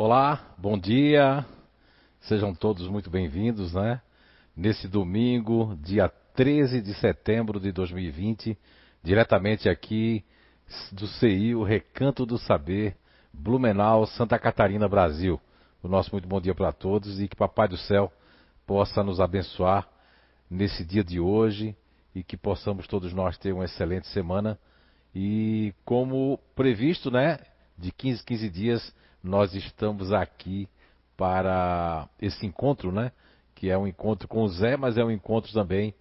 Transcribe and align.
Olá, 0.00 0.54
bom 0.56 0.78
dia. 0.78 1.44
Sejam 2.20 2.54
todos 2.54 2.86
muito 2.86 3.10
bem-vindos, 3.10 3.74
né? 3.74 4.00
Nesse 4.56 4.86
domingo, 4.86 5.76
dia 5.82 6.08
13 6.08 6.80
de 6.80 6.94
setembro 6.94 7.58
de 7.58 7.72
2020, 7.72 8.56
diretamente 9.02 9.68
aqui 9.68 10.24
do 10.92 11.08
CI, 11.08 11.52
o 11.56 11.64
Recanto 11.64 12.24
do 12.24 12.38
Saber, 12.38 12.96
Blumenau, 13.32 14.06
Santa 14.06 14.38
Catarina, 14.38 14.88
Brasil. 14.88 15.40
O 15.82 15.88
nosso 15.88 16.12
muito 16.12 16.28
bom 16.28 16.40
dia 16.40 16.54
para 16.54 16.70
todos 16.70 17.20
e 17.20 17.26
que 17.26 17.34
Papai 17.34 17.66
do 17.66 17.76
Céu 17.76 18.12
possa 18.64 19.02
nos 19.02 19.18
abençoar 19.20 19.88
nesse 20.48 20.84
dia 20.84 21.02
de 21.02 21.18
hoje 21.18 21.76
e 22.14 22.22
que 22.22 22.36
possamos 22.36 22.86
todos 22.86 23.12
nós 23.12 23.36
ter 23.36 23.52
uma 23.52 23.64
excelente 23.64 24.06
semana. 24.06 24.56
E 25.12 25.74
como 25.84 26.38
previsto, 26.54 27.10
né, 27.10 27.40
de 27.76 27.90
15 27.90 28.24
15 28.24 28.48
dias, 28.48 28.94
nós 29.22 29.54
estamos 29.54 30.12
aqui 30.12 30.68
para 31.16 32.08
esse 32.20 32.46
encontro, 32.46 32.92
né? 32.92 33.12
Que 33.54 33.70
é 33.70 33.76
um 33.76 33.86
encontro 33.86 34.28
com 34.28 34.42
o 34.42 34.48
Zé, 34.48 34.76
mas 34.76 34.96
é 34.96 35.04
um 35.04 35.10
encontro 35.10 35.52
também 35.52 35.94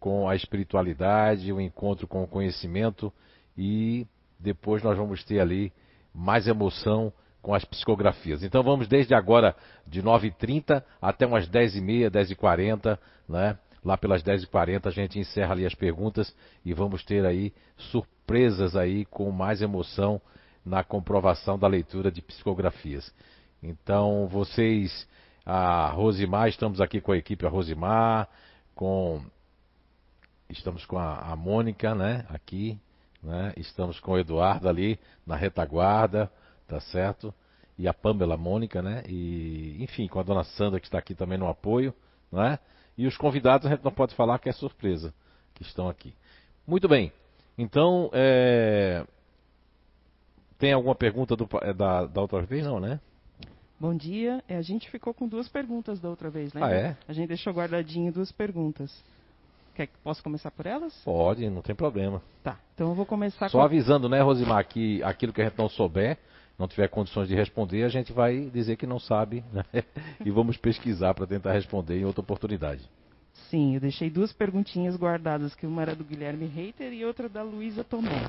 com 0.00 0.28
a 0.28 0.34
espiritualidade, 0.34 1.52
um 1.52 1.60
encontro 1.60 2.06
com 2.06 2.22
o 2.22 2.28
conhecimento 2.28 3.12
e 3.56 4.06
depois 4.38 4.82
nós 4.82 4.96
vamos 4.96 5.22
ter 5.24 5.40
ali 5.40 5.72
mais 6.14 6.46
emoção 6.46 7.12
com 7.42 7.54
as 7.54 7.64
psicografias. 7.64 8.42
Então 8.42 8.62
vamos 8.62 8.88
desde 8.88 9.14
agora 9.14 9.54
de 9.86 10.02
9h30 10.02 10.82
até 11.00 11.26
umas 11.26 11.48
10h30, 11.48 12.10
10h40, 12.10 12.98
né? 13.28 13.58
Lá 13.84 13.96
pelas 13.96 14.22
10h40 14.22 14.86
a 14.86 14.90
gente 14.90 15.18
encerra 15.18 15.52
ali 15.52 15.64
as 15.64 15.74
perguntas 15.74 16.34
e 16.64 16.72
vamos 16.72 17.04
ter 17.04 17.24
aí 17.24 17.52
surpresas 17.76 18.76
aí 18.76 19.04
com 19.04 19.30
mais 19.30 19.62
emoção 19.62 20.20
na 20.68 20.84
comprovação 20.84 21.58
da 21.58 21.66
leitura 21.66 22.10
de 22.10 22.20
psicografias. 22.20 23.12
Então, 23.62 24.28
vocês, 24.28 25.08
a 25.44 25.88
Rosimar, 25.90 26.48
estamos 26.48 26.80
aqui 26.80 27.00
com 27.00 27.12
a 27.12 27.16
equipe 27.16 27.44
a 27.46 27.48
Rosimar, 27.48 28.28
com 28.74 29.22
estamos 30.48 30.84
com 30.86 30.98
a, 30.98 31.18
a 31.18 31.36
Mônica, 31.36 31.94
né, 31.94 32.24
aqui, 32.28 32.78
né? 33.22 33.52
Estamos 33.56 33.98
com 33.98 34.12
o 34.12 34.18
Eduardo 34.18 34.68
ali 34.68 34.98
na 35.26 35.36
retaguarda, 35.36 36.30
tá 36.66 36.80
certo? 36.80 37.34
E 37.76 37.88
a 37.88 37.94
Pamela 37.94 38.36
Mônica, 38.36 38.80
né? 38.80 39.02
E, 39.08 39.76
enfim, 39.82 40.06
com 40.06 40.20
a 40.20 40.22
dona 40.22 40.44
Sandra 40.44 40.80
que 40.80 40.86
está 40.86 40.98
aqui 40.98 41.14
também 41.14 41.38
no 41.38 41.48
apoio, 41.48 41.92
né? 42.30 42.58
E 42.96 43.06
os 43.06 43.16
convidados 43.16 43.66
a 43.66 43.70
gente 43.70 43.84
não 43.84 43.92
pode 43.92 44.14
falar 44.14 44.38
que 44.38 44.48
é 44.48 44.52
surpresa 44.52 45.12
que 45.54 45.62
estão 45.62 45.88
aqui. 45.88 46.14
Muito 46.66 46.88
bem. 46.88 47.12
Então, 47.56 48.10
é, 48.12 49.04
tem 50.58 50.72
alguma 50.72 50.94
pergunta 50.94 51.36
do, 51.36 51.48
é, 51.62 51.72
da, 51.72 52.06
da 52.06 52.20
outra 52.20 52.42
vez, 52.42 52.64
não, 52.64 52.80
né? 52.80 53.00
Bom 53.78 53.94
dia. 53.94 54.42
É, 54.48 54.56
a 54.56 54.62
gente 54.62 54.90
ficou 54.90 55.14
com 55.14 55.28
duas 55.28 55.48
perguntas 55.48 56.00
da 56.00 56.10
outra 56.10 56.28
vez, 56.28 56.52
né? 56.52 56.60
Ah, 56.62 56.70
é? 56.72 56.96
A 57.06 57.12
gente 57.12 57.28
deixou 57.28 57.52
guardadinho 57.52 58.12
duas 58.12 58.32
perguntas. 58.32 58.92
Quer 59.74 59.86
que 59.86 59.96
posso 60.02 60.22
começar 60.22 60.50
por 60.50 60.66
elas? 60.66 60.92
Pode, 61.04 61.48
não 61.48 61.62
tem 61.62 61.74
problema. 61.74 62.20
Tá. 62.42 62.58
Então 62.74 62.88
eu 62.88 62.94
vou 62.96 63.06
começar 63.06 63.48
Só 63.48 63.58
com... 63.58 63.64
avisando, 63.64 64.08
né, 64.08 64.20
Rosimar, 64.20 64.66
que 64.66 65.00
aquilo 65.04 65.32
que 65.32 65.40
a 65.40 65.44
gente 65.44 65.56
não 65.56 65.68
souber, 65.68 66.18
não 66.58 66.66
tiver 66.66 66.88
condições 66.88 67.28
de 67.28 67.36
responder, 67.36 67.84
a 67.84 67.88
gente 67.88 68.12
vai 68.12 68.50
dizer 68.50 68.76
que 68.76 68.86
não 68.86 68.98
sabe, 68.98 69.44
né? 69.52 69.62
E 70.26 70.30
vamos 70.32 70.56
pesquisar 70.56 71.14
para 71.14 71.28
tentar 71.28 71.52
responder 71.52 72.00
em 72.00 72.04
outra 72.04 72.20
oportunidade. 72.20 72.82
Sim, 73.48 73.76
eu 73.76 73.80
deixei 73.80 74.10
duas 74.10 74.32
perguntinhas 74.32 74.96
guardadas, 74.96 75.54
que 75.54 75.64
uma 75.64 75.82
era 75.82 75.94
do 75.94 76.02
Guilherme 76.02 76.46
Reiter 76.46 76.92
e 76.92 77.04
outra 77.04 77.28
da 77.28 77.44
Luísa 77.44 77.84
Tomé. 77.84 78.26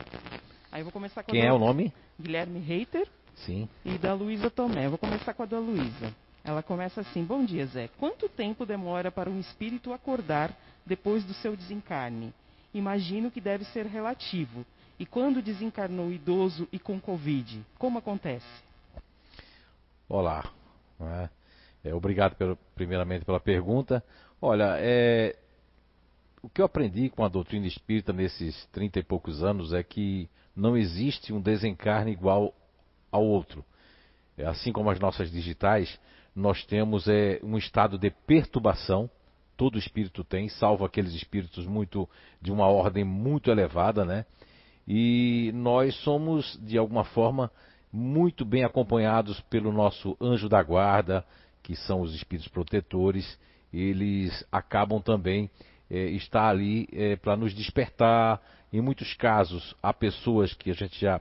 Aí 0.71 0.83
vou 0.83 0.91
começar 0.91 1.23
com 1.23 1.31
Quem 1.31 1.41
a 1.43 1.45
é 1.47 1.53
o 1.53 1.59
nome? 1.59 1.93
Guilherme 2.19 2.59
Reiter 2.59 3.07
Sim. 3.35 3.67
e 3.83 3.97
da 3.97 4.13
Luísa 4.13 4.49
Tomé. 4.49 4.85
Eu 4.85 4.91
vou 4.91 4.99
começar 4.99 5.33
com 5.33 5.43
a 5.43 5.45
da 5.45 5.59
Luísa. 5.59 6.13
Ela 6.43 6.61
começa 6.63 7.01
assim: 7.01 7.23
Bom 7.23 7.43
dia, 7.43 7.65
Zé. 7.67 7.89
Quanto 7.99 8.29
tempo 8.29 8.65
demora 8.65 9.11
para 9.11 9.29
um 9.29 9.39
espírito 9.39 9.91
acordar 9.93 10.55
depois 10.85 11.23
do 11.23 11.33
seu 11.33 11.55
desencarne? 11.55 12.33
Imagino 12.73 13.31
que 13.31 13.41
deve 13.41 13.65
ser 13.65 13.85
relativo. 13.85 14.65
E 14.99 15.05
quando 15.05 15.41
desencarnou 15.41 16.11
idoso 16.11 16.67
e 16.71 16.77
com 16.77 16.99
Covid, 16.99 17.63
como 17.77 17.97
acontece? 17.99 18.45
Olá. 20.07 20.51
né? 20.99 21.29
É, 21.83 21.93
obrigado 21.93 22.35
pelo- 22.35 22.57
primeiramente 22.75 23.23
pela 23.23 23.39
pergunta. 23.39 24.03
Olha, 24.41 24.75
é, 24.79 25.37
o 26.41 26.49
que 26.49 26.61
eu 26.61 26.65
aprendi 26.65 27.09
com 27.09 27.23
a 27.23 27.29
doutrina 27.29 27.65
espírita 27.67 28.11
nesses 28.11 28.65
trinta 28.67 28.99
e 28.99 29.03
poucos 29.03 29.41
anos 29.43 29.71
é 29.73 29.81
que 29.83 30.29
não 30.59 30.77
existe 30.77 31.31
um 31.31 31.41
desencarne 31.41 32.11
igual 32.11 32.53
ao 33.11 33.23
outro. 33.23 33.63
É, 34.37 34.45
assim 34.45 34.71
como 34.71 34.89
as 34.89 34.99
nossas 34.99 35.31
digitais, 35.31 35.99
nós 36.35 36.63
temos 36.65 37.07
é, 37.07 37.39
um 37.41 37.57
estado 37.57 37.97
de 37.97 38.11
perturbação, 38.11 39.09
todo 39.57 39.79
espírito 39.79 40.23
tem, 40.23 40.47
salvo 40.49 40.85
aqueles 40.85 41.13
espíritos 41.13 41.65
muito 41.65 42.07
de 42.41 42.51
uma 42.51 42.67
ordem 42.67 43.03
muito 43.03 43.49
elevada, 43.49 44.05
né? 44.05 44.25
E 44.87 45.51
nós 45.53 45.95
somos, 46.03 46.57
de 46.61 46.77
alguma 46.77 47.03
forma, 47.03 47.51
muito 47.91 48.45
bem 48.45 48.63
acompanhados 48.63 49.39
pelo 49.41 49.71
nosso 49.71 50.17
anjo 50.21 50.47
da 50.47 50.61
guarda, 50.63 51.25
que 51.61 51.75
são 51.75 52.01
os 52.01 52.15
espíritos 52.15 52.47
protetores. 52.47 53.37
Eles 53.71 54.43
acabam 54.51 54.99
também 54.99 55.49
eh, 55.91 56.09
estar 56.11 56.47
ali 56.49 56.87
para 57.21 57.35
nos 57.35 57.53
despertar. 57.53 58.41
Em 58.71 58.81
muitos 58.81 59.15
casos, 59.15 59.75
há 59.81 59.91
pessoas 59.91 60.53
que 60.53 60.69
a 60.69 60.75
gente 60.75 60.99
já 61.01 61.19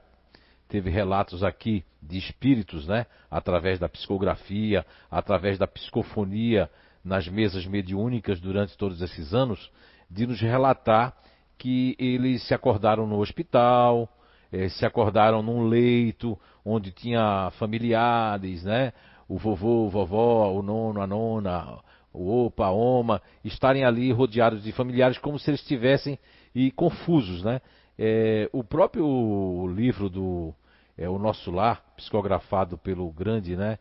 teve 0.67 0.91
relatos 0.91 1.43
aqui 1.43 1.83
de 2.01 2.17
espíritos, 2.17 2.87
né? 2.87 3.07
Através 3.29 3.79
da 3.79 3.89
psicografia, 3.89 4.85
através 5.09 5.57
da 5.57 5.65
psicofonia 5.65 6.69
nas 7.03 7.27
mesas 7.27 7.65
mediúnicas 7.65 8.39
durante 8.39 8.77
todos 8.77 9.01
esses 9.01 9.33
anos, 9.33 9.71
de 10.09 10.27
nos 10.27 10.39
relatar 10.39 11.15
que 11.57 11.95
eles 11.97 12.43
se 12.43 12.53
acordaram 12.53 13.07
no 13.07 13.19
hospital, 13.19 14.07
eh, 14.51 14.69
se 14.69 14.85
acordaram 14.85 15.41
num 15.41 15.67
leito 15.67 16.39
onde 16.63 16.91
tinha 16.91 17.49
familiares, 17.57 18.63
né? 18.63 18.93
O 19.27 19.39
vovô, 19.39 19.87
a 19.87 19.89
vovó, 19.89 20.51
o 20.51 20.61
nono, 20.61 21.01
a 21.01 21.07
nona, 21.07 21.79
o 22.13 22.45
opa, 22.45 22.65
a 22.65 22.71
oma, 22.71 23.21
estarem 23.43 23.83
ali 23.83 24.11
rodeados 24.11 24.63
de 24.63 24.71
familiares 24.71 25.17
como 25.17 25.39
se 25.39 25.49
eles 25.49 25.61
estivessem 25.61 26.19
e 26.53 26.71
confusos, 26.71 27.43
né? 27.43 27.61
É, 27.97 28.49
o 28.53 28.63
próprio 28.63 29.67
livro 29.75 30.09
do 30.09 30.53
é, 30.97 31.09
O 31.09 31.17
Nosso 31.17 31.51
Lar, 31.51 31.83
psicografado 31.95 32.77
pelo 32.77 33.11
grande, 33.11 33.55
né, 33.55 33.79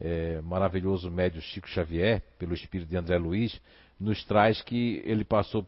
é, 0.00 0.40
maravilhoso 0.40 1.10
médio 1.10 1.40
Chico 1.40 1.68
Xavier, 1.68 2.22
pelo 2.38 2.54
espírito 2.54 2.88
de 2.88 2.96
André 2.96 3.18
Luiz, 3.18 3.60
nos 3.98 4.24
traz 4.24 4.62
que 4.62 5.02
ele 5.04 5.24
passou, 5.24 5.66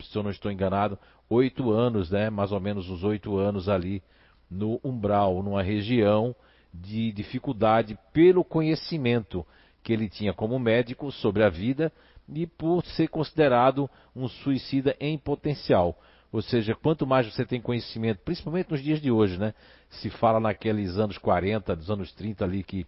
se 0.00 0.16
eu 0.16 0.22
não 0.22 0.30
estou 0.30 0.50
enganado, 0.50 0.98
oito 1.28 1.70
anos, 1.70 2.10
né, 2.10 2.30
mais 2.30 2.52
ou 2.52 2.60
menos 2.60 2.88
uns 2.88 3.04
oito 3.04 3.36
anos 3.36 3.68
ali 3.68 4.02
no 4.50 4.80
umbral, 4.82 5.42
numa 5.42 5.62
região 5.62 6.34
de 6.72 7.12
dificuldade 7.12 7.98
pelo 8.12 8.44
conhecimento 8.44 9.46
que 9.82 9.92
ele 9.92 10.08
tinha 10.08 10.32
como 10.32 10.58
médico 10.58 11.12
sobre 11.12 11.42
a 11.42 11.48
vida 11.48 11.92
e 12.28 12.46
por 12.46 12.84
ser 12.84 13.08
considerado 13.08 13.88
um 14.14 14.28
suicida 14.28 14.96
em 15.00 15.18
potencial. 15.18 15.98
Ou 16.32 16.42
seja, 16.42 16.74
quanto 16.74 17.06
mais 17.06 17.32
você 17.32 17.44
tem 17.44 17.60
conhecimento, 17.60 18.20
principalmente 18.24 18.70
nos 18.70 18.82
dias 18.82 19.00
de 19.00 19.10
hoje, 19.10 19.38
né? 19.38 19.54
Se 19.88 20.10
fala 20.10 20.40
naqueles 20.40 20.96
anos 20.96 21.16
40, 21.16 21.76
dos 21.76 21.90
anos 21.90 22.12
30 22.12 22.44
ali 22.44 22.64
que 22.64 22.86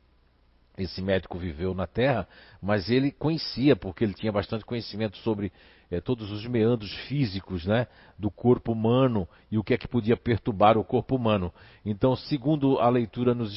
esse 0.77 1.01
médico 1.01 1.39
viveu 1.39 1.75
na 1.75 1.87
Terra, 1.87 2.29
mas 2.61 2.91
ele 2.91 3.11
conhecia, 3.11 3.75
porque 3.75 4.05
ele 4.05 4.15
tinha 4.15 4.33
bastante 4.33 4.65
conhecimento 4.65 5.17
sobre 5.19 5.53
eh, 5.91 6.01
todos 6.01 6.31
os 6.31 6.47
meandros 6.47 6.93
físicos 7.09 7.65
né, 7.65 7.87
do 8.19 8.31
corpo 8.31 8.73
humano 8.73 9.29
e 9.51 9.57
o 9.57 9.65
que 9.65 9.75
é 9.75 9.79
que 9.79 9.89
podia 9.89 10.17
perturbar 10.17 10.77
o 10.77 10.85
corpo 10.85 11.17
humano. 11.17 11.53
Então, 11.85 12.15
segundo 12.17 12.79
a 12.79 12.89
leitura 12.89 13.35
nos 13.35 13.53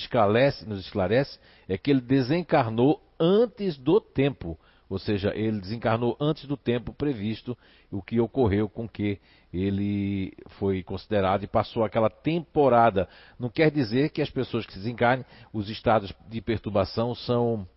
nos 0.66 0.80
esclarece 0.80 1.40
é 1.68 1.78
que 1.78 1.92
ele 1.92 2.02
desencarnou 2.02 3.02
antes 3.20 3.78
do 3.78 4.00
tempo, 4.00 4.58
ou 4.90 4.98
seja, 4.98 5.32
ele 5.36 5.62
desencarnou 5.62 6.18
antes 6.20 6.46
do 6.46 6.58
tempo 6.58 6.92
previsto, 6.92 7.56
o 7.92 8.02
que 8.02 8.20
ocorreu 8.20 8.68
com 8.68 8.90
que 8.90 9.20
ele 9.54 10.34
foi 10.58 10.82
considerado 10.82 11.44
e 11.44 11.48
passou 11.48 11.84
aquela 11.84 12.10
temporada. 12.10 13.08
Não 13.38 13.50
quer 13.50 13.70
dizer 13.70 14.10
que 14.10 14.22
as 14.22 14.32
pessoas 14.32 14.66
que 14.66 14.74
se 14.74 14.80
desencarnem, 14.80 15.26
os 15.54 15.70
estados 15.70 16.12
de 16.28 16.42
perturbação 16.42 17.14
são 17.14 17.68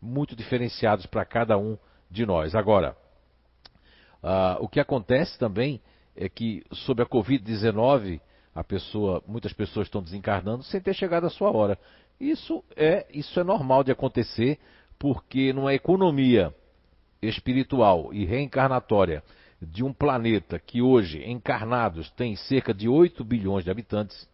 muito 0.00 0.36
diferenciados 0.36 1.06
para 1.06 1.24
cada 1.24 1.58
um 1.58 1.76
de 2.08 2.24
nós. 2.24 2.54
Agora, 2.54 2.96
ah, 4.22 4.56
o 4.60 4.68
que 4.68 4.78
acontece 4.78 5.36
também 5.38 5.80
é 6.14 6.28
que 6.28 6.62
sobre 6.72 7.02
a 7.02 7.06
Covid-19, 7.06 8.20
a 8.54 8.62
pessoa, 8.62 9.22
muitas 9.26 9.52
pessoas 9.52 9.88
estão 9.88 10.02
desencarnando 10.02 10.62
sem 10.62 10.80
ter 10.80 10.94
chegado 10.94 11.26
a 11.26 11.30
sua 11.30 11.50
hora. 11.50 11.76
Isso 12.20 12.62
é, 12.76 13.06
isso 13.12 13.40
é 13.40 13.44
normal 13.44 13.82
de 13.82 13.90
acontecer, 13.90 14.58
porque 14.98 15.52
numa 15.52 15.74
economia 15.74 16.54
espiritual 17.22 18.12
e 18.12 18.24
reencarnatória 18.24 19.22
de 19.60 19.84
um 19.84 19.92
planeta 19.92 20.58
que 20.58 20.80
hoje, 20.80 21.22
encarnados, 21.24 22.10
tem 22.10 22.34
cerca 22.34 22.72
de 22.72 22.88
8 22.88 23.22
bilhões 23.22 23.64
de 23.64 23.70
habitantes, 23.70 24.28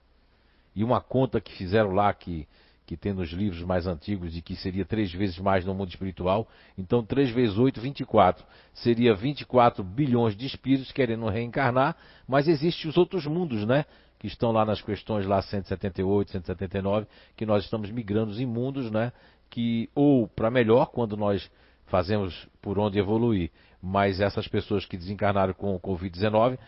e 0.74 0.84
uma 0.84 1.00
conta 1.00 1.40
que 1.40 1.52
fizeram 1.52 1.92
lá 1.92 2.12
que, 2.12 2.46
que 2.86 2.96
tem 2.96 3.12
nos 3.12 3.30
livros 3.30 3.62
mais 3.62 3.86
antigos 3.86 4.32
de 4.32 4.42
que 4.42 4.54
seria 4.54 4.84
três 4.84 5.10
vezes 5.10 5.38
mais 5.38 5.64
no 5.64 5.74
mundo 5.74 5.88
espiritual. 5.88 6.46
Então, 6.76 7.02
3 7.02 7.30
vezes 7.30 7.56
8, 7.56 7.80
24. 7.80 8.44
Seria 8.74 9.14
24 9.14 9.82
bilhões 9.82 10.36
de 10.36 10.46
espíritos 10.46 10.92
querendo 10.92 11.26
reencarnar, 11.28 11.96
mas 12.28 12.46
existem 12.46 12.90
os 12.90 12.96
outros 12.98 13.26
mundos, 13.26 13.66
né? 13.66 13.86
Que 14.18 14.26
estão 14.26 14.52
lá 14.52 14.64
nas 14.66 14.82
questões 14.82 15.26
lá 15.26 15.40
178, 15.40 16.30
179, 16.30 17.06
que 17.34 17.46
nós 17.46 17.64
estamos 17.64 17.90
migrando 17.90 18.38
em 18.40 18.46
mundos, 18.46 18.90
né? 18.90 19.12
Que, 19.48 19.88
ou 19.94 20.28
para 20.28 20.50
melhor, 20.50 20.86
quando 20.86 21.16
nós 21.16 21.50
fazemos 21.86 22.48
por 22.60 22.78
onde 22.78 22.98
evoluir, 22.98 23.50
mas 23.82 24.20
essas 24.20 24.46
pessoas 24.46 24.84
que 24.84 24.96
desencarnaram 24.96 25.54
com 25.54 25.74
o 25.74 25.80
Covid-19 25.80 26.58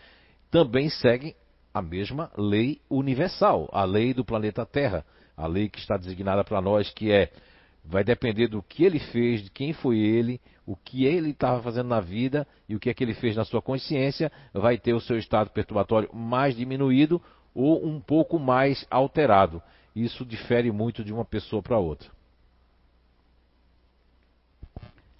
também 0.49 0.89
seguem 0.89 1.35
a 1.73 1.81
mesma 1.81 2.31
lei 2.37 2.81
universal, 2.89 3.69
a 3.71 3.83
lei 3.83 4.13
do 4.13 4.25
planeta 4.25 4.65
Terra 4.65 5.05
a 5.39 5.47
lei 5.47 5.69
que 5.69 5.79
está 5.79 5.95
designada 5.95 6.43
para 6.43 6.61
nós, 6.61 6.91
que 6.91 7.11
é 7.11 7.31
vai 7.85 8.03
depender 8.03 8.47
do 8.47 8.61
que 8.61 8.83
ele 8.83 8.99
fez, 8.99 9.41
de 9.41 9.49
quem 9.49 9.71
foi 9.71 9.97
ele, 9.97 10.39
o 10.65 10.75
que 10.75 11.05
ele 11.05 11.29
estava 11.29 11.63
fazendo 11.63 11.87
na 11.87 12.01
vida 12.01 12.45
e 12.67 12.75
o 12.75 12.79
que 12.79 12.89
é 12.89 12.93
que 12.93 13.03
ele 13.03 13.13
fez 13.13 13.37
na 13.37 13.45
sua 13.45 13.61
consciência, 13.61 14.29
vai 14.53 14.77
ter 14.77 14.93
o 14.93 14.99
seu 14.99 15.17
estado 15.17 15.49
perturbatório 15.49 16.13
mais 16.13 16.55
diminuído 16.55 17.21
ou 17.55 17.83
um 17.83 18.01
pouco 18.01 18.37
mais 18.37 18.85
alterado. 18.91 19.63
Isso 19.95 20.25
difere 20.25 20.71
muito 20.71 21.03
de 21.03 21.13
uma 21.13 21.23
pessoa 21.23 21.63
para 21.63 21.79
outra. 21.79 22.09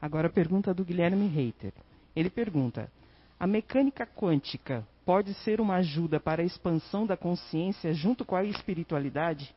Agora 0.02 0.28
a 0.28 0.32
pergunta 0.32 0.74
do 0.74 0.86
Guilherme 0.86 1.28
Reiter. 1.28 1.74
Ele 2.16 2.30
pergunta: 2.30 2.92
a 3.40 3.46
mecânica 3.46 4.06
quântica 4.06 4.88
pode 5.06 5.34
ser 5.34 5.60
uma 5.60 5.76
ajuda 5.76 6.20
para 6.20 6.42
a 6.42 6.46
expansão 6.46 7.06
da 7.06 7.18
consciência 7.18 7.94
junto 7.94 8.24
com 8.24 8.36
a 8.36 8.44
espiritualidade? 8.44 9.56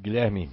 Guilherme, 0.00 0.50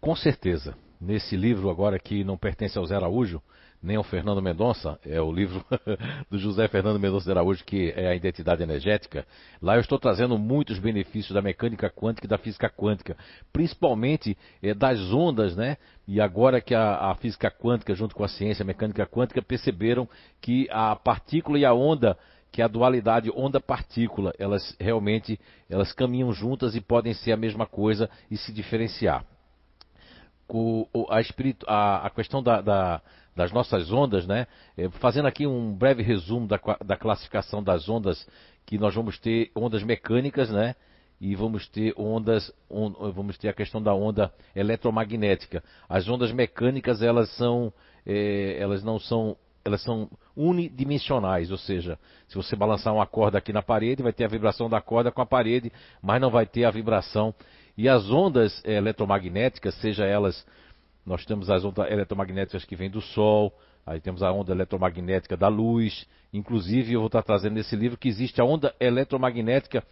com 0.00 0.14
certeza, 0.14 0.76
nesse 1.00 1.36
livro 1.36 1.70
agora 1.70 1.98
que 1.98 2.22
não 2.24 2.36
pertence 2.36 2.76
ao 2.76 2.84
Zé 2.84 2.96
Araújo, 2.96 3.42
nem 3.82 3.96
ao 3.96 4.04
Fernando 4.04 4.40
Mendonça, 4.40 4.98
é 5.04 5.20
o 5.20 5.32
livro 5.32 5.64
do 6.30 6.38
José 6.38 6.68
Fernando 6.68 7.00
Mendonça 7.00 7.24
de 7.24 7.32
Araújo, 7.32 7.64
que 7.64 7.92
é 7.96 8.08
a 8.08 8.14
identidade 8.14 8.62
energética. 8.62 9.26
Lá 9.60 9.74
eu 9.74 9.80
estou 9.80 9.98
trazendo 9.98 10.38
muitos 10.38 10.78
benefícios 10.78 11.34
da 11.34 11.42
mecânica 11.42 11.90
quântica 11.90 12.26
e 12.26 12.28
da 12.28 12.38
física 12.38 12.70
quântica, 12.70 13.16
principalmente 13.52 14.38
é, 14.62 14.72
das 14.72 15.00
ondas, 15.12 15.56
né? 15.56 15.76
E 16.06 16.20
agora 16.20 16.60
que 16.60 16.74
a, 16.74 17.10
a, 17.10 17.14
física 17.16 17.50
quântica, 17.50 17.94
junto 17.94 18.14
com 18.14 18.22
a 18.22 18.28
ciência 18.28 18.62
a 18.62 18.66
mecânica 18.66 19.04
quântica, 19.04 19.42
perceberam 19.42 20.08
que 20.40 20.68
a 20.70 20.94
partícula 20.94 21.58
e 21.58 21.64
a 21.64 21.74
onda 21.74 22.16
que 22.52 22.60
a 22.60 22.68
dualidade 22.68 23.30
onda-partícula, 23.34 24.34
elas 24.38 24.76
realmente 24.78 25.40
elas 25.70 25.90
caminham 25.92 26.30
juntas 26.34 26.76
e 26.76 26.82
podem 26.82 27.14
ser 27.14 27.32
a 27.32 27.36
mesma 27.36 27.66
coisa 27.66 28.10
e 28.30 28.36
se 28.36 28.52
diferenciar. 28.52 29.24
O, 30.46 30.86
a, 31.08 31.18
espiritu, 31.18 31.64
a, 31.66 32.06
a, 32.06 32.10
questão 32.10 32.42
da, 32.42 32.60
da, 32.60 33.00
das 33.34 33.52
nossas 33.52 33.90
ondas, 33.90 34.26
né? 34.26 34.46
É, 34.76 34.88
fazendo 34.90 35.26
aqui 35.26 35.46
um 35.46 35.74
breve 35.74 36.02
resumo 36.02 36.46
da, 36.46 36.60
da 36.84 36.96
classificação 36.96 37.62
das 37.62 37.88
ondas, 37.88 38.26
que 38.66 38.78
nós 38.78 38.94
vamos 38.94 39.18
ter 39.18 39.50
ondas 39.54 39.82
mecânicas, 39.82 40.50
né? 40.50 40.74
e 41.22 41.36
vamos 41.36 41.68
ter 41.68 41.94
ondas, 41.96 42.52
on, 42.68 42.90
vamos 43.12 43.38
ter 43.38 43.48
a 43.48 43.52
questão 43.52 43.80
da 43.80 43.94
onda 43.94 44.34
eletromagnética. 44.56 45.62
As 45.88 46.08
ondas 46.08 46.32
mecânicas 46.32 47.00
elas 47.00 47.30
são, 47.36 47.72
é, 48.04 48.56
elas 48.58 48.82
não 48.82 48.98
são 48.98 49.36
elas 49.64 49.80
são 49.82 50.10
unidimensionais, 50.36 51.52
ou 51.52 51.56
seja, 51.56 51.96
se 52.26 52.34
você 52.34 52.56
balançar 52.56 52.92
uma 52.92 53.06
corda 53.06 53.38
aqui 53.38 53.52
na 53.52 53.62
parede, 53.62 54.02
vai 54.02 54.12
ter 54.12 54.24
a 54.24 54.28
vibração 54.28 54.68
da 54.68 54.80
corda 54.80 55.12
com 55.12 55.22
a 55.22 55.26
parede, 55.26 55.70
mas 56.02 56.20
não 56.20 56.30
vai 56.30 56.44
ter 56.44 56.64
a 56.64 56.70
vibração. 56.72 57.32
E 57.78 57.88
as 57.88 58.10
ondas 58.10 58.60
é, 58.64 58.74
eletromagnéticas, 58.74 59.76
seja 59.76 60.04
elas, 60.04 60.44
nós 61.04 61.24
temos 61.24 61.50
as 61.50 61.64
ondas 61.64 61.90
eletromagnéticas 61.90 62.64
que 62.64 62.76
vêm 62.76 62.90
do 62.90 63.00
Sol, 63.00 63.52
aí 63.84 64.00
temos 64.00 64.22
a 64.22 64.30
onda 64.30 64.52
eletromagnética 64.52 65.36
da 65.36 65.48
luz, 65.48 66.06
inclusive 66.32 66.92
eu 66.92 67.00
vou 67.00 67.08
estar 67.08 67.22
trazendo 67.22 67.54
nesse 67.54 67.74
livro 67.74 67.98
que 67.98 68.08
existe 68.08 68.40
a 68.40 68.44
onda 68.44 68.74
eletromagnética 68.78 69.84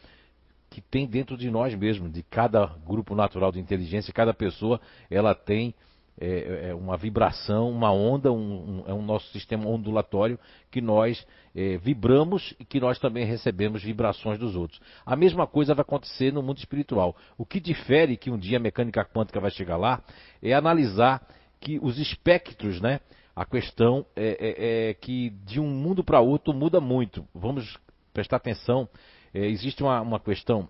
que 0.70 0.80
tem 0.80 1.06
dentro 1.06 1.36
de 1.36 1.50
nós 1.50 1.74
mesmos, 1.74 2.12
de 2.12 2.22
cada 2.22 2.66
grupo 2.86 3.14
natural 3.14 3.50
de 3.50 3.58
inteligência, 3.58 4.14
cada 4.14 4.32
pessoa, 4.32 4.80
ela 5.10 5.34
tem 5.34 5.74
é, 6.20 6.26
é, 6.26 6.68
é 6.68 6.74
uma 6.74 6.98
vibração, 6.98 7.70
uma 7.70 7.90
onda, 7.90 8.30
um, 8.30 8.36
um, 8.36 8.84
é 8.86 8.92
um 8.92 9.00
nosso 9.00 9.26
sistema 9.32 9.66
ondulatório 9.66 10.38
que 10.70 10.80
nós 10.80 11.26
é, 11.54 11.78
vibramos 11.78 12.54
e 12.60 12.64
que 12.64 12.78
nós 12.78 12.98
também 12.98 13.24
recebemos 13.24 13.82
vibrações 13.82 14.38
dos 14.38 14.54
outros. 14.54 14.78
A 15.06 15.16
mesma 15.16 15.46
coisa 15.46 15.74
vai 15.74 15.80
acontecer 15.80 16.30
no 16.30 16.42
mundo 16.42 16.58
espiritual. 16.58 17.16
O 17.38 17.46
que 17.46 17.58
difere 17.58 18.18
que 18.18 18.30
um 18.30 18.36
dia 18.36 18.58
a 18.58 18.60
mecânica 18.60 19.02
quântica 19.02 19.40
vai 19.40 19.50
chegar 19.50 19.78
lá 19.78 20.02
é 20.42 20.52
analisar 20.52 21.26
que 21.58 21.78
os 21.80 21.98
espectros, 21.98 22.80
né? 22.82 23.00
A 23.34 23.46
questão 23.46 24.04
é, 24.14 24.88
é, 24.88 24.90
é 24.90 24.94
que 24.94 25.30
de 25.46 25.58
um 25.58 25.68
mundo 25.68 26.04
para 26.04 26.20
outro 26.20 26.52
muda 26.52 26.80
muito. 26.80 27.26
Vamos 27.34 27.78
prestar 28.12 28.36
atenção. 28.36 28.86
existe 29.32 29.82
uma, 29.82 30.02
uma 30.02 30.20
questão 30.20 30.68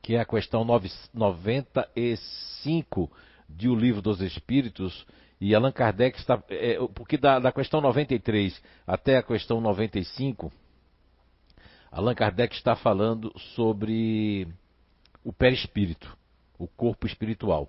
que 0.00 0.14
é 0.14 0.20
a 0.20 0.24
questão 0.24 0.64
9, 0.64 0.90
95 1.12 3.10
de 3.56 3.68
O 3.68 3.74
Livro 3.74 4.02
dos 4.02 4.20
Espíritos, 4.20 5.06
e 5.40 5.56
Allan 5.56 5.72
Kardec 5.72 6.18
está. 6.18 6.40
É, 6.48 6.78
porque 6.94 7.18
da, 7.18 7.40
da 7.40 7.50
questão 7.50 7.80
93 7.80 8.62
até 8.86 9.16
a 9.16 9.22
questão 9.24 9.60
95, 9.60 10.52
Allan 11.90 12.14
Kardec 12.14 12.54
está 12.54 12.76
falando 12.76 13.32
sobre 13.56 14.46
o 15.24 15.32
perispírito, 15.32 16.16
o 16.56 16.68
corpo 16.68 17.08
espiritual. 17.08 17.68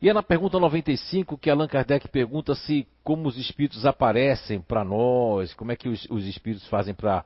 E 0.00 0.08
é 0.08 0.12
na 0.14 0.22
pergunta 0.22 0.58
95 0.58 1.36
que 1.36 1.50
Allan 1.50 1.68
Kardec 1.68 2.08
pergunta 2.08 2.54
se 2.54 2.86
como 3.02 3.28
os 3.28 3.36
espíritos 3.36 3.84
aparecem 3.84 4.58
para 4.58 4.84
nós, 4.84 5.52
como 5.52 5.70
é 5.70 5.76
que 5.76 5.88
os, 5.88 6.06
os 6.10 6.26
espíritos 6.26 6.66
fazem 6.68 6.94
para 6.94 7.24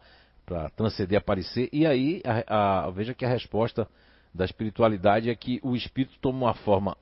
transcender, 0.76 1.16
aparecer. 1.16 1.68
E 1.72 1.86
aí, 1.86 2.22
a, 2.24 2.86
a, 2.86 2.90
veja 2.90 3.14
que 3.14 3.24
a 3.24 3.28
resposta 3.28 3.88
da 4.34 4.44
espiritualidade 4.44 5.30
é 5.30 5.34
que 5.36 5.60
o 5.62 5.76
espírito 5.76 6.18
toma 6.20 6.46
uma 6.46 6.54
forma 6.54 6.96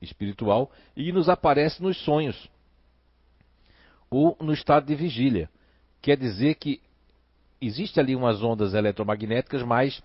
espiritual 0.00 0.70
e 0.96 1.12
nos 1.12 1.28
aparece 1.28 1.82
nos 1.82 1.96
sonhos 2.04 2.48
ou 4.10 4.36
no 4.40 4.52
estado 4.52 4.86
de 4.86 4.94
vigília. 4.94 5.48
Quer 6.00 6.16
dizer 6.16 6.54
que 6.54 6.80
existe 7.60 7.98
ali 7.98 8.14
umas 8.14 8.42
ondas 8.42 8.74
eletromagnéticas 8.74 9.62
mais 9.62 10.02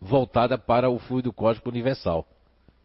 voltada 0.00 0.58
para 0.58 0.90
o 0.90 0.98
fluido 0.98 1.32
cósmico 1.32 1.68
universal, 1.68 2.26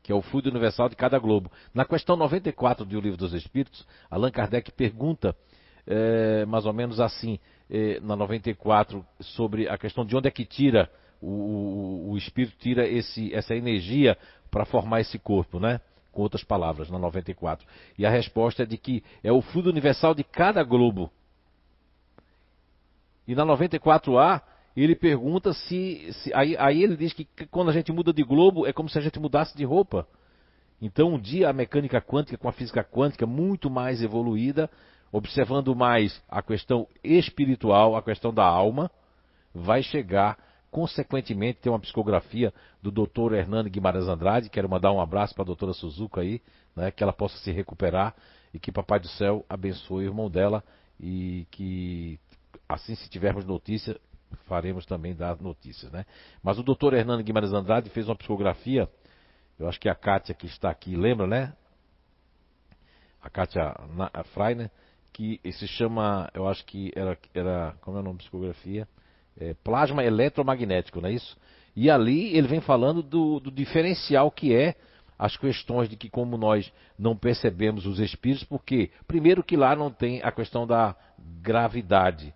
que 0.01 0.11
é 0.11 0.15
o 0.15 0.21
fluido 0.21 0.49
universal 0.49 0.89
de 0.89 0.95
cada 0.95 1.19
globo. 1.19 1.51
Na 1.73 1.85
questão 1.85 2.15
94 2.15 2.85
do 2.85 2.99
Livro 2.99 3.17
dos 3.17 3.33
Espíritos, 3.33 3.85
Allan 4.09 4.31
Kardec 4.31 4.71
pergunta 4.71 5.35
é, 5.85 6.45
mais 6.45 6.65
ou 6.65 6.73
menos 6.73 6.99
assim, 6.99 7.39
é, 7.69 7.99
na 7.99 8.15
94, 8.15 9.05
sobre 9.19 9.67
a 9.67 9.77
questão 9.77 10.05
de 10.05 10.15
onde 10.15 10.27
é 10.27 10.31
que 10.31 10.45
tira 10.45 10.89
o, 11.21 11.27
o, 11.27 12.11
o 12.11 12.17
espírito 12.17 12.55
tira 12.57 12.87
esse, 12.87 13.33
essa 13.33 13.53
energia 13.53 14.17
para 14.49 14.65
formar 14.65 15.01
esse 15.01 15.19
corpo, 15.19 15.59
né? 15.59 15.81
Com 16.19 16.23
outras 16.23 16.43
palavras, 16.43 16.89
na 16.89 16.99
94. 16.99 17.65
E 17.97 18.05
a 18.05 18.09
resposta 18.09 18.63
é 18.63 18.65
de 18.65 18.77
que 18.77 19.01
é 19.23 19.31
o 19.31 19.41
fluido 19.41 19.69
universal 19.69 20.13
de 20.13 20.21
cada 20.21 20.61
globo. 20.65 21.09
E 23.25 23.33
na 23.33 23.45
94A, 23.45 24.41
ele 24.75 24.97
pergunta 24.97 25.53
se. 25.53 26.11
se 26.11 26.33
aí, 26.33 26.57
aí, 26.57 26.83
ele 26.83 26.97
diz 26.97 27.13
que 27.13 27.25
quando 27.49 27.69
a 27.69 27.71
gente 27.71 27.93
muda 27.93 28.11
de 28.11 28.21
globo 28.21 28.67
é 28.67 28.73
como 28.73 28.89
se 28.89 28.99
a 28.99 29.01
gente 29.01 29.17
mudasse 29.17 29.55
de 29.55 29.63
roupa. 29.63 30.05
Então, 30.81 31.13
um 31.13 31.17
dia 31.17 31.49
a 31.49 31.53
mecânica 31.53 32.01
quântica 32.01 32.37
com 32.37 32.49
a 32.49 32.51
física 32.51 32.83
quântica 32.83 33.25
muito 33.25 33.69
mais 33.69 34.03
evoluída, 34.03 34.69
observando 35.13 35.73
mais 35.73 36.21
a 36.27 36.41
questão 36.41 36.85
espiritual, 37.01 37.95
a 37.95 38.03
questão 38.03 38.33
da 38.33 38.43
alma, 38.43 38.91
vai 39.55 39.81
chegar 39.81 40.37
Consequentemente, 40.71 41.59
tem 41.59 41.71
uma 41.71 41.79
psicografia 41.79 42.53
do 42.81 42.91
Dr. 42.91 43.33
Hernando 43.33 43.69
Guimarães 43.69 44.07
Andrade. 44.07 44.49
Quero 44.49 44.69
mandar 44.69 44.91
um 44.91 45.01
abraço 45.01 45.33
para 45.33 45.43
a 45.43 45.45
doutora 45.45 45.73
Suzuka 45.73 46.21
aí, 46.21 46.41
né, 46.75 46.91
que 46.91 47.03
ela 47.03 47.13
possa 47.13 47.37
se 47.39 47.51
recuperar 47.51 48.15
e 48.53 48.59
que 48.59 48.71
Papai 48.71 48.99
do 48.99 49.07
Céu 49.07 49.45
abençoe 49.49 50.05
o 50.05 50.07
irmão 50.07 50.29
dela 50.29 50.63
e 50.99 51.47
que, 51.51 52.19
assim, 52.67 52.95
se 52.95 53.09
tivermos 53.09 53.45
notícia, 53.45 53.99
faremos 54.45 54.85
também 54.85 55.15
dar 55.15 55.39
notícias. 55.41 55.91
Né? 55.91 56.05
Mas 56.43 56.59
o 56.59 56.63
Dr. 56.63 56.93
Hernando 56.93 57.23
Guimarães 57.23 57.53
Andrade 57.53 57.89
fez 57.89 58.07
uma 58.07 58.15
psicografia, 58.15 58.89
eu 59.57 59.67
acho 59.67 59.79
que 59.79 59.89
a 59.89 59.95
Kátia 59.95 60.35
que 60.35 60.45
está 60.45 60.69
aqui, 60.69 60.95
lembra, 60.95 61.27
né? 61.27 61.53
A 63.21 63.29
Kátia 63.29 63.75
Freiner, 64.33 64.71
que 65.11 65.41
se 65.51 65.67
chama, 65.67 66.29
eu 66.33 66.47
acho 66.47 66.65
que 66.65 66.91
era, 66.95 67.17
era 67.33 67.75
como 67.81 67.97
é 67.97 67.99
o 67.99 68.03
nome 68.03 68.17
da 68.17 68.23
psicografia? 68.23 68.87
É, 69.39 69.53
plasma 69.63 70.03
eletromagnético, 70.03 71.01
não 71.01 71.09
é 71.09 71.13
isso? 71.13 71.37
E 71.75 71.89
ali 71.89 72.35
ele 72.35 72.47
vem 72.47 72.61
falando 72.61 73.01
do, 73.01 73.39
do 73.39 73.51
diferencial 73.51 74.29
que 74.29 74.53
é 74.53 74.75
as 75.17 75.35
questões 75.35 75.89
de 75.89 75.97
que 75.97 76.09
como 76.09 76.37
nós 76.37 76.71
não 76.97 77.15
percebemos 77.15 77.85
os 77.85 77.99
espíritos, 77.99 78.43
porque 78.43 78.89
primeiro 79.07 79.43
que 79.43 79.57
lá 79.57 79.75
não 79.75 79.91
tem 79.91 80.21
a 80.23 80.31
questão 80.31 80.65
da 80.65 80.95
gravidade, 81.41 82.33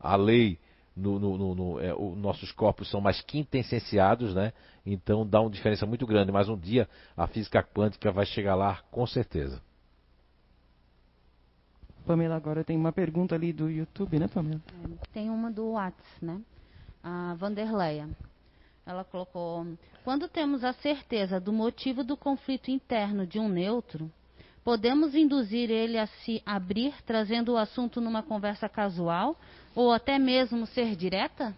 a 0.00 0.16
lei 0.16 0.58
no, 0.96 1.18
no, 1.18 1.54
no 1.54 1.80
é, 1.80 1.94
o, 1.94 2.14
nossos 2.14 2.52
corpos 2.52 2.88
são 2.90 3.00
mais 3.00 3.20
quintessenciados, 3.20 4.34
né? 4.34 4.52
Então 4.86 5.26
dá 5.26 5.40
uma 5.40 5.50
diferença 5.50 5.86
muito 5.86 6.06
grande. 6.06 6.30
Mas 6.30 6.48
um 6.48 6.56
dia 6.56 6.88
a 7.16 7.26
física 7.26 7.62
quântica 7.62 8.12
vai 8.12 8.26
chegar 8.26 8.54
lá 8.54 8.80
com 8.90 9.06
certeza. 9.06 9.60
Pamela, 12.06 12.36
agora 12.36 12.62
tem 12.62 12.76
uma 12.76 12.92
pergunta 12.92 13.34
ali 13.34 13.52
do 13.52 13.70
YouTube, 13.70 14.18
né, 14.18 14.28
Pamela? 14.28 14.60
É, 14.84 15.06
tem 15.12 15.30
uma 15.30 15.50
do 15.50 15.72
Whats, 15.72 16.20
né? 16.20 16.40
A 17.02 17.34
Vanderleia. 17.34 18.08
Ela 18.86 19.04
colocou: 19.04 19.66
quando 20.04 20.28
temos 20.28 20.62
a 20.64 20.72
certeza 20.74 21.40
do 21.40 21.52
motivo 21.52 22.04
do 22.04 22.16
conflito 22.16 22.70
interno 22.70 23.26
de 23.26 23.38
um 23.38 23.48
neutro, 23.48 24.10
podemos 24.62 25.14
induzir 25.14 25.70
ele 25.70 25.98
a 25.98 26.06
se 26.06 26.42
abrir, 26.44 26.94
trazendo 27.06 27.52
o 27.52 27.56
assunto 27.56 28.00
numa 28.00 28.22
conversa 28.22 28.68
casual 28.68 29.36
ou 29.74 29.92
até 29.92 30.18
mesmo 30.18 30.66
ser 30.66 30.94
direta? 30.94 31.54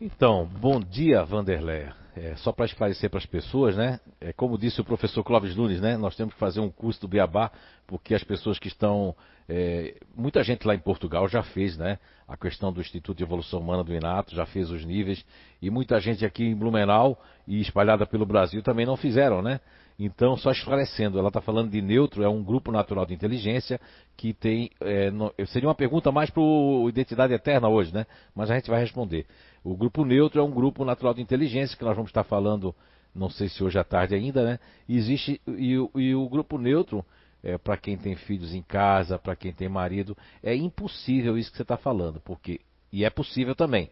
Então, 0.00 0.46
bom 0.46 0.78
dia, 0.78 1.24
Vanderleia. 1.24 1.94
É, 2.20 2.34
só 2.38 2.50
para 2.50 2.66
esclarecer 2.66 3.08
para 3.08 3.18
as 3.18 3.26
pessoas, 3.26 3.76
né? 3.76 4.00
É, 4.20 4.32
como 4.32 4.58
disse 4.58 4.80
o 4.80 4.84
professor 4.84 5.22
Clóvis 5.22 5.54
Nunes, 5.54 5.80
né? 5.80 5.96
Nós 5.96 6.16
temos 6.16 6.34
que 6.34 6.40
fazer 6.40 6.58
um 6.58 6.68
curso 6.68 7.00
do 7.02 7.06
Beabá, 7.06 7.52
porque 7.86 8.12
as 8.12 8.24
pessoas 8.24 8.58
que 8.58 8.66
estão. 8.66 9.14
É, 9.48 9.94
muita 10.16 10.42
gente 10.42 10.66
lá 10.66 10.74
em 10.74 10.80
Portugal 10.80 11.28
já 11.28 11.44
fez, 11.44 11.78
né? 11.78 11.96
A 12.26 12.36
questão 12.36 12.72
do 12.72 12.80
Instituto 12.80 13.16
de 13.16 13.22
Evolução 13.22 13.60
Humana 13.60 13.84
do 13.84 13.94
Inato, 13.94 14.34
já 14.34 14.44
fez 14.44 14.68
os 14.68 14.84
níveis, 14.84 15.24
e 15.62 15.70
muita 15.70 16.00
gente 16.00 16.26
aqui 16.26 16.44
em 16.44 16.56
Blumenau 16.56 17.22
e 17.46 17.60
espalhada 17.60 18.04
pelo 18.04 18.26
Brasil 18.26 18.62
também 18.62 18.84
não 18.84 18.96
fizeram, 18.96 19.40
né? 19.40 19.60
Então, 19.98 20.36
só 20.36 20.52
esclarecendo, 20.52 21.18
ela 21.18 21.26
está 21.26 21.40
falando 21.40 21.70
de 21.70 21.82
neutro, 21.82 22.22
é 22.22 22.28
um 22.28 22.40
grupo 22.40 22.70
natural 22.70 23.04
de 23.04 23.12
inteligência 23.12 23.80
que 24.16 24.32
tem. 24.32 24.70
É, 24.80 25.10
no, 25.10 25.34
seria 25.48 25.68
uma 25.68 25.74
pergunta 25.74 26.12
mais 26.12 26.30
para 26.30 26.40
o 26.40 26.88
Identidade 26.88 27.32
Eterna 27.34 27.68
hoje, 27.68 27.92
né? 27.92 28.06
Mas 28.32 28.48
a 28.48 28.54
gente 28.54 28.70
vai 28.70 28.80
responder. 28.80 29.26
O 29.64 29.76
grupo 29.76 30.04
neutro 30.04 30.40
é 30.40 30.44
um 30.44 30.52
grupo 30.52 30.84
natural 30.84 31.14
de 31.14 31.20
inteligência 31.20 31.76
que 31.76 31.82
nós 31.82 31.96
vamos 31.96 32.10
estar 32.10 32.22
falando, 32.22 32.72
não 33.12 33.28
sei 33.28 33.48
se 33.48 33.64
hoje 33.64 33.76
à 33.76 33.82
tarde 33.82 34.14
ainda, 34.14 34.44
né? 34.44 34.60
E 34.88 34.96
existe. 34.96 35.40
E, 35.48 35.72
e 35.96 36.14
o 36.14 36.28
grupo 36.28 36.58
neutro, 36.58 37.04
é, 37.42 37.58
para 37.58 37.76
quem 37.76 37.98
tem 37.98 38.14
filhos 38.14 38.54
em 38.54 38.62
casa, 38.62 39.18
para 39.18 39.34
quem 39.34 39.52
tem 39.52 39.68
marido, 39.68 40.16
é 40.44 40.54
impossível 40.54 41.36
isso 41.36 41.50
que 41.50 41.56
você 41.56 41.62
está 41.62 41.76
falando, 41.76 42.20
porque. 42.20 42.60
E 42.92 43.04
é 43.04 43.10
possível 43.10 43.54
também. 43.56 43.90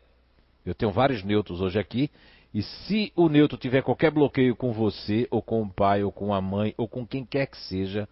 Eu 0.65 0.75
tenho 0.75 0.93
vários 0.93 1.25
neutros 1.25 1.61
hoje 1.61 1.79
aqui 1.81 2.11
e 2.57 2.63
se 2.63 3.13
o 3.15 3.29
neutro 3.29 3.59
tiver 3.59 3.83
qualquer 3.83 4.11
bloqueio 4.11 4.57
com 4.57 4.73
você, 4.73 5.29
ou 5.31 5.43
com 5.43 5.61
o 5.61 5.71
pai, 5.71 6.03
ou 6.03 6.11
com 6.11 6.33
a 6.33 6.41
mãe, 6.41 6.73
ou 6.79 6.89
com 6.89 7.07
quem 7.07 7.23
quer 7.23 7.45
que 7.49 7.59
seja, 7.59 8.09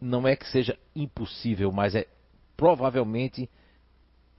não 0.00 0.26
é 0.26 0.34
que 0.34 0.48
seja 0.48 0.78
impossível, 0.96 1.70
mas 1.70 1.94
é 1.94 2.06
provavelmente 2.56 3.46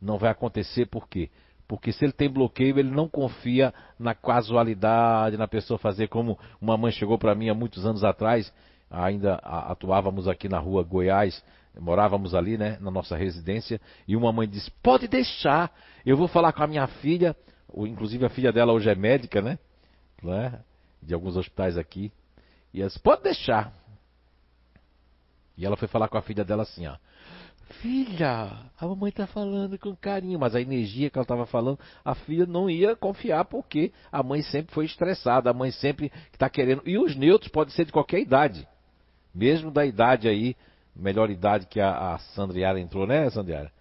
não 0.02 0.18
vai 0.18 0.32
acontecer. 0.32 0.88
Por 0.88 1.08
quê? 1.08 1.30
Porque 1.68 1.92
se 1.92 2.04
ele 2.04 2.12
tem 2.12 2.28
bloqueio, 2.28 2.80
ele 2.80 2.90
não 2.90 3.08
confia 3.08 3.72
na 4.00 4.16
casualidade, 4.16 5.38
na 5.38 5.48
pessoa 5.48 5.78
fazer 5.78 6.08
como 6.08 6.40
uma 6.60 6.76
mãe 6.76 6.92
chegou 6.92 7.20
para 7.20 7.36
mim 7.36 7.50
há 7.50 7.54
muitos 7.54 7.86
anos 7.86 8.04
atrás, 8.04 8.52
ainda 8.90 9.36
atuávamos 9.36 10.28
aqui 10.28 10.50
na 10.50 10.58
rua 10.58 10.82
Goiás, 10.82 11.44
morávamos 11.80 12.34
ali, 12.34 12.58
né, 12.58 12.80
na 12.82 12.90
nossa 12.90 13.16
residência, 13.16 13.80
e 14.08 14.16
uma 14.16 14.34
mãe 14.34 14.50
disse: 14.50 14.72
"Pode 14.82 15.08
deixar, 15.08 15.72
eu 16.04 16.18
vou 16.18 16.28
falar 16.28 16.52
com 16.52 16.64
a 16.64 16.68
minha 16.68 16.88
filha 16.88 17.36
inclusive 17.78 18.26
a 18.26 18.30
filha 18.30 18.52
dela 18.52 18.74
hoje 18.74 18.90
é 18.90 18.96
médica, 18.96 19.42
né? 19.42 19.58
né? 20.22 20.60
De 21.02 21.14
alguns 21.14 21.36
hospitais 21.36 21.78
aqui. 21.78 22.12
E 22.74 22.80
ela 22.80 22.88
disse, 22.88 23.00
pode 23.00 23.24
deixar. 23.24 23.74
E 25.58 25.66
ela 25.66 25.76
foi 25.76 25.88
falar 25.88 26.08
com 26.08 26.18
a 26.18 26.22
filha 26.22 26.44
dela 26.44 26.64
assim, 26.64 26.88
ó. 26.88 26.96
Filha, 27.82 28.70
a 28.78 28.86
mamãe 28.86 29.10
está 29.10 29.26
falando 29.26 29.78
com 29.80 29.96
carinho, 29.96 30.38
mas 30.38 30.56
a 30.56 30.62
energia 30.62 31.10
que 31.10 31.18
ela 31.18 31.24
estava 31.24 31.46
falando, 31.46 31.80
a 32.04 32.14
filha 32.14 32.46
não 32.46 32.70
ia 32.70 32.96
confiar 32.96 33.46
porque 33.46 33.94
a 34.12 34.22
mãe 34.22 34.42
sempre 34.42 34.74
foi 34.74 34.86
estressada, 34.86 35.50
a 35.50 35.54
mãe 35.54 35.72
sempre 35.72 36.12
está 36.34 36.50
querendo. 36.50 36.82
E 36.86 36.98
os 36.98 37.16
neutros 37.16 37.50
podem 37.50 37.74
ser 37.74 37.86
de 37.86 37.92
qualquer 37.92 38.20
idade, 38.20 38.68
mesmo 39.34 39.72
da 39.72 39.86
idade 39.86 40.28
aí, 40.28 40.56
melhor 40.94 41.30
idade 41.30 41.66
que 41.66 41.80
a, 41.80 42.16
a 42.16 42.20
Sandriara 42.20 42.80
entrou, 42.80 43.08
né, 43.08 43.30
Sandriara? 43.30 43.72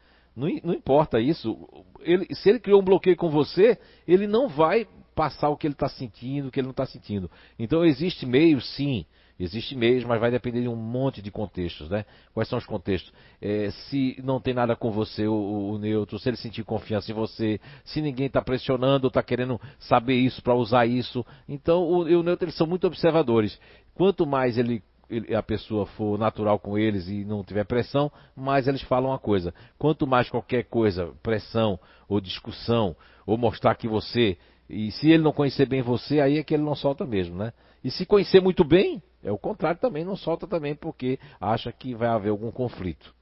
Não, 0.40 0.48
não 0.64 0.74
importa 0.74 1.20
isso. 1.20 1.56
Ele, 2.00 2.26
se 2.34 2.48
ele 2.48 2.58
criou 2.58 2.80
um 2.80 2.84
bloqueio 2.84 3.16
com 3.16 3.28
você, 3.28 3.78
ele 4.08 4.26
não 4.26 4.48
vai 4.48 4.86
passar 5.14 5.50
o 5.50 5.56
que 5.56 5.66
ele 5.66 5.74
está 5.74 5.88
sentindo, 5.88 6.48
o 6.48 6.50
que 6.50 6.58
ele 6.58 6.66
não 6.66 6.72
está 6.72 6.86
sentindo. 6.86 7.30
Então 7.58 7.84
existe 7.84 8.24
meios, 8.24 8.66
sim. 8.74 9.04
Existe 9.38 9.74
meios, 9.74 10.04
mas 10.04 10.20
vai 10.20 10.30
depender 10.30 10.60
de 10.60 10.68
um 10.68 10.76
monte 10.76 11.22
de 11.22 11.30
contextos, 11.30 11.88
né? 11.88 12.04
Quais 12.34 12.46
são 12.46 12.58
os 12.58 12.66
contextos? 12.66 13.10
É, 13.40 13.70
se 13.70 14.20
não 14.22 14.38
tem 14.38 14.52
nada 14.52 14.76
com 14.76 14.90
você, 14.90 15.26
o, 15.26 15.70
o, 15.70 15.78
neutro, 15.78 16.18
se 16.18 16.28
ele 16.28 16.36
sentir 16.36 16.62
confiança 16.62 17.10
em 17.10 17.14
você, 17.14 17.58
se 17.82 18.02
ninguém 18.02 18.26
está 18.26 18.42
pressionando, 18.42 19.08
está 19.08 19.22
querendo 19.22 19.58
saber 19.78 20.16
isso 20.16 20.42
para 20.42 20.54
usar 20.54 20.84
isso. 20.84 21.24
Então, 21.48 21.82
o, 21.82 22.00
o 22.00 22.22
neutro, 22.22 22.44
eles 22.44 22.54
são 22.54 22.66
muito 22.66 22.86
observadores. 22.86 23.58
Quanto 23.94 24.26
mais 24.26 24.58
ele 24.58 24.82
a 25.36 25.42
pessoa 25.42 25.86
for 25.86 26.18
natural 26.18 26.58
com 26.58 26.78
eles 26.78 27.08
e 27.08 27.24
não 27.24 27.42
tiver 27.42 27.64
pressão, 27.64 28.10
mais 28.36 28.68
eles 28.68 28.82
falam 28.82 29.10
uma 29.10 29.18
coisa. 29.18 29.52
Quanto 29.78 30.06
mais 30.06 30.30
qualquer 30.30 30.64
coisa, 30.64 31.12
pressão 31.22 31.78
ou 32.08 32.20
discussão, 32.20 32.96
ou 33.26 33.36
mostrar 33.36 33.74
que 33.74 33.88
você. 33.88 34.38
E 34.68 34.90
se 34.92 35.10
ele 35.10 35.22
não 35.22 35.32
conhecer 35.32 35.66
bem 35.66 35.82
você, 35.82 36.20
aí 36.20 36.38
é 36.38 36.44
que 36.44 36.54
ele 36.54 36.62
não 36.62 36.74
solta 36.74 37.04
mesmo, 37.06 37.36
né? 37.36 37.52
E 37.82 37.90
se 37.90 38.06
conhecer 38.06 38.40
muito 38.40 38.64
bem, 38.64 39.02
é 39.22 39.32
o 39.32 39.38
contrário 39.38 39.80
também, 39.80 40.04
não 40.04 40.16
solta 40.16 40.46
também 40.46 40.74
porque 40.74 41.18
acha 41.40 41.72
que 41.72 41.94
vai 41.94 42.08
haver 42.08 42.30
algum 42.30 42.50
conflito. 42.50 43.14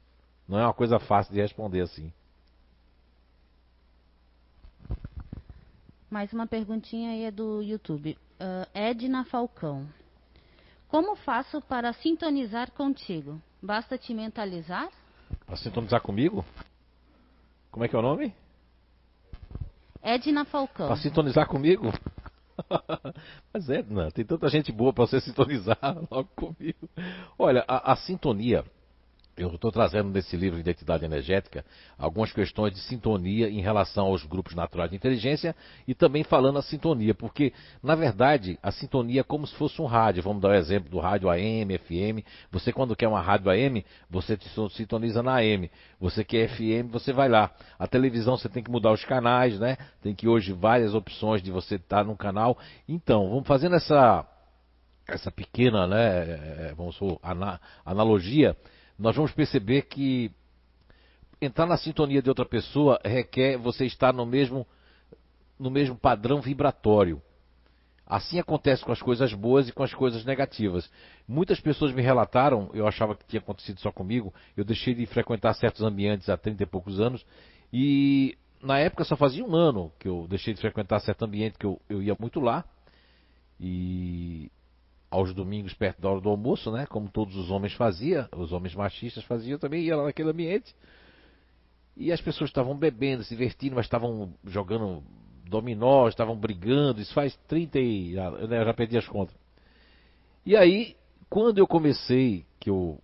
Não 0.49 0.59
é 0.59 0.65
uma 0.65 0.75
coisa 0.75 0.99
fácil 0.99 1.33
de 1.33 1.41
responder 1.41 1.81
assim. 1.81 2.13
Mais 6.11 6.33
uma 6.33 6.47
perguntinha 6.47 7.11
aí 7.11 7.25
é 7.25 7.31
do 7.31 7.61
YouTube. 7.61 8.17
Uh, 8.41 8.67
Edna 8.73 9.25
Falcão. 9.25 9.87
Como 10.89 11.15
faço 11.17 11.61
para 11.61 11.93
sintonizar 11.93 12.71
contigo? 12.73 13.41
Basta 13.63 13.99
te 13.99 14.15
mentalizar? 14.15 14.89
Para 15.45 15.57
sintonizar 15.57 16.01
comigo? 16.01 16.45
Como 17.71 17.85
é 17.85 17.89
que 17.89 17.95
é 17.95 17.99
o 17.99 18.03
nome? 18.03 18.35
Edna 20.03 20.47
Falcão. 20.47 20.87
Para 20.87 20.97
sintonizar 20.97 21.47
comigo? 21.47 21.93
Mas 23.53 23.69
Edna, 23.69 24.11
tem 24.11 24.25
tanta 24.25 24.49
gente 24.49 24.73
boa 24.73 24.93
para 24.93 25.07
você 25.07 25.21
sintonizar 25.21 25.79
logo 26.11 26.31
comigo. 26.35 26.89
Olha, 27.39 27.65
a, 27.69 27.93
a 27.93 27.97
sintonia 27.97 28.65
eu 29.39 29.55
estou 29.55 29.71
trazendo 29.71 30.11
nesse 30.11 30.37
livro 30.37 30.59
Identidade 30.59 31.05
Energética 31.05 31.65
algumas 31.97 32.33
questões 32.33 32.75
de 32.75 32.81
sintonia 32.81 33.49
em 33.49 33.61
relação 33.61 34.07
aos 34.07 34.25
grupos 34.25 34.55
naturais 34.55 34.91
de 34.91 34.97
inteligência 34.97 35.55
e 35.87 35.95
também 35.95 36.25
falando 36.25 36.59
a 36.59 36.63
sintonia, 36.63 37.15
porque 37.15 37.53
na 37.83 37.95
verdade 37.95 38.59
a 38.61 38.73
sintonia 38.73 39.21
é 39.21 39.25
como 39.25 39.47
se 39.47 39.55
fosse 39.55 39.81
um 39.81 39.87
rádio. 39.87 40.23
Vamos 40.23 40.43
dar 40.43 40.51
o 40.51 40.55
exemplo 40.55 40.91
do 40.91 40.99
rádio 40.99 41.31
AM, 41.31 41.79
FM. 41.79 42.27
Você 42.51 42.73
quando 42.73 42.97
quer 42.97 43.07
uma 43.07 43.21
rádio 43.21 43.51
AM, 43.51 43.85
você 44.11 44.37
sintoniza 44.71 45.23
na 45.23 45.37
AM. 45.37 45.71
Você 46.01 46.25
quer 46.25 46.49
FM, 46.49 46.91
você 46.91 47.13
vai 47.13 47.29
lá. 47.29 47.51
A 47.79 47.87
televisão 47.87 48.37
você 48.37 48.49
tem 48.49 48.63
que 48.63 48.71
mudar 48.71 48.93
os 48.93 49.05
canais, 49.05 49.59
né? 49.61 49.77
Tem 50.03 50.15
que 50.15 50.27
hoje 50.27 50.53
várias 50.53 50.95
opções 50.95 51.41
de 51.43 51.51
você 51.51 51.77
estar 51.77 52.05
num 52.05 52.17
canal. 52.17 52.59
Então, 52.89 53.29
vamos 53.31 53.47
fazendo 53.47 53.77
essa 53.77 54.27
essa 55.07 55.31
pequena, 55.31 55.87
né, 55.87 56.21
é, 56.69 56.75
vamos 56.77 56.95
supor, 56.97 57.19
analogia 57.83 58.55
nós 58.99 59.15
vamos 59.15 59.33
perceber 59.33 59.83
que 59.83 60.31
entrar 61.41 61.67
na 61.67 61.77
sintonia 61.77 62.21
de 62.21 62.29
outra 62.29 62.45
pessoa 62.45 63.01
requer 63.05 63.57
você 63.57 63.87
estar 63.87 64.13
no 64.13 64.27
mesmo, 64.27 64.67
no 65.59 65.71
mesmo 65.71 65.97
padrão 65.97 66.41
vibratório. 66.41 67.23
Assim 68.05 68.39
acontece 68.39 68.83
com 68.83 68.91
as 68.91 69.03
coisas 69.03 69.35
boas 69.35 69.69
e 69.69 69.73
com 69.73 69.83
as 69.83 69.93
coisas 69.93 70.25
negativas. 70.25 70.91
Muitas 71.29 71.61
pessoas 71.61 71.93
me 71.93 72.01
relataram, 72.01 72.71
eu 72.73 72.87
achava 72.87 73.15
que 73.15 73.27
tinha 73.27 73.39
acontecido 73.39 73.79
só 73.81 73.93
comigo, 73.93 74.33
eu 74.57 74.65
deixei 74.65 74.95
de 74.95 75.05
frequentar 75.07 75.53
certos 75.55 75.83
ambientes 75.83 76.29
há 76.29 76.37
30 76.37 76.63
e 76.63 76.67
poucos 76.67 76.99
anos, 76.99 77.25
e 77.71 78.37
na 78.63 78.79
época 78.79 79.05
só 79.05 79.15
fazia 79.15 79.45
um 79.45 79.55
ano 79.55 79.93
que 79.99 80.09
eu 80.09 80.27
deixei 80.29 80.55
de 80.55 80.61
frequentar 80.61 81.01
certo 81.01 81.25
ambiente 81.25 81.59
que 81.59 81.67
eu, 81.67 81.81
eu 81.89 82.03
ia 82.03 82.17
muito 82.19 82.41
lá. 82.41 82.65
E 83.61 84.51
aos 85.11 85.33
domingos 85.33 85.73
perto 85.75 86.01
da 86.01 86.11
hora 86.11 86.21
do 86.21 86.29
almoço, 86.29 86.71
né? 86.71 86.87
Como 86.87 87.09
todos 87.09 87.37
os 87.37 87.51
homens 87.51 87.73
faziam, 87.75 88.29
os 88.37 88.53
homens 88.53 88.75
machistas 88.75 89.25
faziam, 89.25 89.59
também 89.59 89.83
ia 89.83 89.97
lá 89.97 90.05
naquele 90.05 90.31
ambiente. 90.31 90.75
E 91.97 92.13
as 92.13 92.21
pessoas 92.21 92.51
estavam 92.51 92.77
bebendo, 92.77 93.25
se 93.25 93.35
divertindo, 93.35 93.75
mas 93.75 93.87
estavam 93.87 94.33
jogando 94.45 95.03
dominó, 95.47 96.09
estavam 96.09 96.37
brigando. 96.37 97.01
Isso 97.01 97.13
faz 97.13 97.35
30 97.49 97.79
e. 97.79 98.15
Eu 98.15 98.49
já 98.49 98.75
perdi 98.75 98.97
as 98.97 99.09
contas. 99.09 99.35
E 100.45 100.57
aí, 100.57 100.97
quando 101.29 101.59
eu 101.59 101.67
comecei, 101.67 102.45
que 102.61 102.71
eu 102.71 103.01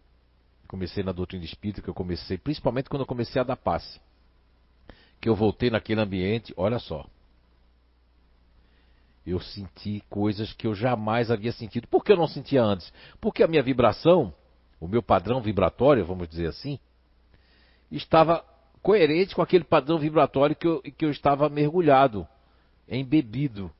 comecei 0.69 1.03
na 1.03 1.13
doutrina 1.13 1.45
espírita, 1.45 1.83
que 1.83 1.89
eu 1.89 1.95
comecei, 1.95 2.39
principalmente 2.39 2.89
quando 2.89 3.03
eu 3.03 3.07
comecei 3.07 3.41
a 3.41 3.45
dar 3.45 3.57
passe, 3.57 4.01
que 5.21 5.29
eu 5.29 5.35
voltei 5.35 5.71
naquele 5.71 6.01
ambiente, 6.01 6.53
olha 6.57 6.79
só 6.79 7.07
eu 9.27 9.41
senti 9.41 10.03
coisas 10.11 10.53
que 10.53 10.67
eu 10.67 10.75
jamais 10.75 11.31
havia 11.31 11.53
sentido. 11.53 11.89
Por 11.89 12.05
que 12.05 12.13
eu 12.13 12.17
não 12.17 12.27
sentia 12.27 12.63
antes? 12.63 12.93
Porque 13.21 13.43
a 13.43 13.49
minha 13.49 13.63
vibração, 13.63 14.33
o 14.81 14.87
meu 14.87 15.03
padrão 15.03 15.41
vibratório, 15.41 16.05
vamos 16.05 16.29
dizer 16.29 16.49
assim, 16.49 16.79
estava 17.91 18.45
coerente 18.83 19.35
com 19.35 19.41
aquele 19.41 19.65
padrão 19.65 19.99
vibratório 19.99 20.55
que 20.55 20.67
eu, 20.67 20.83
que 20.83 21.05
eu 21.07 21.11
estava 21.11 21.49
mergulhado, 21.49 22.27
embebido. 22.89 23.71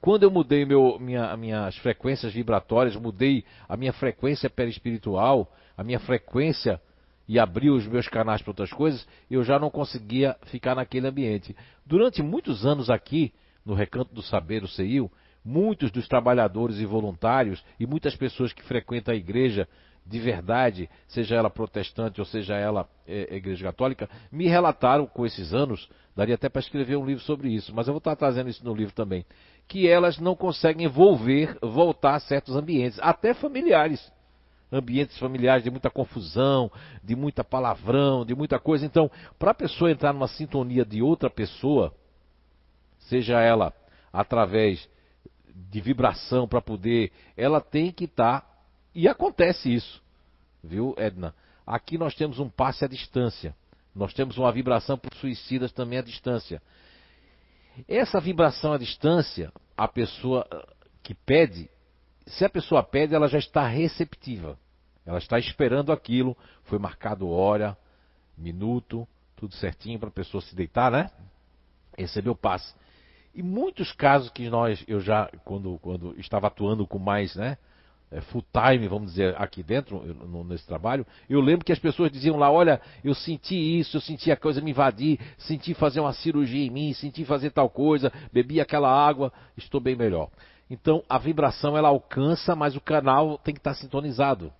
Quando 0.00 0.22
eu 0.22 0.30
mudei 0.30 0.64
meu, 0.64 0.98
minha, 1.00 1.34
minhas 1.36 1.76
frequências 1.78 2.32
vibratórias, 2.32 2.94
mudei 2.94 3.44
a 3.66 3.76
minha 3.76 3.92
frequência 3.92 4.50
perispiritual, 4.50 5.50
a 5.76 5.82
minha 5.82 5.98
frequência 5.98 6.80
e 7.26 7.38
abri 7.38 7.70
os 7.70 7.86
meus 7.86 8.06
canais 8.08 8.40
para 8.40 8.50
outras 8.50 8.70
coisas, 8.70 9.06
eu 9.30 9.42
já 9.42 9.58
não 9.58 9.70
conseguia 9.70 10.36
ficar 10.44 10.74
naquele 10.74 11.08
ambiente. 11.08 11.54
Durante 11.84 12.22
muitos 12.22 12.64
anos 12.64 12.88
aqui, 12.88 13.32
no 13.68 13.74
Recanto 13.74 14.14
do 14.14 14.22
Saber, 14.22 14.64
o 14.64 14.66
CEIU, 14.66 15.10
muitos 15.44 15.90
dos 15.90 16.08
trabalhadores 16.08 16.78
e 16.78 16.86
voluntários 16.86 17.62
e 17.78 17.86
muitas 17.86 18.16
pessoas 18.16 18.50
que 18.50 18.62
frequentam 18.62 19.12
a 19.12 19.16
igreja 19.16 19.68
de 20.06 20.18
verdade, 20.18 20.88
seja 21.06 21.34
ela 21.34 21.50
protestante 21.50 22.18
ou 22.18 22.24
seja 22.24 22.54
ela 22.54 22.88
é, 23.06 23.36
igreja 23.36 23.66
católica, 23.66 24.08
me 24.32 24.48
relataram 24.48 25.06
com 25.06 25.26
esses 25.26 25.52
anos, 25.52 25.86
daria 26.16 26.34
até 26.34 26.48
para 26.48 26.60
escrever 26.60 26.96
um 26.96 27.04
livro 27.04 27.22
sobre 27.22 27.50
isso, 27.50 27.74
mas 27.74 27.86
eu 27.86 27.92
vou 27.92 27.98
estar 27.98 28.16
trazendo 28.16 28.48
isso 28.48 28.64
no 28.64 28.74
livro 28.74 28.94
também, 28.94 29.22
que 29.68 29.86
elas 29.86 30.18
não 30.18 30.34
conseguem 30.34 30.86
envolver, 30.86 31.58
voltar 31.60 32.14
a 32.14 32.20
certos 32.20 32.56
ambientes, 32.56 32.98
até 33.02 33.34
familiares. 33.34 34.10
Ambientes 34.72 35.18
familiares 35.18 35.64
de 35.64 35.70
muita 35.70 35.90
confusão, 35.90 36.70
de 37.02 37.14
muita 37.14 37.44
palavrão, 37.44 38.24
de 38.24 38.34
muita 38.34 38.58
coisa. 38.58 38.84
Então, 38.84 39.10
para 39.38 39.50
a 39.50 39.54
pessoa 39.54 39.90
entrar 39.90 40.12
numa 40.12 40.28
sintonia 40.28 40.84
de 40.84 41.00
outra 41.02 41.30
pessoa, 41.30 41.94
seja 43.08 43.40
ela 43.40 43.72
através 44.12 44.88
de 45.48 45.80
vibração 45.80 46.46
para 46.46 46.60
poder, 46.60 47.12
ela 47.36 47.60
tem 47.60 47.90
que 47.90 48.04
estar. 48.04 48.40
Tá, 48.40 48.48
e 48.94 49.08
acontece 49.08 49.72
isso, 49.72 50.02
viu, 50.62 50.94
Edna? 50.96 51.34
Aqui 51.66 51.98
nós 51.98 52.14
temos 52.14 52.38
um 52.38 52.48
passe 52.48 52.84
à 52.84 52.88
distância. 52.88 53.54
Nós 53.94 54.14
temos 54.14 54.38
uma 54.38 54.52
vibração 54.52 54.96
para 54.96 55.14
suicidas 55.18 55.72
também 55.72 55.98
à 55.98 56.02
distância. 56.02 56.62
Essa 57.86 58.20
vibração 58.20 58.72
à 58.72 58.78
distância, 58.78 59.52
a 59.76 59.86
pessoa 59.86 60.46
eh, 60.50 60.66
que 61.02 61.14
pede, 61.14 61.68
se 62.26 62.44
a 62.44 62.48
pessoa 62.48 62.82
pede, 62.82 63.14
ela 63.14 63.28
já 63.28 63.38
está 63.38 63.66
receptiva. 63.66 64.58
Ela 65.04 65.18
está 65.18 65.38
esperando 65.38 65.92
aquilo. 65.92 66.36
Foi 66.64 66.78
marcado 66.78 67.28
hora, 67.28 67.76
minuto, 68.36 69.06
tudo 69.36 69.54
certinho 69.54 69.98
para 69.98 70.08
a 70.08 70.12
pessoa 70.12 70.40
se 70.40 70.54
deitar, 70.54 70.90
né? 70.90 71.10
Receber 71.96 72.30
o 72.30 72.36
passe. 72.36 72.74
E 73.38 73.42
muitos 73.42 73.92
casos 73.92 74.30
que 74.30 74.50
nós, 74.50 74.82
eu 74.88 74.98
já, 74.98 75.30
quando, 75.44 75.78
quando 75.78 76.12
estava 76.18 76.48
atuando 76.48 76.84
com 76.84 76.98
mais, 76.98 77.36
né? 77.36 77.56
É, 78.10 78.20
full 78.20 78.44
time, 78.52 78.88
vamos 78.88 79.10
dizer, 79.10 79.40
aqui 79.40 79.62
dentro, 79.62 80.02
nesse 80.44 80.66
trabalho, 80.66 81.06
eu 81.30 81.40
lembro 81.40 81.64
que 81.64 81.70
as 81.70 81.78
pessoas 81.78 82.10
diziam 82.10 82.36
lá, 82.36 82.50
olha, 82.50 82.80
eu 83.04 83.14
senti 83.14 83.54
isso, 83.78 83.96
eu 83.96 84.00
senti 84.00 84.32
a 84.32 84.36
coisa 84.36 84.60
me 84.60 84.72
invadir, 84.72 85.20
senti 85.36 85.72
fazer 85.72 86.00
uma 86.00 86.12
cirurgia 86.12 86.66
em 86.66 86.70
mim, 86.70 86.92
senti 86.94 87.24
fazer 87.24 87.52
tal 87.52 87.70
coisa, 87.70 88.12
bebi 88.32 88.60
aquela 88.60 88.90
água, 88.90 89.32
estou 89.56 89.80
bem 89.80 89.94
melhor. 89.94 90.30
Então 90.68 91.04
a 91.08 91.16
vibração 91.16 91.76
ela 91.76 91.90
alcança, 91.90 92.56
mas 92.56 92.74
o 92.74 92.80
canal 92.80 93.38
tem 93.38 93.54
que 93.54 93.60
estar 93.60 93.74
sintonizado. 93.74 94.52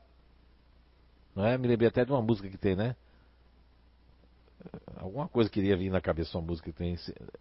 Não 1.34 1.44
é? 1.44 1.58
Me 1.58 1.66
lembrei 1.66 1.88
até 1.88 2.04
de 2.04 2.12
uma 2.12 2.22
música 2.22 2.48
que 2.48 2.56
tem, 2.56 2.76
né? 2.76 2.94
Alguma 4.96 5.28
coisa 5.28 5.48
queria 5.48 5.76
vir 5.76 5.90
na 5.90 6.00
cabeça 6.00 6.36
uma 6.36 6.46
música 6.46 6.70
que 6.70 6.76
tem. 6.76 6.96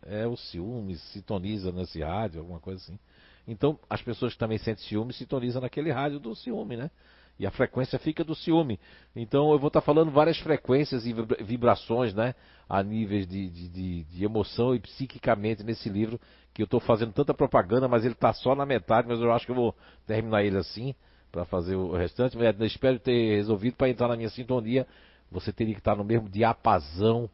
É 0.05 0.27
o 0.27 0.38
ciúme, 0.38 0.95
sintoniza 0.95 1.71
nesse 1.71 2.01
rádio, 2.01 2.39
alguma 2.39 2.59
coisa 2.59 2.81
assim. 2.81 3.00
Então, 3.47 3.79
as 3.89 4.01
pessoas 4.01 4.33
que 4.33 4.39
também 4.39 4.57
sentem 4.57 4.83
ciúme 4.86 5.13
sintonizam 5.13 5.62
naquele 5.62 5.91
rádio 5.91 6.19
do 6.19 6.36
ciúme, 6.36 6.75
né? 6.75 6.91
E 7.39 7.45
a 7.45 7.51
frequência 7.51 7.97
fica 8.00 8.24
do 8.24 8.36
ciúme. 8.36 8.79
Então, 9.15 9.51
eu 9.51 9.59
vou 9.59 9.67
estar 9.67 9.81
falando 9.81 10.12
várias 10.12 10.38
frequências 10.39 11.05
e 11.05 11.13
vibrações, 11.43 12.13
né? 12.13 12.36
A 12.67 12.81
níveis 12.83 13.27
de, 13.27 13.50
de, 13.50 14.03
de, 14.03 14.24
emoção 14.24 14.75
e 14.75 14.79
psiquicamente 14.79 15.63
nesse 15.63 15.88
livro, 15.88 16.19
que 16.53 16.62
eu 16.62 16.65
estou 16.65 16.79
fazendo 16.79 17.13
tanta 17.13 17.33
propaganda, 17.33 17.88
mas 17.88 18.03
ele 18.03 18.15
está 18.15 18.33
só 18.33 18.55
na 18.55 18.65
metade, 18.65 19.07
mas 19.07 19.19
eu 19.19 19.31
acho 19.31 19.45
que 19.45 19.51
eu 19.51 19.55
vou 19.55 19.75
terminar 20.05 20.43
ele 20.43 20.57
assim, 20.57 20.95
para 21.31 21.45
fazer 21.45 21.75
o 21.75 21.96
restante. 21.96 22.35
Mas 22.35 22.59
espero 22.72 23.00
ter 23.00 23.35
resolvido 23.35 23.75
para 23.75 23.89
entrar 23.89 24.07
na 24.07 24.18
minha 24.18 24.29
sintonia. 24.29 24.85
Você 25.31 25.51
teria 25.51 25.74
que 25.74 25.81
estar 25.81 25.96
no 25.96 26.03
mesmo 26.03 26.29
diapasão 26.29 27.29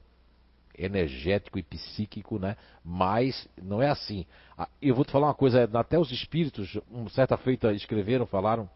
energético 0.77 1.59
e 1.59 1.63
psíquico, 1.63 2.39
né? 2.39 2.57
Mas 2.83 3.47
não 3.61 3.81
é 3.81 3.89
assim. 3.89 4.25
Ah, 4.57 4.67
eu 4.81 4.95
vou 4.95 5.05
te 5.05 5.11
falar 5.11 5.27
uma 5.27 5.33
coisa, 5.33 5.69
até 5.73 5.99
os 5.99 6.11
espíritos, 6.11 6.79
uma 6.89 7.09
certa 7.09 7.37
feita 7.37 7.71
escreveram, 7.73 8.25
falaram 8.25 8.69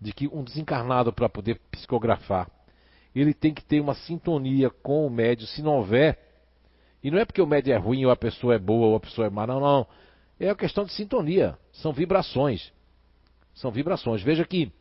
de 0.00 0.12
que 0.12 0.28
um 0.28 0.42
desencarnado 0.42 1.12
para 1.12 1.28
poder 1.28 1.60
psicografar, 1.70 2.50
ele 3.14 3.34
tem 3.34 3.52
que 3.52 3.64
ter 3.64 3.80
uma 3.80 3.94
sintonia 3.94 4.70
com 4.70 5.06
o 5.06 5.10
médio, 5.10 5.46
se 5.46 5.62
não 5.62 5.76
houver, 5.76 6.18
e 7.02 7.10
não 7.10 7.18
é 7.18 7.24
porque 7.24 7.42
o 7.42 7.46
médio 7.46 7.72
é 7.72 7.76
ruim 7.76 8.04
ou 8.04 8.10
a 8.10 8.16
pessoa 8.16 8.54
é 8.54 8.58
boa 8.58 8.88
ou 8.88 8.96
a 8.96 9.00
pessoa 9.00 9.26
é 9.26 9.30
má, 9.30 9.46
não, 9.46 9.60
não. 9.60 9.86
É 10.38 10.48
a 10.48 10.54
questão 10.54 10.84
de 10.84 10.92
sintonia, 10.92 11.58
são 11.72 11.92
vibrações. 11.92 12.72
São 13.54 13.70
vibrações. 13.70 14.22
Veja 14.22 14.44
que 14.44 14.72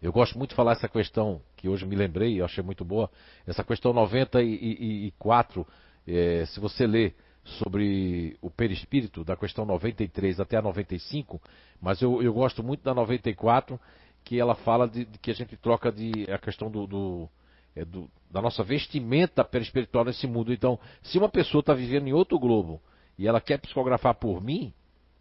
eu 0.00 0.12
gosto 0.12 0.38
muito 0.38 0.50
de 0.50 0.56
falar 0.56 0.72
essa 0.72 0.88
questão 0.88 1.40
que 1.66 1.68
hoje 1.68 1.84
me 1.84 1.96
lembrei, 1.96 2.40
eu 2.40 2.44
achei 2.44 2.62
muito 2.62 2.84
boa, 2.84 3.10
essa 3.44 3.64
questão 3.64 3.92
94, 3.92 5.66
é, 6.06 6.44
se 6.46 6.60
você 6.60 6.86
ler 6.86 7.16
sobre 7.42 8.36
o 8.40 8.48
perispírito, 8.48 9.24
da 9.24 9.36
questão 9.36 9.64
93 9.64 10.38
até 10.38 10.56
a 10.56 10.62
95, 10.62 11.42
mas 11.80 12.00
eu, 12.00 12.22
eu 12.22 12.32
gosto 12.32 12.62
muito 12.62 12.84
da 12.84 12.94
94, 12.94 13.80
que 14.22 14.38
ela 14.38 14.54
fala 14.54 14.86
de, 14.86 15.04
de 15.04 15.18
que 15.18 15.32
a 15.32 15.34
gente 15.34 15.56
troca 15.56 15.90
de 15.90 16.30
a 16.30 16.38
questão 16.38 16.70
do, 16.70 16.86
do, 16.86 17.28
é, 17.74 17.84
do 17.84 18.08
da 18.30 18.40
nossa 18.40 18.62
vestimenta 18.62 19.44
perispiritual 19.44 20.04
nesse 20.04 20.26
mundo. 20.26 20.52
Então, 20.52 20.78
se 21.02 21.18
uma 21.18 21.28
pessoa 21.28 21.60
está 21.60 21.74
vivendo 21.74 22.06
em 22.06 22.12
outro 22.12 22.38
globo 22.38 22.80
e 23.18 23.26
ela 23.26 23.40
quer 23.40 23.58
psicografar 23.58 24.14
por 24.14 24.42
mim, 24.42 24.72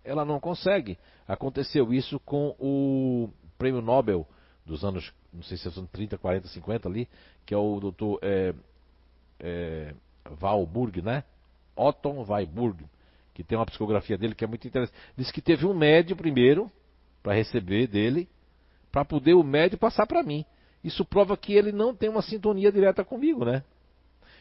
ela 0.03 0.25
não 0.25 0.39
consegue. 0.39 0.97
Aconteceu 1.27 1.93
isso 1.93 2.19
com 2.19 2.55
o 2.59 3.29
prêmio 3.57 3.81
Nobel 3.81 4.27
dos 4.65 4.83
anos, 4.83 5.13
não 5.31 5.43
sei 5.43 5.57
se 5.57 5.69
são 5.71 5.85
30, 5.85 6.17
40, 6.17 6.47
50 6.47 6.89
ali, 6.89 7.07
que 7.45 7.53
é 7.53 7.57
o 7.57 7.79
doutor 7.79 8.19
é, 8.21 8.53
é, 9.39 9.93
Walburg, 10.41 11.01
né? 11.01 11.23
Otton 11.75 12.25
Weiburg, 12.27 12.83
que 13.33 13.43
tem 13.43 13.57
uma 13.57 13.65
psicografia 13.65 14.17
dele 14.17 14.33
que 14.33 14.43
é 14.43 14.47
muito 14.47 14.67
interessante. 14.67 14.97
Diz 15.15 15.29
que 15.29 15.41
teve 15.41 15.65
um 15.65 15.73
médio 15.73 16.15
primeiro, 16.15 16.71
para 17.21 17.33
receber 17.33 17.87
dele, 17.87 18.27
para 18.91 19.03
poder 19.03 19.33
o 19.33 19.43
médio 19.43 19.77
passar 19.77 20.07
para 20.07 20.23
mim. 20.23 20.45
Isso 20.83 21.03
prova 21.03 21.35
que 21.35 21.53
ele 21.53 21.71
não 21.71 21.95
tem 21.95 22.09
uma 22.09 22.21
sintonia 22.21 22.71
direta 22.71 23.03
comigo, 23.03 23.43
né? 23.43 23.63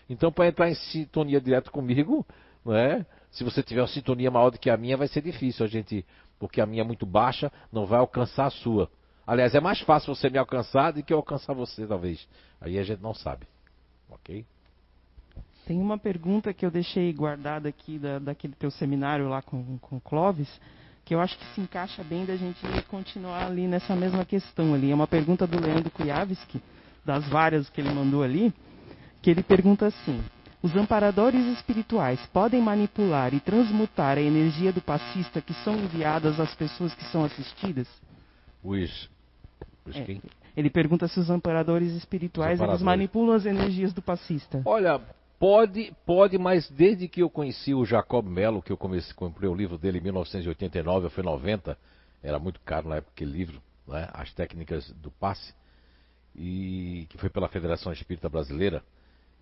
Então, 0.08 0.30
para 0.30 0.48
entrar 0.48 0.70
em 0.70 0.74
sintonia 0.74 1.40
direta 1.40 1.70
comigo, 1.70 2.26
não 2.64 2.76
é? 2.76 3.04
Se 3.30 3.42
você 3.42 3.62
tiver 3.62 3.80
uma 3.80 3.88
sintonia 3.88 4.30
maior 4.30 4.50
do 4.50 4.58
que 4.58 4.70
a 4.70 4.76
minha, 4.76 4.96
vai 4.96 5.08
ser 5.08 5.22
difícil 5.22 5.64
a 5.64 5.68
gente, 5.68 6.04
porque 6.38 6.60
a 6.60 6.66
minha 6.66 6.82
é 6.82 6.84
muito 6.84 7.06
baixa, 7.06 7.50
não 7.72 7.86
vai 7.86 7.98
alcançar 7.98 8.46
a 8.46 8.50
sua. 8.50 8.90
Aliás, 9.26 9.54
é 9.54 9.60
mais 9.60 9.80
fácil 9.80 10.14
você 10.14 10.28
me 10.28 10.38
alcançar 10.38 10.92
do 10.92 11.02
que 11.02 11.12
eu 11.12 11.16
alcançar 11.18 11.54
você, 11.54 11.86
talvez. 11.86 12.26
Aí 12.60 12.78
a 12.78 12.82
gente 12.82 13.00
não 13.00 13.14
sabe. 13.14 13.46
Ok? 14.10 14.44
Tem 15.66 15.80
uma 15.80 15.96
pergunta 15.96 16.52
que 16.52 16.64
eu 16.64 16.70
deixei 16.70 17.10
guardada 17.12 17.68
aqui 17.68 17.98
da, 17.98 18.18
daquele 18.18 18.54
teu 18.54 18.70
seminário 18.70 19.28
lá 19.28 19.40
com, 19.40 19.78
com 19.78 19.96
o 19.96 20.00
Clóvis, 20.00 20.48
que 21.04 21.14
eu 21.14 21.20
acho 21.20 21.38
que 21.38 21.44
se 21.54 21.60
encaixa 21.60 22.04
bem 22.04 22.26
da 22.26 22.36
gente 22.36 22.60
continuar 22.88 23.46
ali 23.46 23.66
nessa 23.66 23.96
mesma 23.96 24.26
questão 24.26 24.74
ali. 24.74 24.90
É 24.90 24.94
uma 24.94 25.06
pergunta 25.06 25.46
do 25.46 25.58
Leandro 25.58 25.90
Kujavski, 25.90 26.62
das 27.04 27.26
várias 27.28 27.68
que 27.70 27.80
ele 27.80 27.90
mandou 27.90 28.22
ali, 28.22 28.52
que 29.22 29.30
ele 29.30 29.42
pergunta 29.42 29.86
assim: 29.86 30.22
os 30.62 30.76
amparadores 30.76 31.44
espirituais 31.46 32.20
podem 32.32 32.60
manipular 32.60 33.32
e 33.32 33.40
transmutar 33.40 34.18
a 34.18 34.22
energia 34.22 34.70
do 34.70 34.82
passista 34.82 35.40
que 35.40 35.54
são 35.64 35.76
enviadas 35.76 36.38
às 36.38 36.54
pessoas 36.54 36.94
que 36.94 37.04
são 37.04 37.24
assistidas? 37.24 37.88
Os 38.62 39.10
é, 39.92 40.18
ele 40.56 40.70
pergunta 40.70 41.08
se 41.08 41.18
os 41.18 41.30
amparadores 41.30 41.92
espirituais 41.92 42.54
amparadores. 42.54 42.80
Eles 42.80 42.84
manipulam 42.84 43.34
as 43.34 43.44
energias 43.44 43.92
do 43.92 44.00
passista. 44.00 44.62
Olha, 44.64 45.00
pode, 45.38 45.92
pode, 46.06 46.38
mas 46.38 46.70
desde 46.70 47.08
que 47.08 47.22
eu 47.22 47.28
conheci 47.28 47.74
o 47.74 47.84
Jacob 47.84 48.26
Mello, 48.26 48.62
que 48.62 48.72
eu 48.72 48.76
comecei, 48.76 49.12
comprei 49.14 49.48
o 49.48 49.54
livro 49.54 49.76
dele 49.76 49.98
em 49.98 50.02
1989, 50.02 51.10
foi 51.10 51.22
90, 51.22 51.76
era 52.22 52.38
muito 52.38 52.60
caro 52.60 52.88
na 52.88 52.96
época 52.96 53.12
aquele 53.14 53.32
livro, 53.32 53.62
né, 53.86 54.08
As 54.12 54.32
Técnicas 54.32 54.90
do 54.92 55.10
Passe, 55.10 55.54
e 56.34 57.06
que 57.10 57.18
foi 57.18 57.28
pela 57.28 57.48
Federação 57.48 57.92
Espírita 57.92 58.28
Brasileira, 58.28 58.82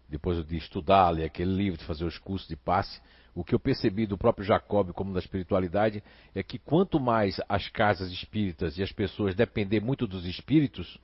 depois 0.08 0.44
de 0.44 0.56
estudar 0.56 1.08
ali 1.08 1.24
aquele 1.24 1.52
livro, 1.52 1.78
de 1.78 1.84
fazer 1.84 2.04
os 2.04 2.18
cursos 2.18 2.48
de 2.48 2.56
passe, 2.56 3.00
o 3.34 3.42
que 3.42 3.54
eu 3.54 3.60
percebi 3.60 4.06
do 4.06 4.18
próprio 4.18 4.44
Jacob 4.44 4.92
como 4.92 5.12
da 5.12 5.20
espiritualidade 5.20 6.02
é 6.34 6.42
que 6.42 6.58
quanto 6.58 7.00
mais 7.00 7.40
as 7.48 7.68
casas 7.68 8.10
espíritas 8.12 8.76
e 8.76 8.82
as 8.82 8.92
pessoas 8.92 9.34
depender 9.34 9.80
muito 9.80 10.06
dos 10.06 10.26
espíritos, 10.26 10.98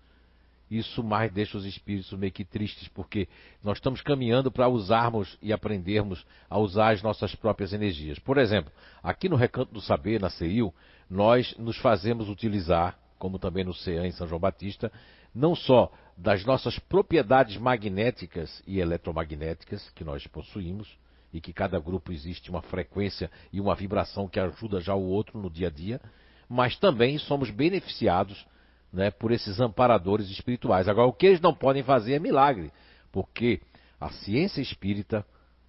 isso 0.70 1.02
mais 1.02 1.32
deixa 1.32 1.56
os 1.56 1.64
espíritos 1.64 2.12
meio 2.12 2.30
que 2.30 2.44
tristes, 2.44 2.88
porque 2.88 3.26
nós 3.64 3.78
estamos 3.78 4.02
caminhando 4.02 4.50
para 4.50 4.68
usarmos 4.68 5.38
e 5.40 5.52
aprendermos 5.52 6.26
a 6.50 6.58
usar 6.58 6.92
as 6.92 7.02
nossas 7.02 7.34
próprias 7.34 7.72
energias. 7.72 8.18
Por 8.18 8.36
exemplo, 8.36 8.70
aqui 9.02 9.28
no 9.28 9.36
Recanto 9.36 9.72
do 9.72 9.80
Saber, 9.80 10.20
na 10.20 10.28
CEIU, 10.28 10.72
nós 11.08 11.56
nos 11.56 11.78
fazemos 11.78 12.28
utilizar 12.28 12.98
como 13.18 13.38
também 13.38 13.64
no 13.64 13.74
CEAM 13.74 14.06
em 14.06 14.12
São 14.12 14.26
João 14.26 14.40
Batista, 14.40 14.92
não 15.34 15.54
só 15.54 15.92
das 16.16 16.44
nossas 16.44 16.78
propriedades 16.78 17.56
magnéticas 17.56 18.62
e 18.66 18.80
eletromagnéticas 18.80 19.90
que 19.90 20.04
nós 20.04 20.26
possuímos, 20.26 20.96
e 21.32 21.40
que 21.40 21.52
cada 21.52 21.78
grupo 21.78 22.12
existe 22.12 22.50
uma 22.50 22.62
frequência 22.62 23.30
e 23.52 23.60
uma 23.60 23.74
vibração 23.74 24.28
que 24.28 24.40
ajuda 24.40 24.80
já 24.80 24.94
o 24.94 25.04
outro 25.04 25.38
no 25.38 25.50
dia 25.50 25.68
a 25.68 25.70
dia, 25.70 26.00
mas 26.48 26.76
também 26.76 27.18
somos 27.18 27.50
beneficiados 27.50 28.46
né, 28.92 29.10
por 29.10 29.30
esses 29.30 29.60
amparadores 29.60 30.30
espirituais. 30.30 30.88
Agora, 30.88 31.06
o 31.06 31.12
que 31.12 31.26
eles 31.26 31.40
não 31.40 31.54
podem 31.54 31.82
fazer 31.82 32.14
é 32.14 32.18
milagre, 32.18 32.72
porque 33.12 33.60
a 34.00 34.08
ciência 34.10 34.60
espírita, 34.60 35.24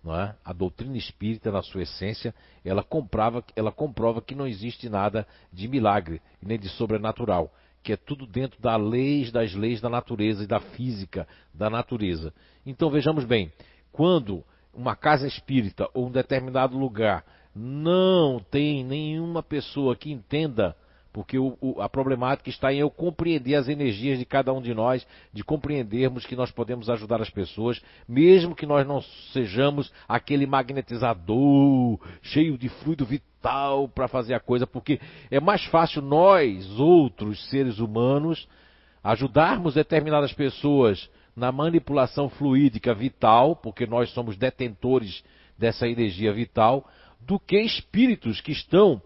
é, 0.05 0.35
a 0.45 0.53
doutrina 0.53 0.97
espírita, 0.97 1.51
na 1.51 1.61
sua 1.61 1.83
essência, 1.83 2.33
ela, 2.63 2.83
comprova, 2.83 3.43
ela 3.55 3.71
comprova 3.71 4.21
que 4.21 4.35
não 4.35 4.47
existe 4.47 4.87
nada 4.87 5.27
de 5.51 5.67
milagre 5.67 6.21
nem 6.41 6.57
de 6.57 6.69
sobrenatural, 6.69 7.53
que 7.83 7.91
é 7.91 7.97
tudo 7.97 8.25
dentro 8.25 8.61
das 8.61 8.81
leis, 8.81 9.31
das 9.31 9.53
leis 9.53 9.81
da 9.81 9.89
natureza 9.89 10.43
e 10.43 10.47
da 10.47 10.59
física 10.59 11.27
da 11.53 11.69
natureza. 11.69 12.33
Então 12.65 12.89
vejamos 12.89 13.25
bem, 13.25 13.51
quando 13.91 14.43
uma 14.73 14.95
casa 14.95 15.27
espírita 15.27 15.89
ou 15.93 16.07
um 16.07 16.11
determinado 16.11 16.77
lugar 16.77 17.23
não 17.55 18.39
tem 18.39 18.83
nenhuma 18.83 19.41
pessoa 19.41 19.95
que 19.95 20.11
entenda, 20.11 20.75
porque 21.11 21.37
o, 21.37 21.57
o, 21.59 21.81
a 21.81 21.89
problemática 21.89 22.49
está 22.49 22.71
em 22.71 22.79
eu 22.79 22.89
compreender 22.89 23.55
as 23.55 23.67
energias 23.67 24.19
de 24.19 24.25
cada 24.25 24.53
um 24.53 24.61
de 24.61 24.73
nós, 24.73 25.05
de 25.33 25.43
compreendermos 25.43 26.25
que 26.25 26.35
nós 26.35 26.51
podemos 26.51 26.89
ajudar 26.89 27.21
as 27.21 27.29
pessoas, 27.29 27.81
mesmo 28.07 28.55
que 28.55 28.65
nós 28.65 28.87
não 28.87 29.01
sejamos 29.33 29.91
aquele 30.07 30.45
magnetizador 30.45 31.99
cheio 32.21 32.57
de 32.57 32.69
fluido 32.69 33.05
vital 33.05 33.89
para 33.89 34.07
fazer 34.07 34.35
a 34.35 34.39
coisa, 34.39 34.67
porque 34.67 34.99
é 35.31 35.39
mais 35.39 35.65
fácil 35.65 36.01
nós, 36.01 36.79
outros 36.79 37.49
seres 37.49 37.79
humanos, 37.79 38.47
ajudarmos 39.03 39.73
determinadas 39.73 40.31
pessoas 40.33 41.09
na 41.39 41.53
manipulação 41.53 42.29
fluídica 42.29 42.93
vital, 42.93 43.55
porque 43.55 43.87
nós 43.87 44.11
somos 44.11 44.35
detentores 44.35 45.23
dessa 45.57 45.87
energia 45.87 46.33
vital, 46.33 46.85
do 47.21 47.39
que 47.39 47.59
espíritos 47.61 48.41
que 48.41 48.51
estão 48.51 49.01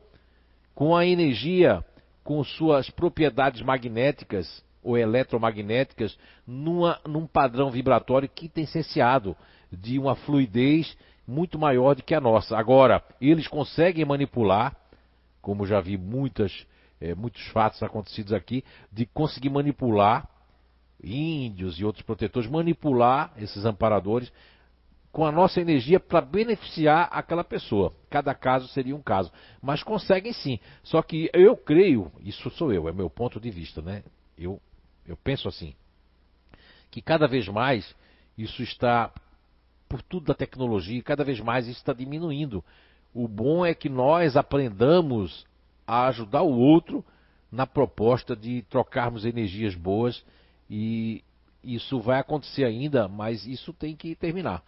com 0.74 0.96
a 0.96 1.06
energia, 1.06 1.86
com 2.24 2.44
suas 2.44 2.90
propriedades 2.90 3.62
magnéticas 3.62 4.64
ou 4.82 4.98
eletromagnéticas, 4.98 6.18
numa, 6.46 7.00
num 7.08 7.28
padrão 7.28 7.70
vibratório 7.70 8.28
quintessenciado 8.28 9.38
de 9.72 10.00
uma 10.00 10.16
fluidez 10.16 10.98
muito 11.28 11.60
maior 11.60 11.96
do 11.96 12.04
que 12.04 12.16
a 12.16 12.20
nossa. 12.20 12.58
Agora, 12.58 13.04
eles 13.22 13.48
conseguem 13.48 14.06
manipular, 14.06 14.76
como 15.40 15.68
já 15.68 15.80
vi 15.80 15.98
muitas, 15.98 16.66
é, 17.00 17.14
muitos 17.14 17.46
fatos 17.50 17.82
acontecidos 17.84 18.34
aqui, 18.34 18.64
de 18.92 19.06
conseguir 19.06 19.52
manipular 19.52 20.28
índios 21.04 21.80
e 21.80 21.86
outros 21.86 22.06
protetores, 22.06 22.50
manipular 22.50 23.34
esses 23.38 23.66
amparadores 23.66 24.32
com 25.12 25.26
a 25.26 25.32
nossa 25.32 25.62
energia 25.62 26.00
para 26.00 26.22
beneficiar 26.22 27.08
aquela 27.12 27.44
pessoa. 27.44 27.94
Cada 28.10 28.34
caso 28.34 28.68
seria 28.70 28.96
um 28.96 29.02
caso, 29.02 29.32
mas 29.62 29.84
conseguem 29.84 30.34
sim. 30.34 30.60
Só 30.82 31.04
que 31.04 31.30
eu 31.34 31.56
creio, 31.56 32.12
isso 32.22 32.50
sou 32.52 32.74
eu, 32.74 32.90
é 32.90 32.92
meu 32.92 33.10
ponto 33.10 33.40
de 33.40 33.52
vista, 33.52 33.82
né? 33.82 34.04
Eu, 34.36 34.60
eu 35.06 35.16
penso 35.16 35.48
assim, 35.48 35.76
que 36.90 37.00
cada 37.00 37.28
vez 37.28 37.48
mais 37.48 37.96
isso 38.36 38.64
está, 38.64 39.14
por 39.88 40.02
tudo 40.02 40.26
da 40.26 40.34
tecnologia, 40.34 41.04
cada 41.04 41.24
vez 41.24 41.40
mais 41.40 41.68
isso 41.68 41.78
está 41.78 41.94
diminuindo. 41.94 42.64
O 43.14 43.28
bom 43.28 43.64
é 43.64 43.76
que 43.76 43.90
nós 43.90 44.36
aprendamos 44.36 45.46
a 45.86 46.08
ajudar 46.08 46.42
o 46.42 46.58
outro 46.58 47.06
na 47.52 47.68
proposta 47.68 48.36
de 48.36 48.64
trocarmos 48.64 49.26
energias 49.26 49.76
boas 49.76 50.26
e 50.70 51.24
isso 51.64 52.00
vai 52.00 52.20
acontecer 52.20 52.66
ainda, 52.66 53.08
mas 53.08 53.46
isso 53.46 53.72
tem 53.74 53.96
que 53.96 54.16
terminar. 54.16 54.64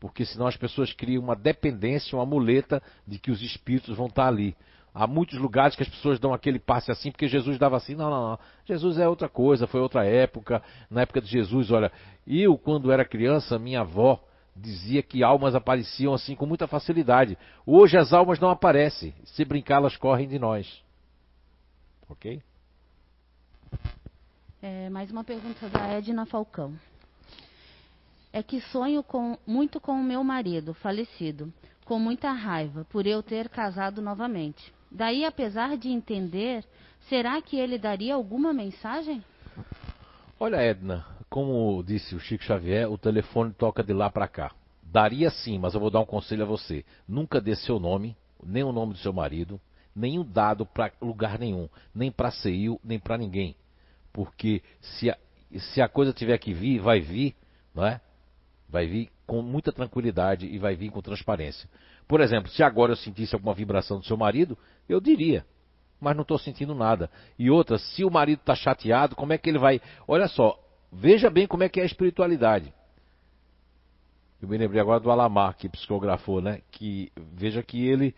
Porque 0.00 0.24
senão 0.24 0.46
as 0.46 0.56
pessoas 0.56 0.92
criam 0.92 1.22
uma 1.22 1.34
dependência, 1.34 2.16
uma 2.16 2.24
muleta 2.24 2.82
de 3.06 3.18
que 3.18 3.30
os 3.30 3.42
espíritos 3.42 3.96
vão 3.96 4.06
estar 4.06 4.28
ali. 4.28 4.56
Há 4.94 5.06
muitos 5.06 5.38
lugares 5.38 5.76
que 5.76 5.82
as 5.82 5.88
pessoas 5.88 6.18
dão 6.18 6.32
aquele 6.32 6.58
passe 6.58 6.90
assim, 6.90 7.10
porque 7.10 7.28
Jesus 7.28 7.58
dava 7.58 7.76
assim, 7.76 7.94
não, 7.94 8.08
não, 8.10 8.30
não. 8.30 8.38
Jesus 8.64 8.98
é 8.98 9.08
outra 9.08 9.28
coisa, 9.28 9.66
foi 9.66 9.80
outra 9.80 10.06
época. 10.06 10.62
Na 10.90 11.02
época 11.02 11.20
de 11.20 11.28
Jesus, 11.28 11.70
olha, 11.70 11.92
eu 12.26 12.56
quando 12.56 12.90
era 12.90 13.04
criança, 13.04 13.58
minha 13.58 13.80
avó 13.80 14.22
dizia 14.56 15.02
que 15.02 15.22
almas 15.22 15.54
apareciam 15.54 16.14
assim 16.14 16.34
com 16.34 16.46
muita 16.46 16.66
facilidade. 16.66 17.38
Hoje 17.64 17.96
as 17.96 18.12
almas 18.12 18.40
não 18.40 18.50
aparecem. 18.50 19.14
Se 19.24 19.44
brincar, 19.44 19.76
elas 19.76 19.96
correm 19.96 20.26
de 20.26 20.38
nós. 20.38 20.82
Ok? 22.08 22.42
É, 24.60 24.90
mais 24.90 25.08
uma 25.12 25.22
pergunta 25.22 25.68
da 25.68 25.86
Edna 25.86 26.26
Falcão. 26.26 26.74
É 28.32 28.42
que 28.42 28.60
sonho 28.60 29.04
com, 29.04 29.38
muito 29.46 29.80
com 29.80 29.92
o 29.92 30.02
meu 30.02 30.24
marido, 30.24 30.74
falecido, 30.74 31.52
com 31.84 31.96
muita 32.00 32.32
raiva 32.32 32.84
por 32.90 33.06
eu 33.06 33.22
ter 33.22 33.48
casado 33.48 34.02
novamente. 34.02 34.74
Daí, 34.90 35.24
apesar 35.24 35.76
de 35.76 35.88
entender, 35.88 36.64
será 37.08 37.40
que 37.40 37.56
ele 37.56 37.78
daria 37.78 38.16
alguma 38.16 38.52
mensagem? 38.52 39.22
Olha, 40.40 40.56
Edna, 40.56 41.06
como 41.30 41.80
disse 41.84 42.16
o 42.16 42.20
Chico 42.20 42.42
Xavier, 42.42 42.90
o 42.90 42.98
telefone 42.98 43.52
toca 43.52 43.84
de 43.84 43.92
lá 43.92 44.10
para 44.10 44.26
cá. 44.26 44.50
Daria 44.82 45.30
sim, 45.30 45.56
mas 45.56 45.74
eu 45.74 45.80
vou 45.80 45.90
dar 45.90 46.00
um 46.00 46.06
conselho 46.06 46.42
a 46.42 46.46
você. 46.46 46.84
Nunca 47.06 47.40
dê 47.40 47.54
seu 47.54 47.78
nome, 47.78 48.16
nem 48.42 48.64
o 48.64 48.72
nome 48.72 48.94
do 48.94 48.98
seu 48.98 49.12
marido, 49.12 49.60
nenhum 49.94 50.24
dado 50.24 50.66
para 50.66 50.90
lugar 51.00 51.38
nenhum, 51.38 51.68
nem 51.94 52.10
para 52.10 52.32
CEIU, 52.32 52.80
nem 52.82 52.98
para 52.98 53.16
ninguém 53.16 53.54
porque 54.18 54.64
se 54.80 55.08
a, 55.08 55.16
se 55.56 55.80
a 55.80 55.88
coisa 55.88 56.12
tiver 56.12 56.36
que 56.38 56.52
vir, 56.52 56.80
vai 56.80 56.98
vir, 56.98 57.36
não 57.72 57.86
é? 57.86 58.00
Vai 58.68 58.84
vir 58.84 59.12
com 59.24 59.40
muita 59.42 59.70
tranquilidade 59.70 60.44
e 60.44 60.58
vai 60.58 60.74
vir 60.74 60.90
com 60.90 61.00
transparência. 61.00 61.70
Por 62.08 62.20
exemplo, 62.20 62.50
se 62.50 62.60
agora 62.64 62.90
eu 62.90 62.96
sentisse 62.96 63.36
alguma 63.36 63.54
vibração 63.54 64.00
do 64.00 64.04
seu 64.04 64.16
marido, 64.16 64.58
eu 64.88 65.00
diria, 65.00 65.46
mas 66.00 66.16
não 66.16 66.22
estou 66.22 66.36
sentindo 66.36 66.74
nada. 66.74 67.08
E 67.38 67.48
outra, 67.48 67.78
se 67.78 68.04
o 68.04 68.10
marido 68.10 68.40
está 68.40 68.56
chateado, 68.56 69.14
como 69.14 69.32
é 69.32 69.38
que 69.38 69.48
ele 69.48 69.58
vai. 69.60 69.80
Olha 70.08 70.26
só, 70.26 70.58
veja 70.90 71.30
bem 71.30 71.46
como 71.46 71.62
é 71.62 71.68
que 71.68 71.78
é 71.78 71.84
a 71.84 71.86
espiritualidade. 71.86 72.74
Eu 74.42 74.48
me 74.48 74.58
lembrei 74.58 74.80
agora 74.80 74.98
do 74.98 75.12
Alamar, 75.12 75.56
que 75.56 75.68
psicografou, 75.68 76.40
né? 76.40 76.60
Que 76.72 77.12
veja 77.16 77.62
que 77.62 77.86
ele 77.86 78.16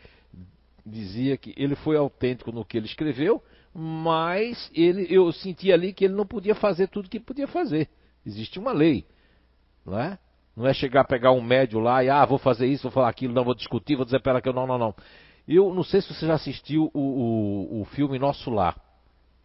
dizia 0.86 1.36
que 1.36 1.52
ele 1.58 1.76
foi 1.76 1.98
autêntico 1.98 2.50
no 2.50 2.64
que 2.64 2.78
ele 2.78 2.86
escreveu, 2.86 3.42
mas 3.74 4.70
ele, 4.74 5.06
eu 5.08 5.32
senti 5.32 5.72
ali 5.72 5.92
que 5.92 6.04
ele 6.04 6.14
não 6.14 6.26
podia 6.26 6.54
fazer 6.54 6.88
tudo 6.88 7.08
que 7.08 7.20
podia 7.20 7.46
fazer. 7.46 7.88
Existe 8.26 8.58
uma 8.58 8.72
lei, 8.72 9.06
não 9.84 9.98
é? 9.98 10.18
Não 10.56 10.66
é 10.66 10.74
chegar 10.74 11.02
a 11.02 11.04
pegar 11.04 11.32
um 11.32 11.40
médio 11.40 11.78
lá 11.78 12.02
e, 12.04 12.10
ah, 12.10 12.24
vou 12.24 12.38
fazer 12.38 12.66
isso, 12.66 12.82
vou 12.82 12.92
falar 12.92 13.08
aquilo, 13.08 13.32
não 13.32 13.44
vou 13.44 13.54
discutir, 13.54 13.96
vou 13.96 14.04
dizer 14.04 14.20
para 14.20 14.32
ela 14.32 14.42
que 14.42 14.48
eu 14.48 14.52
não, 14.52 14.66
não, 14.66 14.76
não. 14.76 14.94
Eu 15.46 15.72
não 15.72 15.82
sei 15.82 16.00
se 16.00 16.12
você 16.12 16.26
já 16.26 16.34
assistiu 16.34 16.90
o, 16.92 17.00
o, 17.00 17.80
o 17.80 17.84
filme 17.86 18.18
Nosso 18.18 18.50
Lar. 18.50 18.78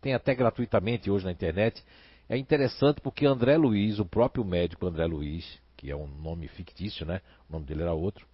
Tem 0.01 0.13
até 0.13 0.35
gratuitamente 0.35 1.09
hoje 1.09 1.25
na 1.25 1.31
internet. 1.31 1.83
É 2.27 2.37
interessante 2.37 3.01
porque 3.01 3.25
André 3.25 3.57
Luiz, 3.57 3.99
o 3.99 4.05
próprio 4.05 4.43
médico 4.43 4.85
André 4.85 5.05
Luiz, 5.05 5.59
que 5.77 5.89
é 5.89 5.95
um 5.95 6.07
nome 6.07 6.47
fictício, 6.47 7.05
né? 7.05 7.21
O 7.49 7.53
nome 7.53 7.65
dele 7.65 7.83
era 7.83 7.93
outro. 7.93 8.27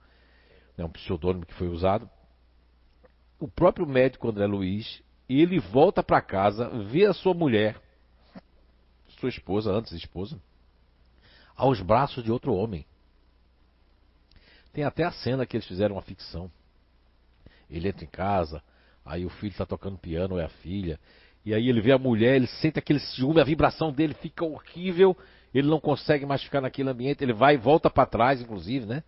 É 0.78 0.84
um 0.84 0.90
pseudônimo 0.90 1.46
que 1.46 1.54
foi 1.54 1.68
usado. 1.68 2.10
O 3.40 3.48
próprio 3.48 3.86
médico 3.86 4.30
André 4.30 4.46
Luiz, 4.48 5.02
e 5.32 5.40
ele 5.40 5.60
volta 5.60 6.04
para 6.04 6.22
casa, 6.22 6.68
vê 6.68 7.06
a 7.06 7.14
sua 7.14 7.34
mulher, 7.34 7.80
sua 9.18 9.30
esposa, 9.30 9.72
antes 9.72 9.94
esposa, 9.94 10.38
aos 11.56 11.80
braços 11.80 12.22
de 12.22 12.30
outro 12.30 12.54
homem. 12.54 12.86
Tem 14.74 14.84
até 14.84 15.06
a 15.06 15.12
cena 15.12 15.46
que 15.46 15.56
eles 15.56 15.66
fizeram 15.66 15.96
uma 15.96 16.02
ficção. 16.02 16.52
Ele 17.70 17.88
entra 17.88 18.04
em 18.04 18.10
casa, 18.10 18.62
aí 19.06 19.26
o 19.26 19.30
filho 19.30 19.52
está 19.52 19.66
tocando 19.66 19.98
piano, 19.98 20.38
é 20.38 20.44
a 20.44 20.50
filha, 20.50 21.00
e 21.46 21.54
aí 21.54 21.70
ele 21.70 21.80
vê 21.80 21.94
a 21.94 21.98
mulher, 21.98 22.36
ele 22.36 22.48
sente 22.48 22.78
aquele 22.78 23.00
ciúme, 23.00 23.40
a 23.40 23.46
vibração 23.46 23.90
dele 23.90 24.14
fica 24.16 24.44
horrível, 24.44 25.18
ele 25.54 25.70
não 25.70 25.80
consegue 25.80 26.26
mais 26.26 26.44
ficar 26.44 26.60
naquele 26.60 26.90
ambiente, 26.90 27.24
ele 27.24 27.32
vai 27.32 27.54
e 27.54 27.58
volta 27.58 27.90
para 27.90 28.06
trás, 28.06 28.42
inclusive, 28.42 28.86
né? 28.86 29.02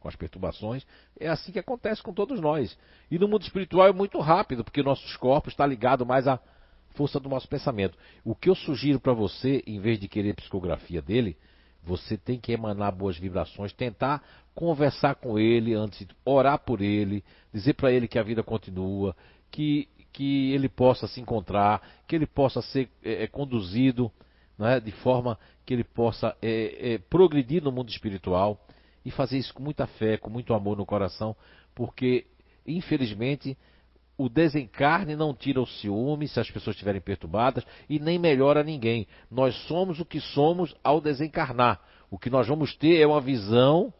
Com 0.00 0.08
as 0.08 0.16
perturbações. 0.16 0.86
É 1.18 1.28
assim 1.28 1.52
que 1.52 1.58
acontece 1.58 2.02
com 2.02 2.12
todos 2.12 2.40
nós. 2.40 2.76
E 3.10 3.18
no 3.18 3.28
mundo 3.28 3.42
espiritual 3.42 3.86
é 3.86 3.92
muito 3.92 4.18
rápido, 4.20 4.64
porque 4.64 4.82
nossos 4.82 5.16
corpos 5.16 5.52
estão 5.52 5.66
ligados 5.66 6.06
mais 6.06 6.26
à 6.26 6.38
força 6.90 7.20
do 7.20 7.28
nosso 7.28 7.48
pensamento. 7.48 7.96
O 8.24 8.34
que 8.34 8.48
eu 8.48 8.54
sugiro 8.54 9.00
para 9.00 9.12
você, 9.12 9.62
em 9.66 9.80
vez 9.80 9.98
de 9.98 10.08
querer 10.08 10.34
psicografia 10.34 11.02
dele, 11.02 11.36
você 11.82 12.16
tem 12.16 12.38
que 12.38 12.52
emanar 12.52 12.92
boas 12.92 13.16
vibrações, 13.16 13.72
tentar 13.72 14.22
conversar 14.54 15.14
com 15.14 15.38
ele 15.38 15.74
antes, 15.74 16.06
orar 16.24 16.58
por 16.58 16.80
ele, 16.80 17.24
dizer 17.52 17.74
para 17.74 17.92
ele 17.92 18.08
que 18.08 18.18
a 18.18 18.22
vida 18.22 18.42
continua, 18.42 19.16
que, 19.50 19.88
que 20.12 20.52
ele 20.52 20.68
possa 20.68 21.06
se 21.06 21.20
encontrar, 21.20 21.80
que 22.06 22.16
ele 22.16 22.26
possa 22.26 22.60
ser 22.60 22.90
é, 23.02 23.26
conduzido 23.26 24.10
né, 24.58 24.80
de 24.80 24.90
forma 24.90 25.38
que 25.64 25.72
ele 25.72 25.84
possa 25.84 26.36
é, 26.42 26.94
é, 26.94 26.98
progredir 26.98 27.62
no 27.62 27.70
mundo 27.70 27.88
espiritual 27.90 28.60
e 29.08 29.10
fazer 29.10 29.38
isso 29.38 29.54
com 29.54 29.62
muita 29.62 29.86
fé, 29.86 30.18
com 30.18 30.28
muito 30.28 30.52
amor 30.52 30.76
no 30.76 30.84
coração, 30.84 31.34
porque 31.74 32.26
infelizmente 32.66 33.56
o 34.18 34.28
desencarne 34.28 35.16
não 35.16 35.32
tira 35.32 35.62
o 35.62 35.66
ciúme 35.66 36.28
se 36.28 36.38
as 36.38 36.50
pessoas 36.50 36.76
estiverem 36.76 37.00
perturbadas 37.00 37.64
e 37.88 37.98
nem 37.98 38.18
melhora 38.18 38.62
ninguém. 38.62 39.06
Nós 39.30 39.54
somos 39.66 39.98
o 39.98 40.04
que 40.04 40.20
somos 40.20 40.74
ao 40.84 41.00
desencarnar. 41.00 41.80
O 42.10 42.18
que 42.18 42.28
nós 42.28 42.46
vamos 42.46 42.76
ter 42.76 43.00
é 43.00 43.06
uma 43.06 43.20
visão 43.20 43.92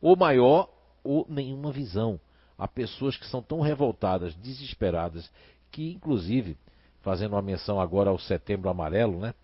ou 0.00 0.16
maior 0.16 0.70
ou 1.04 1.26
nenhuma 1.28 1.70
visão. 1.70 2.18
Há 2.56 2.66
pessoas 2.66 3.18
que 3.18 3.26
são 3.26 3.42
tão 3.42 3.60
revoltadas, 3.60 4.34
desesperadas, 4.36 5.30
que 5.70 5.92
inclusive, 5.92 6.56
fazendo 7.02 7.34
uma 7.34 7.42
menção 7.42 7.78
agora 7.78 8.08
ao 8.08 8.18
setembro 8.18 8.70
amarelo, 8.70 9.18
né? 9.20 9.34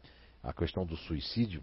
A 0.43 0.55
questão 0.55 0.87
do 0.87 0.97
suicídio, 0.97 1.63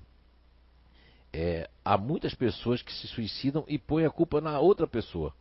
é, 1.34 1.70
há 1.84 1.98
muitas 1.98 2.34
pessoas 2.34 2.82
que 2.82 2.92
se 2.92 3.08
suicidam 3.08 3.64
e 3.68 3.78
põem 3.78 4.06
a 4.06 4.10
culpa 4.10 4.42
na 4.42 4.60
outra 4.60 4.88
pessoa. 4.88 5.34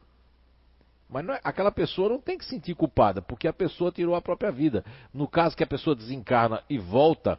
Mas 1.08 1.26
é, 1.28 1.40
aquela 1.42 1.72
pessoa 1.72 2.08
não 2.08 2.20
tem 2.20 2.36
que 2.36 2.44
se 2.44 2.50
sentir 2.50 2.74
culpada, 2.74 3.22
porque 3.22 3.48
a 3.48 3.52
pessoa 3.52 3.90
tirou 3.90 4.14
a 4.14 4.20
própria 4.20 4.52
vida. 4.52 4.84
No 5.12 5.26
caso 5.26 5.56
que 5.56 5.64
a 5.64 5.66
pessoa 5.66 5.96
desencarna 5.96 6.62
e 6.68 6.78
volta 6.78 7.38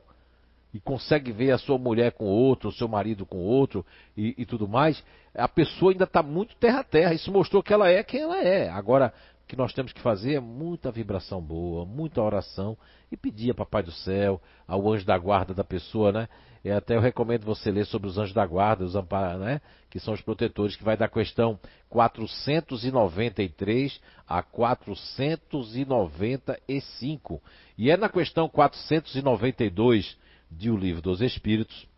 e 0.73 0.79
consegue 0.79 1.31
ver 1.31 1.51
a 1.51 1.57
sua 1.57 1.77
mulher 1.77 2.12
com 2.12 2.25
outro, 2.25 2.69
o 2.69 2.73
seu 2.73 2.88
marido 2.88 3.25
com 3.25 3.38
outro 3.38 3.85
e, 4.15 4.35
e 4.38 4.45
tudo 4.45 4.67
mais, 4.67 5.03
a 5.33 5.47
pessoa 5.47 5.91
ainda 5.91 6.03
está 6.03 6.21
muito 6.21 6.55
terra 6.55 6.79
a 6.79 6.83
terra. 6.83 7.13
Isso 7.13 7.31
mostrou 7.31 7.62
que 7.62 7.73
ela 7.73 7.89
é 7.89 8.03
quem 8.03 8.21
ela 8.21 8.38
é. 8.38 8.69
Agora, 8.69 9.13
que 9.49 9.55
nós 9.55 9.73
temos 9.73 9.91
que 9.91 9.99
fazer 9.99 10.35
é 10.35 10.39
muita 10.39 10.91
vibração 10.91 11.41
boa, 11.41 11.83
muita 11.83 12.21
oração 12.21 12.77
e 13.12 13.17
pedir 13.17 13.49
a 13.49 13.55
Papai 13.55 13.81
do 13.81 13.91
Céu, 13.91 14.39
ao 14.67 14.88
anjo 14.88 15.03
da 15.03 15.17
guarda 15.17 15.55
da 15.55 15.63
pessoa, 15.63 16.12
né? 16.12 16.29
E 16.63 16.69
até 16.69 16.95
eu 16.95 17.01
recomendo 17.01 17.45
você 17.45 17.71
ler 17.71 17.88
sobre 17.88 18.07
os 18.07 18.19
anjos 18.19 18.35
da 18.35 18.45
guarda, 18.45 18.83
os 18.83 18.95
amparados, 18.95 19.41
né? 19.41 19.59
Que 19.89 19.99
são 19.99 20.13
os 20.13 20.21
protetores, 20.21 20.75
que 20.75 20.83
vai 20.83 20.95
da 20.95 21.07
questão 21.07 21.59
493 21.89 23.99
a 24.27 24.43
495. 24.43 27.41
E 27.75 27.89
é 27.89 27.97
na 27.97 28.07
questão 28.07 28.47
492 28.47 30.15
de 30.51 30.69
O 30.69 30.77
Livro 30.77 31.01
dos 31.01 31.21
Espíritos 31.21 31.89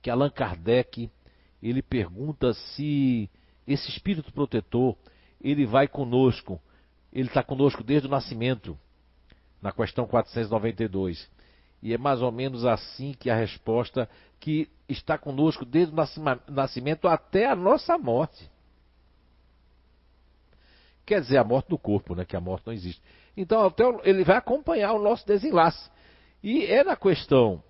que 0.00 0.10
Allan 0.10 0.30
Kardec 0.30 1.10
ele 1.60 1.82
pergunta 1.82 2.54
se 2.54 3.28
esse 3.66 3.90
espírito 3.90 4.32
protetor 4.32 4.96
ele 5.40 5.66
vai 5.66 5.88
conosco, 5.88 6.60
ele 7.18 7.28
está 7.28 7.42
conosco 7.42 7.82
desde 7.82 8.06
o 8.06 8.10
nascimento, 8.10 8.78
na 9.60 9.72
questão 9.72 10.06
492. 10.06 11.28
E 11.82 11.92
é 11.92 11.98
mais 11.98 12.22
ou 12.22 12.30
menos 12.30 12.64
assim 12.64 13.12
que 13.12 13.28
a 13.28 13.34
resposta 13.34 14.08
que 14.38 14.70
está 14.88 15.18
conosco 15.18 15.64
desde 15.64 15.92
o 15.92 15.96
nascimento 16.48 17.08
até 17.08 17.46
a 17.46 17.56
nossa 17.56 17.98
morte. 17.98 18.48
Quer 21.04 21.22
dizer, 21.22 21.38
a 21.38 21.44
morte 21.44 21.70
do 21.70 21.78
corpo, 21.78 22.14
né? 22.14 22.24
Que 22.24 22.36
a 22.36 22.40
morte 22.40 22.66
não 22.66 22.72
existe. 22.72 23.02
Então, 23.36 23.66
até 23.66 23.82
ele 24.04 24.22
vai 24.22 24.36
acompanhar 24.36 24.92
o 24.92 25.02
nosso 25.02 25.26
desenlace. 25.26 25.90
E 26.42 26.66
é 26.66 26.84
na 26.84 26.94
questão 26.94 27.60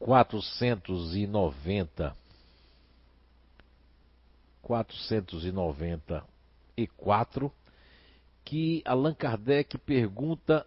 490, 0.00 2.16
494, 4.62 7.52
que 8.44 8.82
Allan 8.84 9.14
Kardec 9.14 9.78
pergunta 9.78 10.66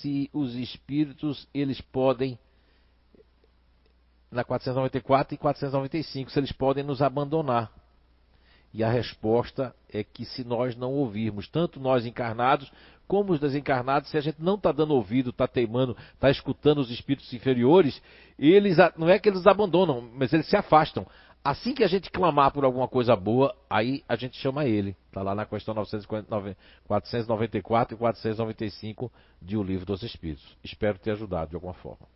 se 0.00 0.28
os 0.32 0.54
espíritos 0.54 1.48
eles 1.54 1.80
podem 1.80 2.38
na 4.30 4.42
494 4.42 5.34
e 5.34 5.38
495 5.38 6.30
se 6.30 6.38
eles 6.38 6.52
podem 6.52 6.82
nos 6.82 7.02
abandonar. 7.02 7.70
E 8.74 8.82
a 8.82 8.90
resposta 8.90 9.74
é 9.92 10.02
que 10.02 10.24
se 10.24 10.42
nós 10.42 10.74
não 10.74 10.92
ouvirmos, 10.92 11.46
tanto 11.46 11.78
nós 11.78 12.06
encarnados 12.06 12.72
como 13.06 13.34
os 13.34 13.40
desencarnados, 13.40 14.08
se 14.08 14.16
a 14.16 14.22
gente 14.22 14.40
não 14.40 14.54
está 14.54 14.72
dando 14.72 14.94
ouvido, 14.94 15.28
está 15.28 15.46
teimando, 15.46 15.94
está 16.14 16.30
escutando 16.30 16.78
os 16.78 16.90
espíritos 16.90 17.30
inferiores, 17.34 18.00
eles 18.38 18.78
não 18.96 19.06
é 19.06 19.18
que 19.18 19.28
eles 19.28 19.46
abandonam, 19.46 20.00
mas 20.14 20.32
eles 20.32 20.46
se 20.46 20.56
afastam. 20.56 21.06
Assim 21.44 21.74
que 21.74 21.82
a 21.82 21.88
gente 21.88 22.08
clamar 22.08 22.52
por 22.52 22.64
alguma 22.64 22.86
coisa 22.86 23.16
boa, 23.16 23.52
aí 23.68 24.04
a 24.08 24.14
gente 24.14 24.36
chama 24.36 24.64
ele. 24.64 24.96
Está 25.08 25.22
lá 25.22 25.34
na 25.34 25.44
questão 25.44 25.74
494 25.74 27.96
e 27.96 27.98
495 27.98 29.10
de 29.40 29.56
O 29.56 29.62
Livro 29.62 29.84
dos 29.84 30.04
Espíritos. 30.04 30.56
Espero 30.62 31.00
ter 31.00 31.10
ajudado 31.10 31.50
de 31.50 31.56
alguma 31.56 31.74
forma. 31.74 32.06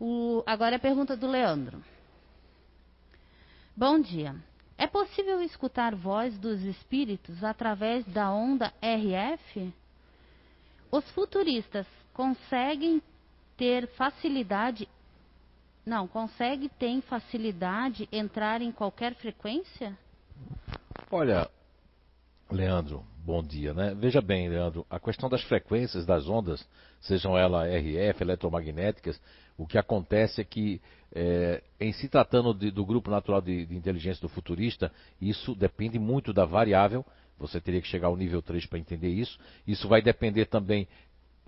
O, 0.00 0.42
agora 0.44 0.74
é 0.74 0.76
a 0.76 0.80
pergunta 0.80 1.16
do 1.16 1.28
Leandro. 1.28 1.80
Bom 3.78 4.00
dia. 4.00 4.34
É 4.78 4.86
possível 4.86 5.42
escutar 5.42 5.94
voz 5.94 6.38
dos 6.38 6.62
espíritos 6.62 7.44
através 7.44 8.06
da 8.06 8.32
onda 8.32 8.72
RF? 8.80 9.70
Os 10.90 11.04
futuristas 11.10 11.86
conseguem 12.14 13.02
ter 13.54 13.86
facilidade. 13.88 14.88
Não, 15.84 16.08
consegue 16.08 16.70
ter 16.70 17.02
facilidade 17.02 18.08
entrar 18.10 18.62
em 18.62 18.72
qualquer 18.72 19.14
frequência? 19.14 19.94
Olha, 21.10 21.46
Leandro, 22.50 23.04
bom 23.18 23.42
dia, 23.42 23.74
né? 23.74 23.94
Veja 23.94 24.22
bem, 24.22 24.48
Leandro, 24.48 24.86
a 24.88 24.98
questão 24.98 25.28
das 25.28 25.42
frequências 25.42 26.06
das 26.06 26.26
ondas, 26.26 26.66
sejam 27.02 27.36
elas 27.36 27.68
RF, 27.68 28.22
eletromagnéticas, 28.22 29.20
o 29.56 29.66
que 29.66 29.78
acontece 29.78 30.40
é 30.40 30.44
que, 30.44 30.80
é, 31.14 31.62
em 31.80 31.92
se 31.92 32.08
tratando 32.08 32.52
de, 32.52 32.70
do 32.70 32.84
grupo 32.84 33.10
natural 33.10 33.40
de, 33.40 33.66
de, 33.66 33.76
inteligência 33.76 34.20
do 34.20 34.28
futurista, 34.28 34.92
isso 35.20 35.54
depende 35.54 35.98
muito 35.98 36.32
da 36.32 36.44
variável. 36.44 37.04
Você 37.38 37.60
teria 37.60 37.80
que 37.80 37.88
chegar 37.88 38.08
ao 38.08 38.16
nível 38.16 38.42
3 38.42 38.66
para 38.66 38.78
entender 38.78 39.08
isso. 39.08 39.38
Isso 39.66 39.88
vai 39.88 40.02
depender 40.02 40.46
também 40.46 40.86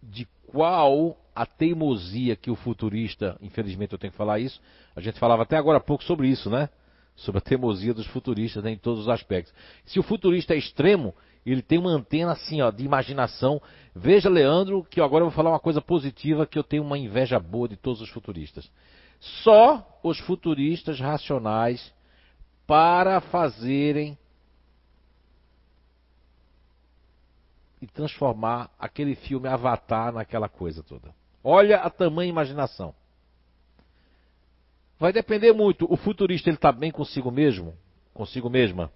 de 0.03 0.27
qual 0.47 1.19
a 1.35 1.45
teimosia 1.45 2.37
que 2.37 2.51
o 2.51 2.57
futurista, 2.57 3.37
infelizmente 3.41 3.93
eu 3.93 3.99
tenho 3.99 4.11
que 4.11 4.17
falar 4.17 4.39
isso, 4.39 4.61
a 4.95 5.01
gente 5.01 5.19
falava 5.19 5.43
até 5.43 5.57
agora 5.57 5.79
há 5.79 5.81
pouco 5.81 6.05
sobre 6.05 6.29
isso, 6.29 6.49
né? 6.51 6.69
Sobre 7.15 7.39
a 7.39 7.43
teimosia 7.43 7.93
dos 7.93 8.07
futuristas 8.07 8.63
né, 8.63 8.71
em 8.71 8.77
todos 8.77 9.03
os 9.03 9.09
aspectos. 9.09 9.53
Se 9.85 9.99
o 9.99 10.03
futurista 10.03 10.55
é 10.55 10.57
extremo, 10.57 11.15
ele 11.53 11.63
tem 11.63 11.79
uma 11.79 11.91
antena 11.91 12.33
assim, 12.33 12.61
ó, 12.61 12.71
de 12.71 12.85
imaginação. 12.85 13.61
Veja, 13.95 14.29
Leandro, 14.29 14.85
que 14.85 15.01
agora 15.01 15.23
eu 15.23 15.29
vou 15.29 15.37
falar 15.37 15.51
uma 15.51 15.61
coisa 15.61 15.81
positiva, 15.81 16.47
que 16.47 16.59
eu 16.59 16.65
tenho 16.65 16.83
uma 16.83 16.99
inveja 16.99 17.39
boa 17.39 17.69
de 17.69 17.77
todos 17.77 18.01
os 18.01 18.11
futuristas. 18.11 18.71
Só 19.21 20.01
os 20.03 20.19
futuristas 20.21 21.01
racionais 21.01 21.93
para 22.67 23.21
fazerem 23.21 24.17
e 27.81 27.87
transformar 27.87 28.71
aquele 28.79 29.15
filme 29.15 29.49
Avatar 29.49 30.13
naquela 30.13 30.49
coisa 30.49 30.83
toda. 30.83 31.15
Olha 31.43 31.79
a 31.79 31.91
tamanha 31.91 32.29
imaginação. 32.29 32.95
Vai 34.99 35.13
depender 35.13 35.53
muito. 35.53 35.91
O 35.91 35.97
futurista 35.97 36.51
ele 36.51 36.57
está 36.57 36.73
bem 36.73 36.91
consigo 36.91 37.31
mesmo, 37.31 37.75
consigo 38.13 38.51
mesma. 38.51 38.91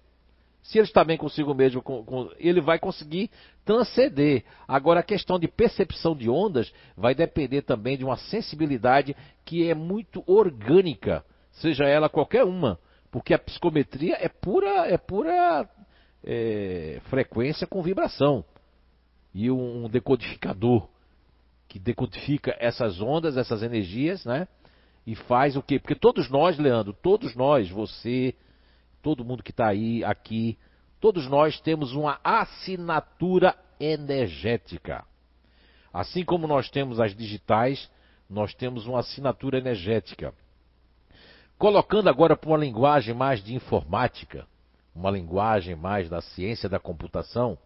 Se 0.63 0.77
ele 0.77 0.87
está 0.87 1.03
bem 1.03 1.17
consigo 1.17 1.53
mesmo, 1.53 1.81
com, 1.81 2.03
com, 2.03 2.31
ele 2.39 2.61
vai 2.61 2.79
conseguir 2.79 3.29
transcender. 3.65 4.45
Agora, 4.65 5.01
a 5.01 5.03
questão 5.03 5.37
de 5.37 5.47
percepção 5.47 6.15
de 6.15 6.29
ondas 6.29 6.73
vai 6.95 7.13
depender 7.13 7.63
também 7.63 7.97
de 7.97 8.05
uma 8.05 8.15
sensibilidade 8.15 9.15
que 9.43 9.69
é 9.69 9.75
muito 9.75 10.23
orgânica, 10.25 11.23
seja 11.51 11.83
ela 11.83 12.07
qualquer 12.07 12.45
uma, 12.45 12.79
porque 13.11 13.33
a 13.33 13.39
psicometria 13.39 14.17
é 14.19 14.29
pura, 14.29 14.87
é 14.87 14.97
pura 14.97 15.69
é, 16.23 17.01
frequência 17.09 17.67
com 17.67 17.83
vibração 17.83 18.45
e 19.35 19.51
um 19.51 19.89
decodificador 19.89 20.87
que 21.67 21.77
decodifica 21.77 22.55
essas 22.59 23.01
ondas, 23.01 23.35
essas 23.35 23.63
energias, 23.63 24.23
né? 24.23 24.47
E 25.05 25.15
faz 25.15 25.57
o 25.57 25.61
quê? 25.61 25.79
Porque 25.79 25.95
todos 25.95 26.29
nós, 26.29 26.57
Leandro, 26.57 26.93
todos 26.93 27.35
nós, 27.35 27.69
você, 27.69 28.33
todo 29.03 29.25
mundo 29.25 29.43
que 29.43 29.51
está 29.51 29.67
aí, 29.67 30.03
aqui, 30.03 30.57
todos 30.99 31.27
nós 31.27 31.59
temos 31.59 31.91
uma 31.93 32.19
assinatura 32.23 33.55
energética. 33.79 35.05
Assim 35.93 36.23
como 36.23 36.47
nós 36.47 36.69
temos 36.69 36.99
as 36.99 37.13
digitais, 37.13 37.91
nós 38.29 38.53
temos 38.55 38.87
uma 38.87 39.01
assinatura 39.01 39.57
energética. 39.57 40.33
Colocando 41.57 42.09
agora 42.09 42.35
para 42.35 42.49
uma 42.49 42.57
linguagem 42.57 43.13
mais 43.13 43.43
de 43.43 43.53
informática, 43.53 44.47
uma 44.95 45.11
linguagem 45.11 45.75
mais 45.75 46.09
da 46.09 46.21
ciência 46.21 46.69
da 46.69 46.79
computação, 46.79 47.57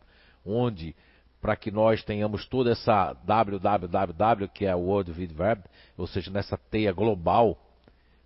onde 0.43 0.95
para 1.39 1.56
que 1.56 1.69
nós 1.69 2.04
tenhamos 2.04 2.47
toda 2.47 2.71
essa 2.71 3.13
www, 3.23 4.47
que 4.54 4.65
é 4.65 4.71
a 4.71 4.76
World 4.76 5.12
Wide 5.12 5.36
Web, 5.39 5.63
ou 5.95 6.08
seja, 6.08 6.32
nessa 6.32 6.58
teia 6.58 6.91
global, 6.91 7.58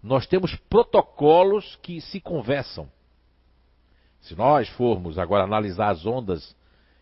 nós 0.01 0.25
temos 0.25 0.55
protocolos 0.69 1.77
que 1.81 1.99
se 1.99 2.19
conversam. 2.19 2.89
Se 4.21 4.35
nós 4.35 4.69
formos 4.69 5.17
agora 5.17 5.43
analisar 5.43 5.89
as 5.89 6.05
ondas 6.05 6.55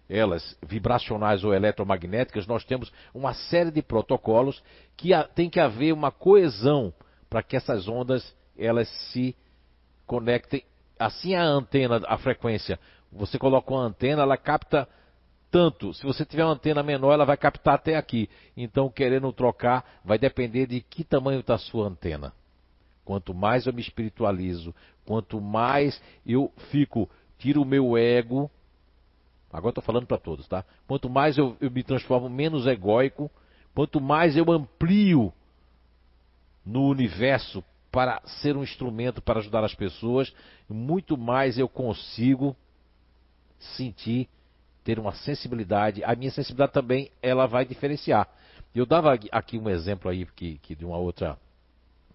elas 0.10 0.58
vibracionais 0.65 1.43
ou 1.43 1.53
eletromagnéticas, 1.53 2.47
nós 2.47 2.65
temos 2.65 2.91
uma 3.13 3.34
série 3.34 3.69
de 3.69 3.82
protocolos 3.82 4.63
que 4.97 5.12
tem 5.36 5.49
que 5.49 5.60
haver 5.60 5.93
uma 5.93 6.12
coesão 6.12 6.91
para 7.29 7.43
que 7.43 7.55
essas 7.55 7.88
ondas 7.88 8.36
elas 8.58 8.89
se 9.12 9.36
conectem. 10.08 10.63
Assim 10.97 11.36
a 11.36 11.43
antena, 11.43 12.01
a 12.08 12.17
frequência, 12.17 12.79
você 13.12 13.38
coloca 13.38 13.71
uma 13.71 13.84
antena, 13.84 14.23
ela 14.23 14.36
capta 14.36 14.88
tanto. 15.51 15.93
Se 15.93 16.03
você 16.03 16.25
tiver 16.25 16.43
uma 16.43 16.53
antena 16.53 16.82
menor, 16.82 17.13
ela 17.13 17.25
vai 17.25 17.38
captar 17.38 17.75
até 17.75 17.95
aqui. 17.95 18.29
Então, 18.58 18.89
querendo 18.89 19.32
trocar, 19.32 19.99
vai 20.03 20.17
depender 20.17 20.65
de 20.65 20.82
que 20.82 21.03
tamanho 21.03 21.39
está 21.39 21.55
a 21.55 21.60
sua 21.60 21.88
antena. 21.88 22.34
Quanto 23.05 23.34
mais 23.34 23.65
eu 23.65 23.73
me 23.73 23.82
espiritualizo, 23.82 24.73
quanto 25.10 25.41
mais 25.41 26.00
eu 26.24 26.54
fico, 26.69 27.10
tiro 27.39 27.63
o 27.63 27.65
meu 27.65 27.98
ego. 27.98 28.48
Agora 29.52 29.72
estou 29.72 29.84
falando 29.84 30.06
para 30.06 30.19
todos, 30.19 30.48
tá? 30.48 30.63
Quanto 30.88 31.10
mais 31.10 31.36
eu, 31.36 31.58
eu 31.60 31.72
me 31.72 31.82
transformo 31.82 32.30
menos 32.30 32.67
egóico, 32.67 33.28
quanto 33.74 34.00
mais 34.00 34.38
eu 34.38 34.52
amplio 34.52 35.34
no 36.63 36.88
universo 36.88 37.63
para 37.91 38.22
ser 38.24 38.56
um 38.56 38.62
instrumento 38.62 39.19
para 39.19 39.39
ajudar 39.39 39.63
as 39.63 39.74
pessoas, 39.74 40.32
muito 40.69 41.17
mais 41.17 41.58
eu 41.58 41.67
consigo 41.67 42.56
sentir 43.58 44.30
ter 44.84 45.00
uma 45.00 45.13
sensibilidade. 45.13 46.04
A 46.04 46.15
minha 46.15 46.30
sensibilidade 46.30 46.74
também 46.74 47.10
ela 47.19 47.48
vai 47.48 47.65
diferenciar. 47.65 48.30
Eu 48.76 48.86
dava 48.86 49.17
aqui 49.32 49.58
um 49.58 49.72
exemplo 49.72 50.12
aí 50.12 50.28
que, 50.36 50.60
que 50.60 50.76
de 50.76 50.86
uma 50.86 50.98
outra 50.98 51.36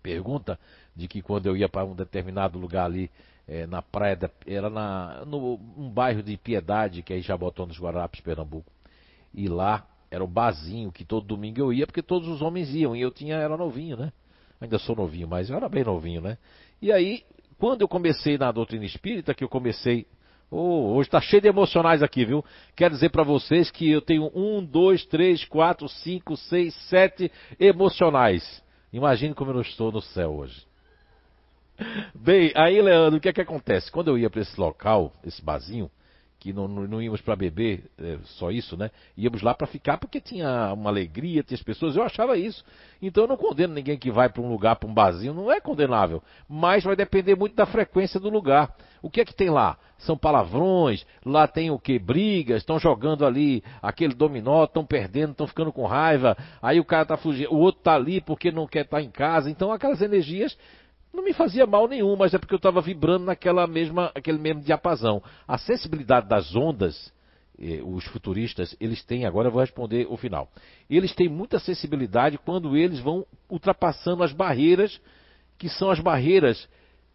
pergunta 0.04 0.60
de 0.94 1.08
que 1.08 1.22
quando 1.22 1.46
eu 1.46 1.56
ia 1.56 1.66
para 1.66 1.86
um 1.86 1.94
determinado 1.94 2.58
lugar 2.58 2.84
ali 2.84 3.10
é, 3.48 3.66
na 3.66 3.80
praia, 3.80 4.14
da, 4.14 4.30
era 4.46 4.68
na, 4.68 5.24
no 5.24 5.54
um 5.76 5.88
bairro 5.88 6.22
de 6.22 6.36
Piedade, 6.36 7.02
que 7.02 7.14
é 7.14 7.20
Jabotão 7.20 7.66
dos 7.66 7.80
Guararapes, 7.80 8.20
Pernambuco. 8.20 8.70
E 9.32 9.48
lá 9.48 9.86
era 10.10 10.22
um 10.22 10.28
barzinho 10.28 10.92
que 10.92 11.04
todo 11.04 11.26
domingo 11.26 11.58
eu 11.58 11.72
ia, 11.72 11.86
porque 11.86 12.02
todos 12.02 12.28
os 12.28 12.42
homens 12.42 12.74
iam, 12.74 12.94
e 12.94 13.00
eu 13.00 13.10
tinha, 13.10 13.36
era 13.36 13.56
novinho, 13.56 13.96
né? 13.96 14.12
Ainda 14.60 14.78
sou 14.78 14.94
novinho, 14.94 15.26
mas 15.26 15.48
eu 15.48 15.56
era 15.56 15.68
bem 15.68 15.82
novinho, 15.82 16.20
né? 16.20 16.36
E 16.80 16.92
aí, 16.92 17.24
quando 17.58 17.80
eu 17.80 17.88
comecei 17.88 18.36
na 18.36 18.52
doutrina 18.52 18.84
espírita, 18.84 19.34
que 19.34 19.42
eu 19.42 19.48
comecei 19.48 20.06
Oh, 20.50 20.94
hoje 20.94 21.08
está 21.08 21.20
cheio 21.20 21.42
de 21.42 21.48
emocionais 21.48 22.00
aqui, 22.00 22.24
viu? 22.24 22.44
Quero 22.76 22.94
dizer 22.94 23.10
para 23.10 23.24
vocês 23.24 23.72
que 23.72 23.90
eu 23.90 24.00
tenho 24.00 24.30
um, 24.34 24.64
dois, 24.64 25.04
três, 25.04 25.44
quatro, 25.44 25.88
cinco, 25.88 26.36
seis, 26.36 26.72
sete 26.88 27.32
emocionais. 27.58 28.62
Imagine 28.94 29.34
como 29.34 29.50
eu 29.50 29.60
estou 29.60 29.90
no 29.90 30.00
céu 30.00 30.36
hoje. 30.36 30.64
Bem, 32.14 32.52
aí, 32.54 32.80
Leandro, 32.80 33.18
o 33.18 33.20
que 33.20 33.28
é 33.28 33.32
que 33.32 33.40
acontece? 33.40 33.90
Quando 33.90 34.06
eu 34.06 34.16
ia 34.16 34.30
para 34.30 34.40
esse 34.40 34.58
local, 34.58 35.12
esse 35.24 35.44
barzinho, 35.44 35.90
que 36.44 36.52
não, 36.52 36.68
não, 36.68 37.00
íamos 37.00 37.22
para 37.22 37.34
beber, 37.34 37.84
é, 37.98 38.18
só 38.24 38.50
isso, 38.50 38.76
né? 38.76 38.90
Íamos 39.16 39.40
lá 39.40 39.54
para 39.54 39.66
ficar 39.66 39.96
porque 39.96 40.20
tinha 40.20 40.74
uma 40.74 40.90
alegria, 40.90 41.42
tinha 41.42 41.56
as 41.56 41.62
pessoas, 41.62 41.96
eu 41.96 42.02
achava 42.02 42.36
isso. 42.36 42.62
Então 43.00 43.24
eu 43.24 43.28
não 43.28 43.38
condeno 43.38 43.72
ninguém 43.72 43.96
que 43.96 44.10
vai 44.10 44.28
para 44.28 44.42
um 44.42 44.50
lugar, 44.50 44.76
para 44.76 44.86
um 44.86 44.92
barzinho, 44.92 45.32
não 45.32 45.50
é 45.50 45.58
condenável. 45.58 46.22
Mas 46.46 46.84
vai 46.84 46.94
depender 46.94 47.34
muito 47.34 47.56
da 47.56 47.64
frequência 47.64 48.20
do 48.20 48.28
lugar. 48.28 48.76
O 49.00 49.08
que 49.08 49.22
é 49.22 49.24
que 49.24 49.34
tem 49.34 49.48
lá? 49.48 49.78
São 49.96 50.18
palavrões, 50.18 51.06
lá 51.24 51.48
tem 51.48 51.70
o 51.70 51.78
que? 51.78 51.98
Brigas, 51.98 52.58
estão 52.58 52.78
jogando 52.78 53.24
ali 53.24 53.64
aquele 53.80 54.12
dominó, 54.12 54.64
estão 54.64 54.84
perdendo, 54.84 55.30
estão 55.30 55.46
ficando 55.46 55.72
com 55.72 55.86
raiva, 55.86 56.36
aí 56.60 56.78
o 56.78 56.84
cara 56.84 57.06
tá 57.06 57.16
fugindo, 57.16 57.54
o 57.54 57.58
outro 57.58 57.80
tá 57.80 57.94
ali 57.94 58.20
porque 58.20 58.52
não 58.52 58.66
quer 58.66 58.84
estar 58.84 58.98
tá 58.98 59.02
em 59.02 59.10
casa. 59.10 59.48
Então 59.48 59.72
aquelas 59.72 60.02
energias 60.02 60.54
não 61.14 61.22
me 61.22 61.32
fazia 61.32 61.64
mal 61.66 61.86
nenhum, 61.86 62.16
mas 62.16 62.34
é 62.34 62.38
porque 62.38 62.52
eu 62.52 62.58
estava 62.58 62.80
vibrando 62.80 63.24
naquela 63.24 63.66
mesma, 63.66 64.10
aquele 64.14 64.38
mesmo 64.38 64.62
diapasão. 64.62 65.22
A 65.46 65.56
sensibilidade 65.56 66.28
das 66.28 66.54
ondas, 66.56 67.12
eh, 67.58 67.80
os 67.84 68.04
futuristas, 68.06 68.76
eles 68.80 69.02
têm, 69.04 69.24
agora 69.24 69.48
eu 69.48 69.52
vou 69.52 69.60
responder 69.60 70.06
o 70.10 70.16
final. 70.16 70.50
Eles 70.90 71.14
têm 71.14 71.28
muita 71.28 71.58
sensibilidade 71.60 72.36
quando 72.36 72.76
eles 72.76 72.98
vão 72.98 73.24
ultrapassando 73.48 74.24
as 74.24 74.32
barreiras, 74.32 75.00
que 75.56 75.68
são 75.68 75.88
as 75.88 76.00
barreiras 76.00 76.68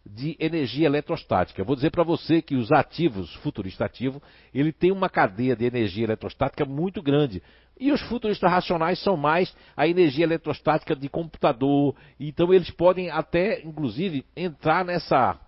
de 0.04 0.36
energia 0.40 0.86
eletrostática. 0.86 1.62
vou 1.62 1.76
dizer 1.76 1.90
para 1.90 2.02
você 2.02 2.40
que 2.40 2.54
os 2.54 2.72
ativos, 2.72 3.34
futurista 3.36 3.84
ativo, 3.84 4.22
ele 4.52 4.72
tem 4.72 4.90
uma 4.90 5.08
cadeia 5.08 5.54
de 5.54 5.64
energia 5.64 6.04
eletrostática 6.04 6.64
muito 6.64 7.02
grande. 7.02 7.42
E 7.78 7.92
os 7.92 8.00
futuristas 8.02 8.50
racionais 8.50 8.98
são 9.02 9.16
mais 9.16 9.54
a 9.76 9.86
energia 9.86 10.24
eletrostática 10.24 10.94
de 10.96 11.08
computador. 11.08 11.94
Então 12.18 12.52
eles 12.52 12.70
podem 12.70 13.10
até, 13.10 13.62
inclusive, 13.62 14.24
entrar 14.36 14.84
nessa, 14.84 15.38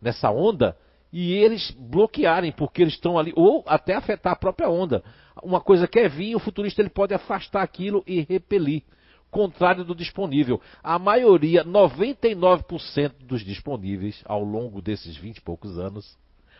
nessa 0.00 0.30
onda 0.30 0.76
e 1.12 1.32
eles 1.32 1.70
bloquearem, 1.70 2.52
porque 2.52 2.82
eles 2.82 2.94
estão 2.94 3.18
ali, 3.18 3.32
ou 3.34 3.64
até 3.66 3.94
afetar 3.94 4.34
a 4.34 4.36
própria 4.36 4.68
onda. 4.68 5.02
Uma 5.42 5.60
coisa 5.60 5.88
quer 5.88 6.08
vir, 6.10 6.34
o 6.34 6.40
futurista 6.40 6.82
ele 6.82 6.90
pode 6.90 7.14
afastar 7.14 7.62
aquilo 7.62 8.04
e 8.06 8.20
repelir 8.20 8.82
contrário 9.30 9.84
do 9.84 9.94
disponível. 9.94 10.60
A 10.82 10.98
maioria, 10.98 11.64
99% 11.64 13.12
dos 13.20 13.44
disponíveis 13.44 14.22
ao 14.24 14.42
longo 14.42 14.80
desses 14.80 15.16
20 15.16 15.38
e 15.38 15.40
poucos 15.42 15.78
anos, 15.78 16.16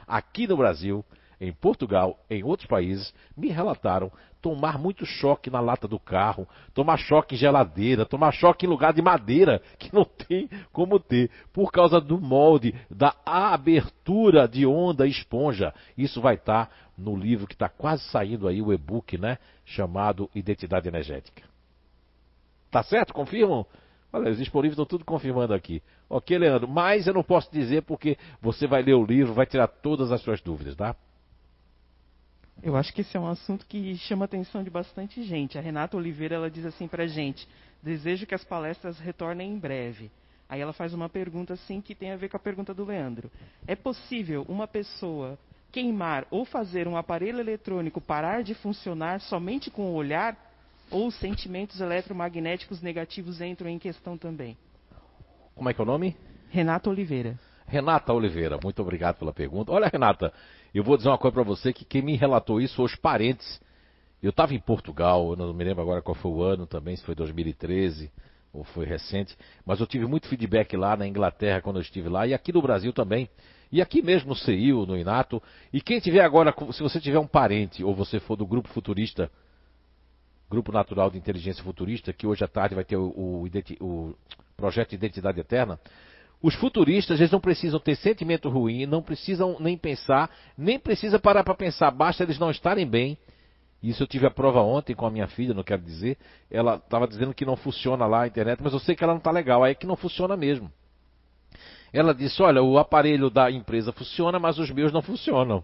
aqui 0.06 0.46
no 0.46 0.56
Brasil, 0.56 1.04
em 1.40 1.52
Portugal, 1.52 2.18
em 2.28 2.42
outros 2.42 2.66
países, 2.66 3.14
me 3.36 3.48
relataram 3.48 4.10
tomar 4.40 4.78
muito 4.78 5.04
choque 5.04 5.50
na 5.50 5.60
lata 5.60 5.86
do 5.86 5.98
carro, 5.98 6.48
tomar 6.74 6.96
choque 6.96 7.34
em 7.34 7.38
geladeira, 7.38 8.06
tomar 8.06 8.32
choque 8.32 8.66
em 8.66 8.68
lugar 8.68 8.92
de 8.92 9.02
madeira, 9.02 9.62
que 9.78 9.94
não 9.94 10.04
tem 10.04 10.48
como 10.72 10.98
ter, 10.98 11.30
por 11.52 11.70
causa 11.70 12.00
do 12.00 12.20
molde, 12.20 12.74
da 12.90 13.14
abertura 13.24 14.46
de 14.48 14.66
onda 14.66 15.06
esponja. 15.06 15.74
Isso 15.96 16.20
vai 16.20 16.34
estar 16.34 16.70
no 16.96 17.16
livro 17.16 17.46
que 17.46 17.54
está 17.54 17.68
quase 17.68 18.02
saindo 18.04 18.48
aí, 18.48 18.60
o 18.60 18.72
e-book, 18.72 19.16
né? 19.16 19.38
Chamado 19.64 20.30
Identidade 20.34 20.88
Energética. 20.88 21.47
Tá 22.70 22.82
certo? 22.82 23.12
Confirmam? 23.12 23.66
Olha, 24.12 24.30
os 24.30 24.38
disponíveis 24.38 24.72
estão 24.72 24.86
tudo 24.86 25.04
confirmando 25.04 25.52
aqui. 25.52 25.82
Ok, 26.08 26.36
Leandro, 26.38 26.66
mas 26.66 27.06
eu 27.06 27.12
não 27.12 27.22
posso 27.22 27.52
dizer 27.52 27.82
porque 27.82 28.16
você 28.40 28.66
vai 28.66 28.82
ler 28.82 28.94
o 28.94 29.04
livro, 29.04 29.34
vai 29.34 29.44
tirar 29.44 29.68
todas 29.68 30.10
as 30.10 30.22
suas 30.22 30.40
dúvidas, 30.40 30.74
tá? 30.74 30.96
Eu 32.62 32.74
acho 32.76 32.92
que 32.92 33.02
esse 33.02 33.16
é 33.16 33.20
um 33.20 33.28
assunto 33.28 33.66
que 33.66 33.96
chama 33.98 34.24
a 34.24 34.26
atenção 34.26 34.64
de 34.64 34.70
bastante 34.70 35.22
gente. 35.22 35.56
A 35.56 35.60
Renata 35.60 35.96
Oliveira 35.96 36.34
ela 36.34 36.50
diz 36.50 36.64
assim 36.64 36.88
pra 36.88 37.06
gente: 37.06 37.46
desejo 37.82 38.26
que 38.26 38.34
as 38.34 38.42
palestras 38.42 38.98
retornem 38.98 39.52
em 39.52 39.58
breve. 39.58 40.10
Aí 40.48 40.60
ela 40.60 40.72
faz 40.72 40.94
uma 40.94 41.08
pergunta 41.08 41.52
assim 41.52 41.80
que 41.80 41.94
tem 41.94 42.10
a 42.10 42.16
ver 42.16 42.30
com 42.30 42.36
a 42.36 42.40
pergunta 42.40 42.72
do 42.72 42.84
Leandro. 42.84 43.30
É 43.66 43.76
possível 43.76 44.44
uma 44.48 44.66
pessoa 44.66 45.38
queimar 45.70 46.26
ou 46.30 46.44
fazer 46.46 46.88
um 46.88 46.96
aparelho 46.96 47.38
eletrônico 47.38 48.00
parar 48.00 48.42
de 48.42 48.54
funcionar 48.54 49.20
somente 49.20 49.70
com 49.70 49.82
o 49.82 49.94
olhar? 49.94 50.47
Ou 50.90 51.10
sentimentos 51.10 51.80
eletromagnéticos 51.80 52.80
negativos 52.80 53.40
entram 53.40 53.68
em 53.68 53.78
questão 53.78 54.16
também? 54.16 54.56
Como 55.54 55.68
é 55.68 55.74
que 55.74 55.80
é 55.80 55.84
o 55.84 55.86
nome? 55.86 56.16
Renata 56.50 56.88
Oliveira. 56.88 57.38
Renata 57.66 58.12
Oliveira, 58.12 58.58
muito 58.62 58.80
obrigado 58.80 59.18
pela 59.18 59.32
pergunta. 59.32 59.72
Olha, 59.72 59.90
Renata, 59.92 60.32
eu 60.74 60.82
vou 60.82 60.96
dizer 60.96 61.08
uma 61.08 61.18
coisa 61.18 61.34
para 61.34 61.42
você 61.42 61.72
que 61.72 61.84
quem 61.84 62.00
me 62.00 62.16
relatou 62.16 62.60
isso 62.60 62.82
os 62.82 62.94
parentes. 62.94 63.60
Eu 64.22 64.30
estava 64.30 64.54
em 64.54 64.58
Portugal, 64.58 65.30
eu 65.30 65.36
não 65.36 65.52
me 65.52 65.64
lembro 65.64 65.82
agora 65.82 66.02
qual 66.02 66.14
foi 66.14 66.30
o 66.30 66.42
ano 66.42 66.66
também, 66.66 66.96
se 66.96 67.04
foi 67.04 67.14
2013 67.14 68.10
ou 68.52 68.64
foi 68.64 68.86
recente, 68.86 69.36
mas 69.64 69.78
eu 69.78 69.86
tive 69.86 70.06
muito 70.06 70.26
feedback 70.26 70.76
lá 70.76 70.96
na 70.96 71.06
Inglaterra 71.06 71.60
quando 71.60 71.76
eu 71.76 71.82
estive 71.82 72.08
lá 72.08 72.26
e 72.26 72.32
aqui 72.32 72.52
no 72.52 72.62
Brasil 72.62 72.92
também. 72.92 73.28
E 73.70 73.82
aqui 73.82 74.00
mesmo 74.00 74.30
no 74.30 74.34
CEIU, 74.34 74.86
no 74.86 74.96
Inato. 74.96 75.42
E 75.70 75.80
quem 75.80 76.00
tiver 76.00 76.22
agora, 76.22 76.54
se 76.72 76.82
você 76.82 76.98
tiver 76.98 77.18
um 77.18 77.26
parente 77.26 77.84
ou 77.84 77.94
você 77.94 78.18
for 78.18 78.34
do 78.34 78.46
grupo 78.46 78.68
futurista 78.68 79.30
Grupo 80.50 80.72
Natural 80.72 81.10
de 81.10 81.18
Inteligência 81.18 81.62
Futurista, 81.62 82.12
que 82.12 82.26
hoje 82.26 82.42
à 82.42 82.48
tarde 82.48 82.74
vai 82.74 82.84
ter 82.84 82.96
o, 82.96 83.08
o, 83.08 83.48
o 83.80 84.14
projeto 84.56 84.90
de 84.90 84.96
Identidade 84.96 85.38
Eterna. 85.38 85.78
Os 86.40 86.54
futuristas, 86.54 87.20
eles 87.20 87.30
não 87.30 87.40
precisam 87.40 87.78
ter 87.78 87.96
sentimento 87.96 88.48
ruim, 88.48 88.86
não 88.86 89.02
precisam 89.02 89.56
nem 89.60 89.76
pensar, 89.76 90.30
nem 90.56 90.78
precisa 90.78 91.18
parar 91.18 91.44
para 91.44 91.54
pensar, 91.54 91.90
basta 91.90 92.22
eles 92.22 92.38
não 92.38 92.50
estarem 92.50 92.86
bem. 92.86 93.18
Isso 93.82 94.02
eu 94.02 94.06
tive 94.06 94.26
a 94.26 94.30
prova 94.30 94.60
ontem 94.60 94.94
com 94.94 95.04
a 95.04 95.10
minha 95.10 95.26
filha, 95.28 95.52
não 95.52 95.62
quero 95.62 95.82
dizer. 95.82 96.16
Ela 96.50 96.76
estava 96.76 97.06
dizendo 97.06 97.34
que 97.34 97.44
não 97.44 97.56
funciona 97.56 98.06
lá 98.06 98.22
a 98.22 98.26
internet, 98.26 98.60
mas 98.62 98.72
eu 98.72 98.78
sei 98.78 98.96
que 98.96 99.04
ela 99.04 99.12
não 99.12 99.18
está 99.18 99.30
legal, 99.30 99.62
aí 99.62 99.72
é 99.72 99.74
que 99.74 99.86
não 99.86 99.96
funciona 99.96 100.36
mesmo. 100.36 100.72
Ela 101.92 102.14
disse: 102.14 102.42
Olha, 102.42 102.62
o 102.62 102.78
aparelho 102.78 103.30
da 103.30 103.50
empresa 103.50 103.92
funciona, 103.92 104.38
mas 104.38 104.58
os 104.58 104.70
meus 104.70 104.92
não 104.92 105.02
funcionam. 105.02 105.62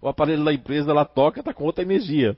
O 0.00 0.08
aparelho 0.08 0.44
da 0.44 0.52
empresa 0.52 0.90
ela 0.90 1.04
toca, 1.04 1.40
está 1.40 1.54
com 1.54 1.64
outra 1.64 1.82
energia 1.82 2.36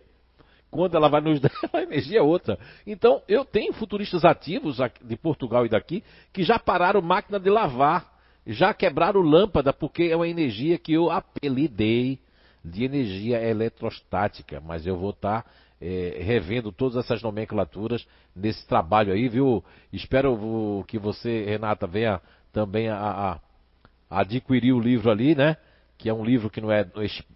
quando 0.75 0.97
ela 0.97 1.09
vai 1.09 1.21
nos 1.21 1.39
dar, 1.41 1.53
a 1.73 1.83
energia 1.83 2.19
é 2.19 2.23
outra. 2.23 2.59
Então, 2.85 3.23
eu 3.29 3.45
tenho 3.45 3.73
futuristas 3.73 4.25
ativos 4.25 4.79
de 5.01 5.17
Portugal 5.17 5.65
e 5.65 5.69
daqui 5.69 6.03
que 6.33 6.43
já 6.43 6.59
pararam 6.59 7.01
máquina 7.01 7.39
de 7.39 7.49
lavar, 7.49 8.13
já 8.45 8.75
quebraram 8.75 9.21
lâmpada, 9.21 9.73
porque 9.73 10.03
é 10.11 10.17
uma 10.17 10.27
energia 10.27 10.77
que 10.77 10.93
eu 10.93 11.13
apelidei 11.13 12.19
de 12.65 12.85
energia 12.85 13.41
eletrostática. 13.41 14.61
Mas 14.61 14.85
eu 14.85 14.97
vou 14.97 15.11
estar 15.11 15.43
tá, 15.43 15.51
é, 15.81 16.19
revendo 16.21 16.73
todas 16.73 16.97
essas 16.97 17.23
nomenclaturas 17.23 18.05
nesse 18.35 18.67
trabalho 18.67 19.13
aí, 19.13 19.29
viu? 19.29 19.65
Espero 19.93 20.85
que 20.89 20.99
você, 20.99 21.45
Renata, 21.45 21.87
venha 21.87 22.21
também 22.53 22.89
a, 22.89 22.99
a 24.11 24.21
adquirir 24.21 24.73
o 24.73 24.81
livro 24.81 25.09
ali, 25.09 25.37
né? 25.37 25.57
que 25.97 26.09
é 26.09 26.13
um 26.13 26.25
livro 26.25 26.51
que 26.51 26.61
não 26.61 26.71
é, 26.71 26.87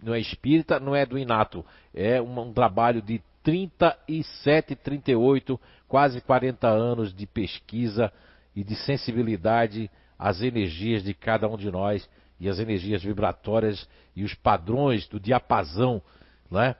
não 0.03 0.13
é 0.13 0.19
espírita, 0.19 0.79
não 0.79 0.95
é 0.95 1.05
do 1.05 1.17
Inato. 1.17 1.65
É 1.93 2.21
um, 2.21 2.39
um 2.39 2.53
trabalho 2.53 3.01
de 3.01 3.21
37, 3.43 4.75
38, 4.75 5.59
quase 5.87 6.21
40 6.21 6.67
anos 6.67 7.13
de 7.13 7.25
pesquisa 7.25 8.11
e 8.55 8.63
de 8.63 8.75
sensibilidade 8.75 9.89
às 10.17 10.41
energias 10.41 11.03
de 11.03 11.13
cada 11.13 11.47
um 11.47 11.57
de 11.57 11.71
nós 11.71 12.09
e 12.39 12.49
as 12.49 12.59
energias 12.59 13.03
vibratórias 13.03 13.87
e 14.15 14.23
os 14.23 14.33
padrões 14.33 15.07
do 15.07 15.19
diapasão 15.19 16.01
né, 16.49 16.75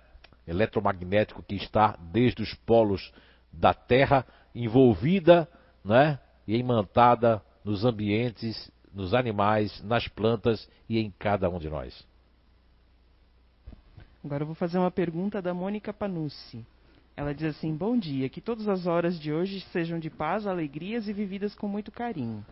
eletromagnético 0.47 1.43
que 1.43 1.55
está 1.55 1.97
desde 2.12 2.41
os 2.41 2.53
polos 2.53 3.14
da 3.51 3.74
Terra 3.74 4.26
envolvida 4.53 5.47
né, 5.84 6.20
e 6.47 6.57
imantada 6.57 7.41
nos 7.64 7.86
ambientes, 7.86 8.72
nos 8.93 9.14
animais, 9.14 9.82
nas 9.84 10.07
plantas 10.07 10.70
e 10.88 10.99
em 10.99 11.12
cada 11.12 11.49
um 11.49 11.60
de 11.60 11.70
nós. 11.70 12.09
Agora 14.24 14.43
eu 14.43 14.47
vou 14.47 14.55
fazer 14.55 14.78
uma 14.78 14.91
pergunta 14.91 15.41
da 15.41 15.53
Mônica 15.53 15.93
Panucci. 15.93 16.65
Ela 17.15 17.34
diz 17.34 17.55
assim: 17.55 17.76
Bom 17.76 17.97
dia, 17.97 18.30
que 18.30 18.41
todas 18.41 18.67
as 18.67 18.86
horas 18.86 19.20
de 19.20 19.32
hoje 19.32 19.61
sejam 19.72 19.99
de 19.99 20.09
paz, 20.09 20.45
alegrias 20.45 21.07
e 21.07 21.13
vividas 21.13 21.55
com 21.55 21.67
muito 21.67 21.91
carinho. 21.91 22.45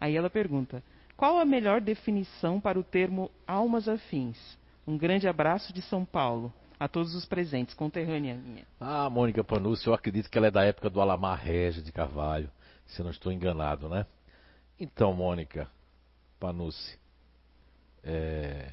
Aí 0.00 0.16
ela 0.16 0.28
pergunta: 0.28 0.82
Qual 1.16 1.38
a 1.38 1.44
melhor 1.44 1.80
definição 1.80 2.60
para 2.60 2.78
o 2.78 2.84
termo 2.84 3.30
almas 3.46 3.88
afins? 3.88 4.58
Um 4.86 4.98
grande 4.98 5.26
abraço 5.26 5.72
de 5.72 5.80
São 5.82 6.04
Paulo 6.04 6.52
a 6.78 6.88
todos 6.88 7.14
os 7.14 7.24
presentes, 7.24 7.74
conterrânea 7.74 8.34
minha. 8.34 8.66
Ah, 8.80 9.08
Mônica 9.08 9.42
Panucci, 9.42 9.86
eu 9.86 9.94
acredito 9.94 10.28
que 10.28 10.36
ela 10.36 10.48
é 10.48 10.50
da 10.50 10.64
época 10.64 10.90
do 10.90 11.00
Alamar 11.00 11.40
Regis 11.40 11.82
de 11.82 11.92
Carvalho, 11.92 12.50
se 12.86 13.02
não 13.02 13.10
estou 13.10 13.32
enganado, 13.32 13.88
né? 13.88 14.04
Então, 14.78 15.14
Mônica 15.14 15.68
Panucci, 16.38 16.98
é... 18.02 18.72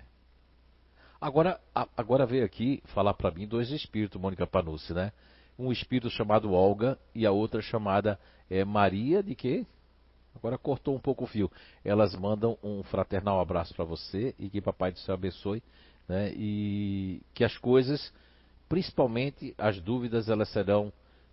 agora, 1.22 1.62
agora 1.96 2.26
veio 2.26 2.44
aqui 2.44 2.82
falar 2.88 3.14
para 3.14 3.32
mim 3.32 3.48
dois 3.48 3.70
espíritos, 3.70 4.20
Mônica 4.20 4.48
Panucci, 4.48 4.94
né? 4.94 5.14
Um 5.58 5.72
espírito 5.72 6.10
chamado 6.10 6.52
Olga 6.52 6.98
e 7.14 7.26
a 7.26 7.32
outra 7.32 7.62
chamada 7.62 8.20
é, 8.50 8.66
Maria 8.66 9.22
de 9.22 9.36
quê? 9.36 9.66
Agora 10.36 10.58
cortou 10.58 10.96
um 10.96 11.00
pouco 11.00 11.26
o 11.26 11.28
fio. 11.28 11.52
Elas 11.86 12.16
mandam 12.16 12.58
um 12.64 12.82
fraternal 12.84 13.40
abraço 13.40 13.76
para 13.76 13.86
você 13.86 14.34
e 14.40 14.50
que 14.50 14.60
Papai 14.60 14.92
do 14.92 15.00
Céu 15.00 15.14
abençoe 15.14 15.62
né? 16.08 16.34
e 16.36 17.22
que 17.34 17.44
as 17.44 17.58
coisas, 17.58 18.12
principalmente 18.68 19.54
as 19.58 19.80
dúvidas, 19.80 20.30
elas 20.30 20.50
serão 20.50 20.92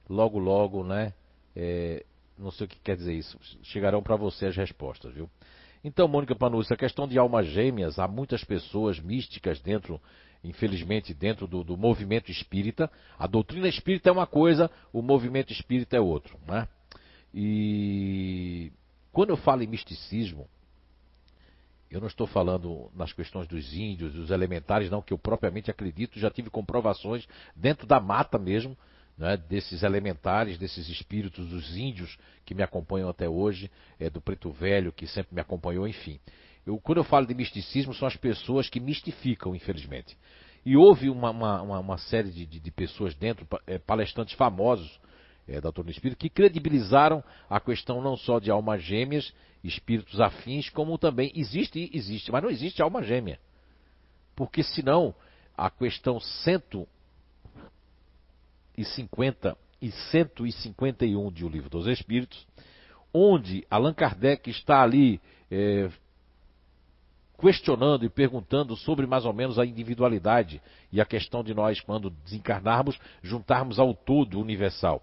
logo, 0.09 0.39
logo, 0.39 0.85
né? 0.85 1.15
É, 1.57 2.05
não 2.39 2.51
sei 2.51 2.67
o 2.67 2.69
que 2.69 2.79
quer 2.79 2.97
dizer 2.97 3.15
isso, 3.15 3.39
chegarão 3.63 4.03
para 4.03 4.15
você 4.15 4.47
as 4.47 4.57
respostas, 4.57 5.13
viu? 5.13 5.29
Então, 5.83 6.09
Mônica 6.09 6.35
Panucci, 6.35 6.73
a 6.73 6.77
questão 6.77 7.07
de 7.07 7.19
almas 7.19 7.47
gêmeas, 7.47 7.99
há 7.99 8.09
muitas 8.09 8.43
pessoas 8.43 8.99
místicas 8.99 9.61
dentro, 9.61 10.01
infelizmente, 10.43 11.15
dentro 11.15 11.47
do, 11.47 11.63
do, 11.63 11.77
movimento 11.77 12.31
espírita. 12.31 12.91
A 13.19 13.27
doutrina 13.27 13.69
espírita 13.69 14.09
é 14.09 14.13
uma 14.13 14.27
coisa, 14.27 14.71
o 14.93 15.01
movimento 15.03 15.53
espírita 15.53 15.97
é 15.97 16.01
outro, 16.01 16.39
né? 16.47 16.67
E 17.33 18.73
quando 19.13 19.31
eu 19.31 19.37
falo 19.37 19.63
em 19.63 19.67
misticismo, 19.67 20.49
eu 21.91 22.01
não 22.01 22.09
estou 22.09 22.27
falando 22.27 22.91
nas 22.95 23.13
questões 23.13 23.49
dos 23.49 23.75
índios, 23.75 24.13
dos 24.13 24.31
elementares, 24.31 24.91
não, 24.91 25.01
que 25.01 25.13
eu 25.13 25.19
propriamente 25.19 25.71
acredito, 25.71 26.19
já 26.19 26.31
tive 26.31 26.51
comprovações 26.51 27.27
dentro 27.57 27.87
da 27.87 27.99
mata 27.99 28.39
mesmo, 28.39 28.77
né, 29.19 29.37
desses 29.37 29.83
elementares, 29.83 30.57
desses 30.59 30.89
espíritos 30.89 31.49
dos 31.49 31.77
índios 31.77 32.17
que 32.45 32.55
me 32.55 32.63
acompanham 32.63 33.09
até 33.09 33.29
hoje, 33.29 33.71
é, 33.99 34.09
do 34.09 34.21
preto 34.21 34.51
velho 34.53 34.93
que 34.93 35.07
sempre 35.07 35.35
me 35.35 35.41
acompanhou, 35.41 35.89
enfim. 35.89 36.21
Eu, 36.65 36.79
quando 36.79 36.99
eu 36.99 37.05
falo 37.05 37.27
de 37.27 37.35
misticismo, 37.35 37.93
são 37.93 38.07
as 38.07 38.17
pessoas 38.17 38.69
que 38.69 38.79
mistificam, 38.79 39.55
infelizmente. 39.55 40.17
E 40.65 40.77
houve 40.77 41.11
uma, 41.11 41.31
uma, 41.31 41.79
uma 41.81 41.99
série 41.99 42.31
de, 42.31 42.47
de, 42.47 42.61
de, 42.61 42.71
pessoas 42.71 43.15
dentro, 43.15 43.47
é, 43.67 43.79
palestrantes 43.79 44.35
famosos 44.35 45.01
é, 45.49 45.55
da 45.55 45.71
doutrina 45.71 45.91
espírita, 45.91 46.21
que 46.21 46.29
credibilizaram 46.29 47.25
a 47.49 47.59
questão 47.59 48.01
não 48.03 48.17
só 48.17 48.39
de 48.39 48.51
almas 48.51 48.83
gêmeas, 48.83 49.33
espíritos 49.65 50.21
afins, 50.21 50.69
como 50.69 50.97
também 50.99 51.33
existe, 51.35 51.91
existe, 51.93 52.31
mas 52.31 52.43
não 52.43 52.51
existe 52.51 52.81
alma 52.83 53.03
gêmea. 53.03 53.41
Porque 54.37 54.63
senão 54.63 55.15
a 55.57 55.71
questão 55.71 56.21
150 58.85 59.57
e 59.81 59.91
151 59.91 61.31
de 61.33 61.45
O 61.45 61.49
Livro 61.49 61.71
dos 61.71 61.87
Espíritos, 61.87 62.47
onde 63.13 63.67
Allan 63.71 63.95
Kardec 63.95 64.51
está 64.51 64.83
ali 64.83 65.21
é, 65.51 65.89
questionando 67.41 68.05
e 68.05 68.09
perguntando 68.09 68.77
sobre 68.77 69.07
mais 69.07 69.25
ou 69.25 69.33
menos 69.33 69.59
a 69.59 69.65
individualidade 69.65 70.61
e 70.93 71.01
a 71.01 71.07
questão 71.07 71.43
de 71.43 71.55
nós, 71.55 71.81
quando 71.81 72.11
desencarnarmos, 72.11 72.99
juntarmos 73.23 73.79
ao 73.79 73.95
todo 73.95 74.41
universal 74.41 75.03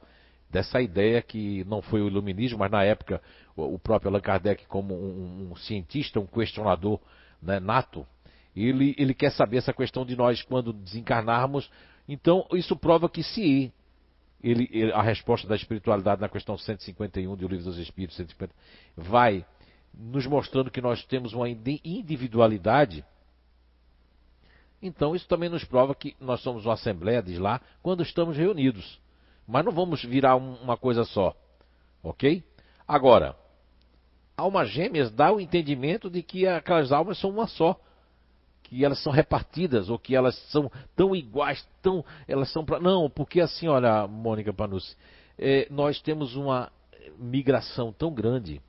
dessa 0.49 0.82
ideia 0.82 1.21
que 1.21 1.63
não 1.65 1.82
foi 1.82 2.01
o 2.01 2.07
iluminismo, 2.07 2.59
mas 2.59 2.71
na 2.71 2.84
época 2.84 3.21
o 3.55 3.80
próprio 3.80 4.09
Allan 4.09 4.21
Kardec, 4.21 4.65
como 4.67 4.93
um, 4.93 5.49
um 5.51 5.55
cientista, 5.55 6.19
um 6.19 6.26
questionador 6.26 6.99
né, 7.41 7.59
nato, 7.59 8.05
ele, 8.55 8.95
ele 8.97 9.13
quer 9.13 9.32
saber 9.32 9.57
essa 9.57 9.73
questão 9.73 10.05
de 10.05 10.15
nós 10.15 10.41
quando 10.41 10.71
desencarnarmos. 10.71 11.69
Então, 12.07 12.45
isso 12.53 12.75
prova 12.75 13.09
que 13.09 13.23
se 13.23 13.73
ele, 14.43 14.69
ele, 14.71 14.91
a 14.91 15.01
resposta 15.01 15.47
da 15.47 15.55
espiritualidade 15.55 16.21
na 16.21 16.29
questão 16.29 16.57
151 16.57 17.35
do 17.35 17.47
Livro 17.47 17.65
dos 17.65 17.79
Espíritos 17.79 18.15
150, 18.15 18.53
vai 18.95 19.45
nos 19.91 20.27
mostrando 20.27 20.69
que 20.69 20.81
nós 20.81 21.03
temos 21.05 21.33
uma 21.33 21.49
individualidade, 21.49 23.03
então 24.81 25.15
isso 25.15 25.27
também 25.27 25.49
nos 25.49 25.63
prova 25.63 25.95
que 25.95 26.15
nós 26.19 26.41
somos 26.41 26.65
uma 26.65 26.73
assembleia, 26.73 27.23
diz 27.23 27.39
lá, 27.39 27.59
quando 27.81 28.03
estamos 28.03 28.37
reunidos. 28.37 28.99
Mas 29.47 29.65
não 29.65 29.71
vamos 29.71 30.03
virar 30.03 30.35
um, 30.35 30.55
uma 30.55 30.77
coisa 30.77 31.03
só. 31.05 31.35
Ok? 32.03 32.43
Agora, 32.87 33.35
almas 34.37 34.69
gêmeas 34.69 35.11
dá 35.11 35.31
o 35.31 35.39
entendimento 35.39 36.09
de 36.09 36.21
que 36.21 36.45
aquelas 36.45 36.91
almas 36.91 37.19
são 37.19 37.31
uma 37.31 37.47
só. 37.47 37.79
Que 38.66 38.84
elas 38.84 39.01
são 39.01 39.11
repartidas, 39.11 39.89
ou 39.89 39.97
que 39.97 40.16
elas 40.16 40.36
são 40.51 40.72
tão 40.95 41.16
iguais, 41.16 41.66
tão. 41.82 42.03
Elas 42.28 42.51
são 42.51 42.66
pra... 42.66 42.80
Não, 42.80 43.09
porque 43.09 43.39
assim, 43.39 43.68
olha, 43.68 44.07
Mônica 44.07 44.53
Panucci, 44.53 44.95
é, 45.38 45.68
nós 45.70 46.01
temos 46.01 46.36
uma 46.36 46.72
migração 47.18 47.93
tão 47.93 48.13
grande. 48.13 48.61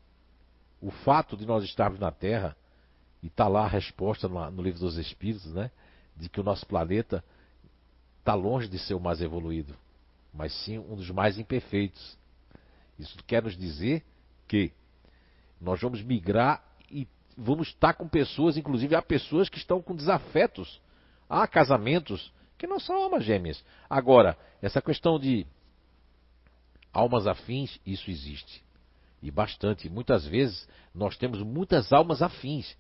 O 0.81 0.91
fato 0.91 1.37
de 1.37 1.47
nós 1.47 1.65
estarmos 1.65 1.99
na 1.99 2.11
Terra, 2.11 2.55
e 3.23 3.27
está 3.27 3.49
lá 3.49 3.65
a 3.65 3.69
resposta 3.69 4.29
no, 4.29 4.51
no 4.51 4.63
livro 4.63 4.81
dos 4.81 4.97
Espíritos, 4.97 5.53
né? 5.53 5.71
De 6.17 6.29
que 6.29 6.41
o 6.41 6.45
nosso 6.45 6.67
planeta 6.67 7.25
está 8.19 8.35
longe 8.35 8.69
de 8.69 8.79
ser 8.79 8.95
o 8.95 9.01
mais 9.01 9.21
evoluído 9.21 9.75
mas 10.37 10.53
sim 10.65 10.79
um 10.79 10.95
dos 10.95 11.11
mais 11.11 11.39
imperfeitos. 11.39 12.17
Isso 12.99 13.17
quer 13.27 13.43
nos 13.43 13.57
dizer 13.57 14.05
que 14.47 14.73
nós 15.61 15.81
vamos 15.81 16.03
migrar 16.03 16.63
e 16.91 17.09
vamos 17.37 17.69
estar 17.69 17.95
com 17.95 18.09
pessoas, 18.09 18.57
inclusive 18.57 18.95
há 18.95 19.03
pessoas 19.03 19.49
que 19.49 19.59
estão 19.59 19.83
com 19.83 19.95
desafetos, 19.95 20.81
há 21.29 21.47
casamentos 21.47 22.33
que 22.57 22.67
não 22.67 22.81
são 22.81 22.97
almas 22.97 23.25
gêmeas. 23.25 23.63
Agora, 23.89 24.37
essa 24.63 24.81
questão 24.81 25.19
de 25.19 25.47
almas 26.93 27.27
afins, 27.27 27.79
isso 27.85 28.11
existe. 28.11 28.65
E 29.23 29.31
bastante. 29.31 29.89
Muitas 29.89 30.27
vezes 30.27 30.69
nós 30.95 31.17
temos 31.17 31.43
muitas 31.43 31.93
almas 31.93 32.23
afins. 32.23 32.77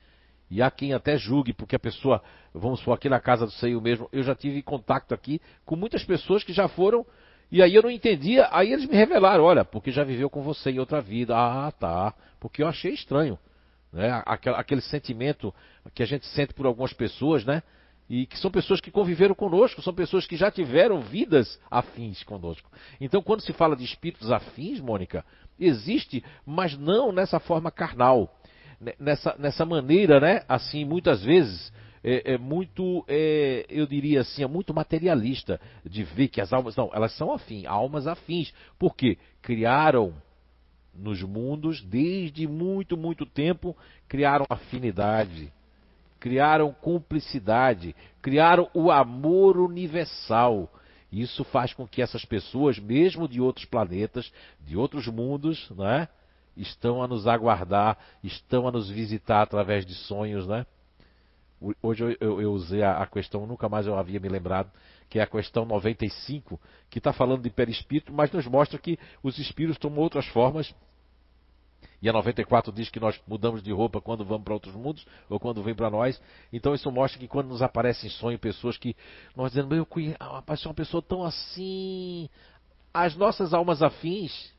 E 0.50 0.62
há 0.62 0.70
quem 0.70 0.94
até 0.94 1.18
julgue, 1.18 1.52
porque 1.52 1.76
a 1.76 1.78
pessoa, 1.78 2.22
vamos 2.54 2.78
supor, 2.78 2.94
aqui 2.94 3.08
na 3.08 3.20
casa 3.20 3.44
do 3.44 3.52
Seio 3.52 3.80
mesmo, 3.80 4.08
eu 4.12 4.22
já 4.22 4.34
tive 4.34 4.62
contato 4.62 5.12
aqui 5.12 5.40
com 5.64 5.74
muitas 5.76 6.04
pessoas 6.04 6.44
que 6.44 6.52
já 6.52 6.68
foram 6.68 7.04
e 7.50 7.62
aí 7.62 7.74
eu 7.74 7.82
não 7.82 7.90
entendia, 7.90 8.48
aí 8.50 8.72
eles 8.72 8.86
me 8.88 8.96
revelaram, 8.96 9.44
olha, 9.44 9.64
porque 9.64 9.92
já 9.92 10.02
viveu 10.02 10.28
com 10.28 10.42
você 10.42 10.70
em 10.70 10.78
outra 10.78 11.00
vida. 11.00 11.36
Ah, 11.36 11.70
tá. 11.70 12.14
Porque 12.40 12.62
eu 12.62 12.68
achei 12.68 12.92
estranho. 12.92 13.38
Né? 13.92 14.22
Aquele, 14.26 14.80
sentimento 14.82 15.54
que 15.94 16.02
a 16.02 16.06
gente 16.06 16.26
sente 16.26 16.52
por 16.52 16.66
algumas 16.66 16.92
pessoas, 16.92 17.44
né? 17.44 17.62
E 18.08 18.26
que 18.26 18.38
são 18.38 18.50
pessoas 18.50 18.80
que 18.80 18.90
conviveram 18.90 19.34
conosco, 19.34 19.82
são 19.82 19.92
pessoas 19.92 20.26
que 20.26 20.36
já 20.36 20.50
tiveram 20.50 21.00
vidas 21.00 21.58
afins 21.68 22.22
conosco. 22.22 22.70
Então, 23.00 23.20
quando 23.20 23.40
se 23.40 23.52
fala 23.52 23.74
de 23.74 23.84
espíritos 23.84 24.30
afins, 24.30 24.80
Mônica, 24.80 25.24
existe, 25.58 26.22
mas 26.44 26.76
não 26.78 27.10
nessa 27.10 27.40
forma 27.40 27.70
carnal. 27.70 28.32
Nessa, 29.00 29.34
nessa 29.38 29.64
maneira, 29.64 30.20
né? 30.20 30.42
Assim, 30.48 30.84
muitas 30.84 31.24
vezes, 31.24 31.72
é, 32.04 32.34
é 32.34 32.38
muito, 32.38 33.04
é, 33.08 33.66
eu 33.68 33.86
diria 33.86 34.20
assim, 34.20 34.44
é 34.44 34.46
muito 34.46 34.72
materialista 34.72 35.60
de 35.84 36.04
ver 36.04 36.28
que 36.28 36.40
as 36.40 36.52
almas, 36.52 36.76
não, 36.76 36.90
elas 36.92 37.12
são 37.16 37.32
afins, 37.32 37.64
almas 37.66 38.06
afins. 38.06 38.52
Por 38.78 38.94
quê? 38.94 39.18
Criaram 39.42 40.14
nos 40.98 41.22
mundos, 41.22 41.82
desde 41.82 42.46
muito, 42.46 42.96
muito 42.96 43.24
tempo, 43.24 43.76
criaram 44.08 44.46
afinidade, 44.48 45.52
criaram 46.18 46.72
cumplicidade, 46.72 47.94
criaram 48.20 48.68
o 48.74 48.90
amor 48.90 49.58
universal. 49.58 50.70
Isso 51.12 51.44
faz 51.44 51.72
com 51.72 51.86
que 51.86 52.02
essas 52.02 52.24
pessoas, 52.24 52.78
mesmo 52.78 53.28
de 53.28 53.40
outros 53.40 53.64
planetas, 53.64 54.32
de 54.60 54.76
outros 54.76 55.06
mundos, 55.06 55.70
né, 55.70 56.08
estão 56.56 57.02
a 57.02 57.06
nos 57.06 57.26
aguardar, 57.26 57.98
estão 58.24 58.66
a 58.66 58.72
nos 58.72 58.88
visitar 58.90 59.42
através 59.42 59.84
de 59.84 59.94
sonhos, 59.94 60.46
né? 60.46 60.66
Hoje 61.82 62.04
eu, 62.04 62.16
eu, 62.20 62.40
eu 62.42 62.52
usei 62.52 62.82
a, 62.82 62.98
a, 62.98 63.06
questão, 63.06 63.46
nunca 63.46 63.68
mais 63.68 63.86
eu 63.86 63.96
havia 63.96 64.20
me 64.20 64.28
lembrado, 64.28 64.70
que 65.08 65.18
é 65.18 65.22
a 65.22 65.26
questão 65.26 65.64
95, 65.64 66.60
que 66.90 66.98
está 66.98 67.12
falando 67.12 67.42
de 67.42 67.50
perispírito, 67.50 68.12
mas 68.12 68.30
nos 68.30 68.46
mostra 68.46 68.78
que 68.78 68.98
os 69.22 69.38
espíritos 69.38 69.78
tomam 69.78 70.00
outras 70.00 70.26
formas. 70.26 70.74
E 72.00 72.08
a 72.08 72.12
94 72.12 72.72
diz 72.72 72.90
que 72.90 73.00
nós 73.00 73.20
mudamos 73.26 73.62
de 73.62 73.72
roupa 73.72 74.00
quando 74.00 74.24
vamos 74.24 74.44
para 74.44 74.54
outros 74.54 74.74
mundos 74.74 75.06
ou 75.28 75.40
quando 75.40 75.62
vem 75.62 75.74
para 75.74 75.90
nós. 75.90 76.20
Então 76.52 76.74
isso 76.74 76.90
mostra 76.90 77.18
que 77.18 77.26
quando 77.26 77.48
nos 77.48 77.62
aparecem 77.62 78.08
em 78.08 78.12
sonho 78.12 78.38
pessoas 78.38 78.76
que 78.76 78.94
nós 79.34 79.52
dizemos, 79.52 79.76
eu 79.76 79.86
conheço, 79.86 80.16
uma 80.20 80.74
pessoa 80.74 81.02
tão 81.02 81.24
assim. 81.24 82.28
As 82.92 83.16
nossas 83.16 83.54
almas 83.54 83.82
afins 83.82 84.52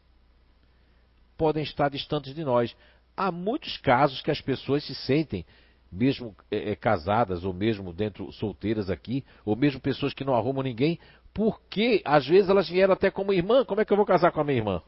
podem 1.37 1.63
estar 1.63 1.89
distantes 1.89 2.33
de 2.33 2.43
nós. 2.43 2.75
Há 3.15 3.31
muitos 3.31 3.77
casos 3.77 4.21
que 4.21 4.31
as 4.31 4.41
pessoas 4.41 4.83
se 4.83 4.95
sentem 4.95 5.45
mesmo 5.91 6.35
é, 6.51 6.71
é, 6.71 6.75
casadas 6.75 7.43
ou 7.43 7.53
mesmo 7.53 7.93
dentro 7.93 8.31
solteiras 8.31 8.89
aqui, 8.89 9.25
ou 9.45 9.55
mesmo 9.55 9.79
pessoas 9.79 10.13
que 10.13 10.23
não 10.23 10.35
arrumam 10.35 10.63
ninguém, 10.63 10.99
porque 11.33 12.01
às 12.03 12.25
vezes 12.25 12.49
elas 12.49 12.69
vieram 12.69 12.93
até 12.93 13.09
como 13.11 13.33
irmã. 13.33 13.63
Como 13.63 13.81
é 13.81 13.85
que 13.85 13.93
eu 13.93 13.97
vou 13.97 14.05
casar 14.05 14.31
com 14.31 14.41
a 14.41 14.43
minha 14.43 14.57
irmã? 14.57 14.81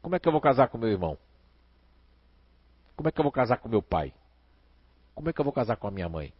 Como 0.00 0.14
é 0.14 0.18
que 0.18 0.26
eu 0.26 0.32
vou 0.32 0.40
casar 0.40 0.68
com 0.68 0.78
meu 0.78 0.88
irmão? 0.88 1.18
Como 2.96 3.08
é 3.08 3.12
que 3.12 3.20
eu 3.20 3.24
vou 3.24 3.32
casar 3.32 3.58
com 3.58 3.68
meu 3.68 3.82
pai? 3.82 4.12
Como 5.14 5.28
é 5.28 5.32
que 5.32 5.40
eu 5.40 5.44
vou 5.44 5.52
casar 5.52 5.76
com 5.76 5.88
a 5.88 5.90
minha 5.90 6.08
mãe? 6.08 6.32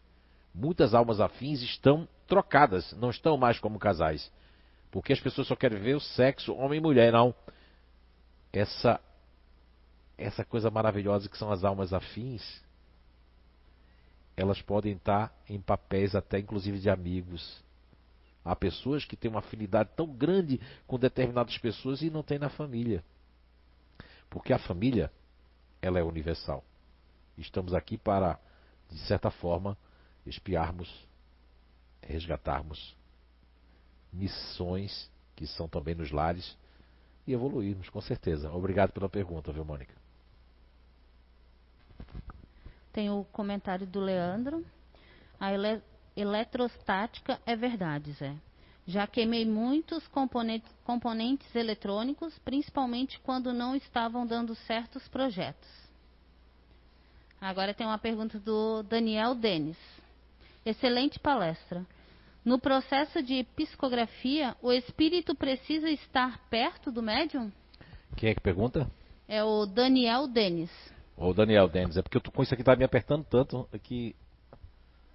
Muitas 0.55 0.94
almas 0.94 1.20
afins 1.20 1.62
estão 1.62 2.09
trocadas, 2.26 2.92
não 2.92 3.11
estão 3.11 3.36
mais 3.36 3.59
como 3.59 3.78
casais. 3.78 4.30
Porque 4.90 5.12
as 5.12 5.20
pessoas 5.20 5.46
só 5.46 5.55
querem 5.55 5.78
ver 5.78 5.94
o 5.94 6.01
sexo 6.01 6.55
homem 6.55 6.78
e 6.78 6.82
mulher, 6.82 7.12
não. 7.12 7.34
Essa 8.53 9.01
essa 10.20 10.44
coisa 10.44 10.70
maravilhosa 10.70 11.28
que 11.28 11.38
são 11.38 11.51
as 11.51 11.64
almas 11.64 11.94
afins, 11.94 12.42
elas 14.41 14.62
podem 14.62 14.95
estar 14.95 15.30
em 15.47 15.61
papéis 15.61 16.14
até 16.14 16.38
inclusive 16.38 16.78
de 16.78 16.88
amigos. 16.88 17.62
Há 18.43 18.57
pessoas 18.57 19.05
que 19.05 19.14
têm 19.14 19.30
uma 19.30 19.41
afinidade 19.41 19.91
tão 19.95 20.07
grande 20.07 20.59
com 20.86 20.99
determinadas 20.99 21.59
pessoas 21.59 22.01
e 22.01 22.09
não 22.09 22.22
tem 22.22 22.38
na 22.38 22.49
família. 22.49 23.05
Porque 24.30 24.55
a 24.55 24.59
família, 24.59 25.12
ela 25.82 25.99
é 25.99 26.03
universal. 26.03 26.64
Estamos 27.36 27.74
aqui 27.74 27.99
para, 27.99 28.38
de 28.91 28.99
certa 29.01 29.30
forma, 29.30 29.76
espiarmos, 30.24 30.88
resgatarmos 32.01 32.97
missões 34.11 35.11
que 35.36 35.47
são 35.47 35.68
também 35.68 35.95
nos 35.95 36.11
lares 36.11 36.57
e 37.26 37.34
evoluirmos, 37.34 37.91
com 37.91 38.01
certeza. 38.01 38.51
Obrigado 38.51 38.93
pela 38.93 39.09
pergunta, 39.09 39.53
viu, 39.53 39.66
Mônica? 39.66 39.95
Tem 42.93 43.11
o 43.11 43.24
comentário 43.32 43.86
do 43.86 44.01
Leandro. 44.01 44.64
A 45.38 45.53
ele 45.53 45.82
eletrostática 46.16 47.41
é 47.47 47.57
verdade, 47.57 48.12
Zé. 48.12 48.34
Já 48.86 49.07
queimei 49.07 49.45
muitos 49.45 50.07
componentes, 50.09 50.70
componentes 50.84 51.55
eletrônicos, 51.55 52.38
principalmente 52.41 53.20
quando 53.20 53.53
não 53.53 53.76
estavam 53.76 54.26
dando 54.26 54.55
certos 54.55 55.07
projetos. 55.09 55.68
Agora 57.41 57.72
tem 57.72 57.86
uma 57.86 57.99
pergunta 57.99 58.38
do 58.38 58.82
Daniel 58.82 59.34
Denis. 59.34 59.78
Excelente 60.66 61.18
palestra. 61.18 61.86
No 62.45 62.59
processo 62.59 63.22
de 63.22 63.45
psicografia, 63.55 64.57
o 64.61 64.72
espírito 64.72 65.34
precisa 65.34 65.88
estar 65.91 66.38
perto 66.49 66.91
do 66.91 67.03
médium? 67.03 67.53
Quem 68.16 68.30
é 68.30 68.34
que 68.34 68.41
pergunta? 68.41 68.91
É 69.28 69.45
o 69.45 69.66
Daniel 69.66 70.26
Denis. 70.26 70.70
Ô 71.21 71.35
Daniel 71.35 71.68
Denis, 71.68 71.99
é 71.99 72.03
porque 72.03 72.16
eu 72.16 72.21
tô 72.23 72.31
com 72.31 72.43
isso 72.43 72.55
aqui 72.55 72.64
tá 72.64 72.75
me 72.75 72.83
apertando 72.83 73.23
tanto 73.25 73.68
que. 73.83 74.16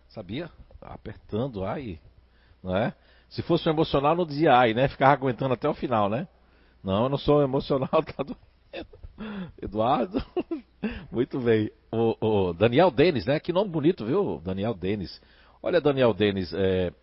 Sabia? 0.10 0.52
Apertando, 0.80 1.66
ai. 1.66 2.00
Não 2.64 2.78
é? 2.78 2.94
Se 3.28 3.42
fosse 3.42 3.68
um 3.68 3.72
emocional, 3.72 4.16
não 4.16 4.24
dizia 4.24 4.56
ai, 4.56 4.72
né? 4.76 4.88
Ficava 4.88 5.14
aguentando 5.14 5.56
até 5.56 5.68
o 5.68 5.74
final, 5.74 6.08
né? 6.08 6.28
Não, 6.84 7.06
eu 7.06 7.10
não 7.10 7.18
sou 7.18 7.42
emocional, 7.42 7.90
tá 8.16 8.22
doendo. 8.22 8.88
Eduardo, 9.60 10.24
muito 11.12 11.40
bem. 11.40 11.72
O, 11.92 12.16
o, 12.22 12.54
Daniel 12.54 12.92
Denis, 12.92 13.26
né? 13.26 13.40
Que 13.40 13.52
nome 13.52 13.72
bonito, 13.72 14.06
viu? 14.06 14.40
Daniel 14.46 14.76
Denis. 14.76 15.20
Olha, 15.64 15.82
Daniel 15.82 16.14
Denis, 16.14 16.54
é, 16.54 16.94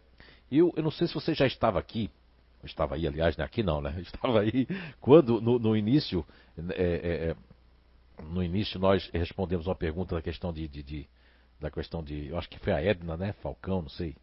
eu, 0.48 0.72
eu 0.76 0.82
não 0.82 0.92
sei 0.92 1.08
se 1.08 1.14
você 1.14 1.34
já 1.34 1.46
estava 1.48 1.80
aqui. 1.80 2.08
Estava 2.62 2.94
aí, 2.94 3.04
aliás, 3.08 3.36
né? 3.36 3.44
aqui 3.44 3.64
não, 3.64 3.80
né? 3.80 3.92
Estava 4.06 4.42
aí 4.42 4.68
quando, 5.00 5.40
no, 5.40 5.58
no 5.58 5.76
início, 5.76 6.24
é, 6.56 6.72
é, 6.76 7.30
é 7.30 7.36
no 8.20 8.42
início 8.42 8.78
nós 8.78 9.08
respondemos 9.12 9.66
uma 9.66 9.74
pergunta 9.74 10.14
da 10.14 10.22
questão 10.22 10.52
de, 10.52 10.66
de, 10.68 10.82
de, 10.82 11.08
da 11.60 11.70
questão 11.70 12.02
de, 12.02 12.28
eu 12.28 12.38
acho 12.38 12.48
que 12.48 12.58
foi 12.58 12.72
a 12.72 12.82
Edna, 12.82 13.16
né, 13.16 13.32
Falcão, 13.42 13.82
não 13.82 13.88
sei, 13.88 14.16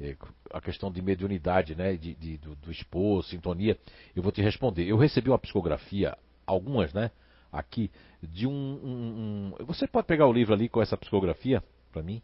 é, 0.00 0.16
a 0.52 0.60
questão 0.60 0.90
de 0.90 1.00
mediunidade, 1.00 1.74
né, 1.74 1.96
de, 1.96 2.14
de 2.14 2.38
do, 2.38 2.54
do 2.56 3.22
sintonia. 3.22 3.78
Eu 4.14 4.22
vou 4.22 4.30
te 4.30 4.42
responder. 4.42 4.86
Eu 4.86 4.96
recebi 4.96 5.30
uma 5.30 5.38
psicografia, 5.38 6.16
algumas, 6.46 6.92
né, 6.92 7.10
aqui 7.50 7.90
de 8.22 8.46
um, 8.46 8.52
um, 8.52 9.54
um 9.60 9.64
você 9.64 9.86
pode 9.86 10.06
pegar 10.06 10.26
o 10.26 10.32
livro 10.32 10.52
ali 10.52 10.68
com 10.68 10.82
essa 10.82 10.96
psicografia 10.96 11.62
para 11.92 12.02
mim? 12.02 12.20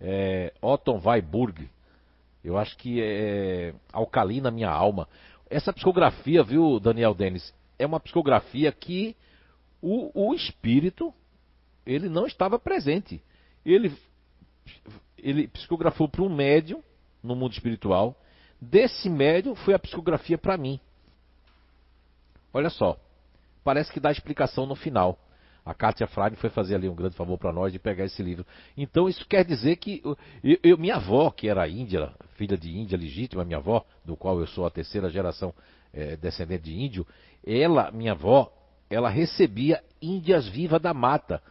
É, 0.00 0.52
Otton 0.60 1.00
Weiburg. 1.04 1.68
Eu 2.42 2.58
acho 2.58 2.76
que 2.76 3.00
é 3.00 3.72
Alcalina 3.92 4.50
Minha 4.50 4.70
Alma. 4.70 5.08
Essa 5.48 5.72
psicografia, 5.72 6.42
viu, 6.42 6.80
Daniel 6.80 7.14
Denis, 7.14 7.54
é 7.78 7.86
uma 7.86 8.00
psicografia 8.00 8.72
que 8.72 9.14
o, 9.82 10.28
o 10.28 10.34
espírito 10.34 11.12
ele 11.84 12.08
não 12.08 12.26
estava 12.26 12.58
presente. 12.58 13.20
Ele, 13.66 13.92
ele 15.18 15.48
psicografou 15.48 16.08
para 16.08 16.22
um 16.22 16.34
médium 16.34 16.82
no 17.22 17.34
mundo 17.34 17.52
espiritual. 17.52 18.16
Desse 18.60 19.10
médium 19.10 19.56
foi 19.56 19.74
a 19.74 19.78
psicografia 19.78 20.38
para 20.38 20.56
mim. 20.56 20.78
Olha 22.54 22.70
só, 22.70 22.96
parece 23.64 23.92
que 23.92 23.98
dá 23.98 24.12
explicação 24.12 24.66
no 24.66 24.76
final. 24.76 25.18
A 25.64 25.72
Kátia 25.72 26.06
Freire 26.08 26.36
foi 26.36 26.50
fazer 26.50 26.74
ali 26.74 26.88
um 26.88 26.94
grande 26.94 27.16
favor 27.16 27.38
para 27.38 27.52
nós 27.52 27.72
de 27.72 27.78
pegar 27.78 28.04
esse 28.04 28.22
livro. 28.22 28.44
Então 28.76 29.08
isso 29.08 29.26
quer 29.28 29.44
dizer 29.44 29.76
que 29.76 30.02
eu, 30.04 30.58
eu, 30.62 30.76
minha 30.76 30.96
avó, 30.96 31.30
que 31.30 31.48
era 31.48 31.68
índia, 31.68 32.12
filha 32.36 32.56
de 32.56 32.76
índia 32.76 32.98
legítima, 32.98 33.44
minha 33.44 33.58
avó, 33.58 33.84
do 34.04 34.16
qual 34.16 34.40
eu 34.40 34.46
sou 34.46 34.66
a 34.66 34.70
terceira 34.70 35.08
geração 35.08 35.54
é, 35.92 36.16
descendente 36.16 36.64
de 36.64 36.74
índio, 36.74 37.06
ela, 37.46 37.92
minha 37.92 38.12
avó, 38.12 38.52
ela 38.92 39.08
recebia 39.08 39.82
índias 40.00 40.46
vivas 40.46 40.80
da 40.80 40.92
mata, 40.92 41.42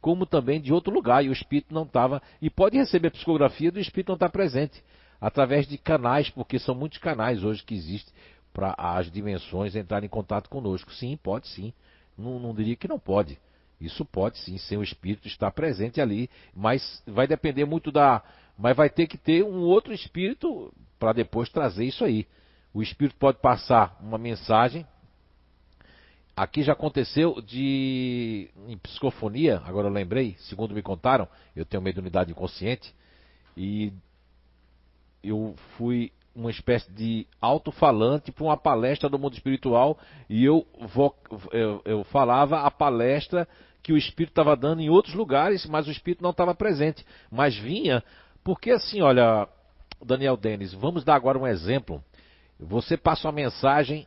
como 0.00 0.26
também 0.26 0.60
de 0.60 0.72
outro 0.72 0.92
lugar, 0.92 1.24
e 1.24 1.28
o 1.28 1.32
espírito 1.32 1.72
não 1.72 1.84
estava. 1.84 2.20
E 2.40 2.50
pode 2.50 2.76
receber 2.76 3.10
psicografia 3.10 3.72
do 3.72 3.80
espírito 3.80 4.08
não 4.08 4.16
estar 4.16 4.28
tá 4.28 4.32
presente, 4.32 4.82
através 5.20 5.66
de 5.66 5.78
canais, 5.78 6.28
porque 6.28 6.58
são 6.58 6.74
muitos 6.74 6.98
canais 6.98 7.42
hoje 7.42 7.62
que 7.62 7.74
existem 7.74 8.12
para 8.52 8.74
as 8.76 9.10
dimensões 9.10 9.74
entrarem 9.74 10.06
em 10.06 10.10
contato 10.10 10.50
conosco. 10.50 10.92
Sim, 10.92 11.16
pode 11.16 11.48
sim. 11.48 11.72
Não, 12.18 12.38
não 12.38 12.54
diria 12.54 12.76
que 12.76 12.88
não 12.88 12.98
pode. 12.98 13.38
Isso 13.80 14.04
pode 14.04 14.38
sim, 14.38 14.58
sem 14.58 14.76
o 14.76 14.82
espírito 14.82 15.26
estar 15.26 15.50
presente 15.50 16.00
ali, 16.00 16.28
mas 16.54 17.02
vai 17.06 17.26
depender 17.26 17.64
muito 17.64 17.90
da. 17.90 18.22
Mas 18.58 18.76
vai 18.76 18.90
ter 18.90 19.06
que 19.06 19.16
ter 19.16 19.42
um 19.42 19.60
outro 19.60 19.92
espírito 19.92 20.72
para 20.98 21.12
depois 21.12 21.48
trazer 21.48 21.84
isso 21.84 22.04
aí. 22.04 22.26
O 22.74 22.82
espírito 22.82 23.16
pode 23.16 23.38
passar 23.38 23.98
uma 24.00 24.18
mensagem 24.18 24.86
Aqui 26.36 26.62
já 26.62 26.72
aconteceu 26.72 27.40
de. 27.42 28.48
em 28.66 28.78
psicofonia, 28.78 29.60
agora 29.66 29.88
eu 29.88 29.92
lembrei, 29.92 30.34
segundo 30.38 30.74
me 30.74 30.82
contaram, 30.82 31.28
eu 31.54 31.64
tenho 31.64 31.82
mediunidade 31.82 32.30
inconsciente, 32.30 32.94
e 33.56 33.92
eu 35.22 35.54
fui 35.76 36.10
uma 36.34 36.50
espécie 36.50 36.90
de 36.90 37.26
alto-falante 37.40 38.32
para 38.32 38.44
uma 38.44 38.56
palestra 38.56 39.08
do 39.08 39.18
mundo 39.18 39.34
espiritual 39.34 39.98
e 40.28 40.42
eu, 40.42 40.66
eu, 41.52 41.82
eu 41.84 42.04
falava 42.04 42.60
a 42.60 42.70
palestra 42.70 43.46
que 43.82 43.92
o 43.92 43.96
espírito 43.98 44.32
estava 44.32 44.56
dando 44.56 44.80
em 44.80 44.88
outros 44.88 45.14
lugares, 45.14 45.66
mas 45.66 45.86
o 45.86 45.90
espírito 45.90 46.22
não 46.22 46.30
estava 46.30 46.54
presente. 46.54 47.04
Mas 47.30 47.56
vinha, 47.56 48.02
porque 48.42 48.70
assim, 48.70 49.02
olha, 49.02 49.48
Daniel 50.02 50.36
Denis, 50.36 50.72
vamos 50.72 51.04
dar 51.04 51.16
agora 51.16 51.38
um 51.38 51.46
exemplo. 51.46 52.02
Você 52.58 52.96
passa 52.96 53.26
uma 53.26 53.32
mensagem 53.32 54.06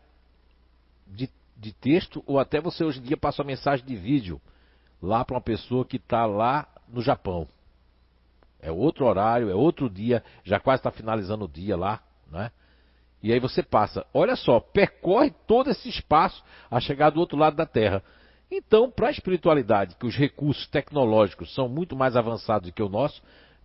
de 1.05 1.30
de 1.56 1.74
texto 1.74 2.24
ou 2.26 2.39
até 2.39 2.60
você 2.60 2.84
hoje 2.84 2.99
em 2.99 3.03
dia 3.03 3.18
passa 3.18 3.41
uma 3.41 3.47
mensagem 3.47 3.86
de 3.86 3.95
vídeo 3.95 4.41
lá 5.01 5.24
para 5.24 5.36
uma 5.36 5.41
pessoa 5.41 5.86
que 5.86 5.97
está 5.97 6.26
lá 6.26 6.68
no 6.88 7.01
Japão. 7.01 7.47
É 8.60 8.72
outro 8.72 9.06
horário, 9.06 9.49
é 9.49 9.56
outro 9.56 9.89
dia, 9.89 10.24
já 10.43 10.60
quase 10.60 10.80
está 10.80 10.91
finalizando 10.91 11.45
o 11.45 11.49
dia 11.49 11.78
lá, 11.78 12.01
né? 12.32 12.51
E 13.22 13.32
aí 13.34 13.39
você 13.39 13.64
passa, 13.64 14.06
olha 14.14 14.36
só, 14.36 14.60
percorre 14.60 15.32
todo 15.47 15.70
esse 15.70 15.89
espaço 15.89 16.43
a 16.70 16.80
chegar 16.80 17.10
do 17.10 17.20
outro 17.20 17.38
lado 17.38 17.56
da 17.56 17.66
Terra. 17.66 18.03
Então, 18.51 18.91
para 18.91 19.08
a 19.08 19.12
espiritualidade, 19.12 19.95
que 19.95 20.06
os 20.06 20.16
recursos 20.16 20.68
tecnológicos 20.68 21.53
são 21.53 21.68
muito 21.68 21.95
mais 21.95 22.16
avançados 22.16 22.70
do 22.70 22.74
que 22.74 22.84
o 22.84 22.89
nosso, 22.89 23.22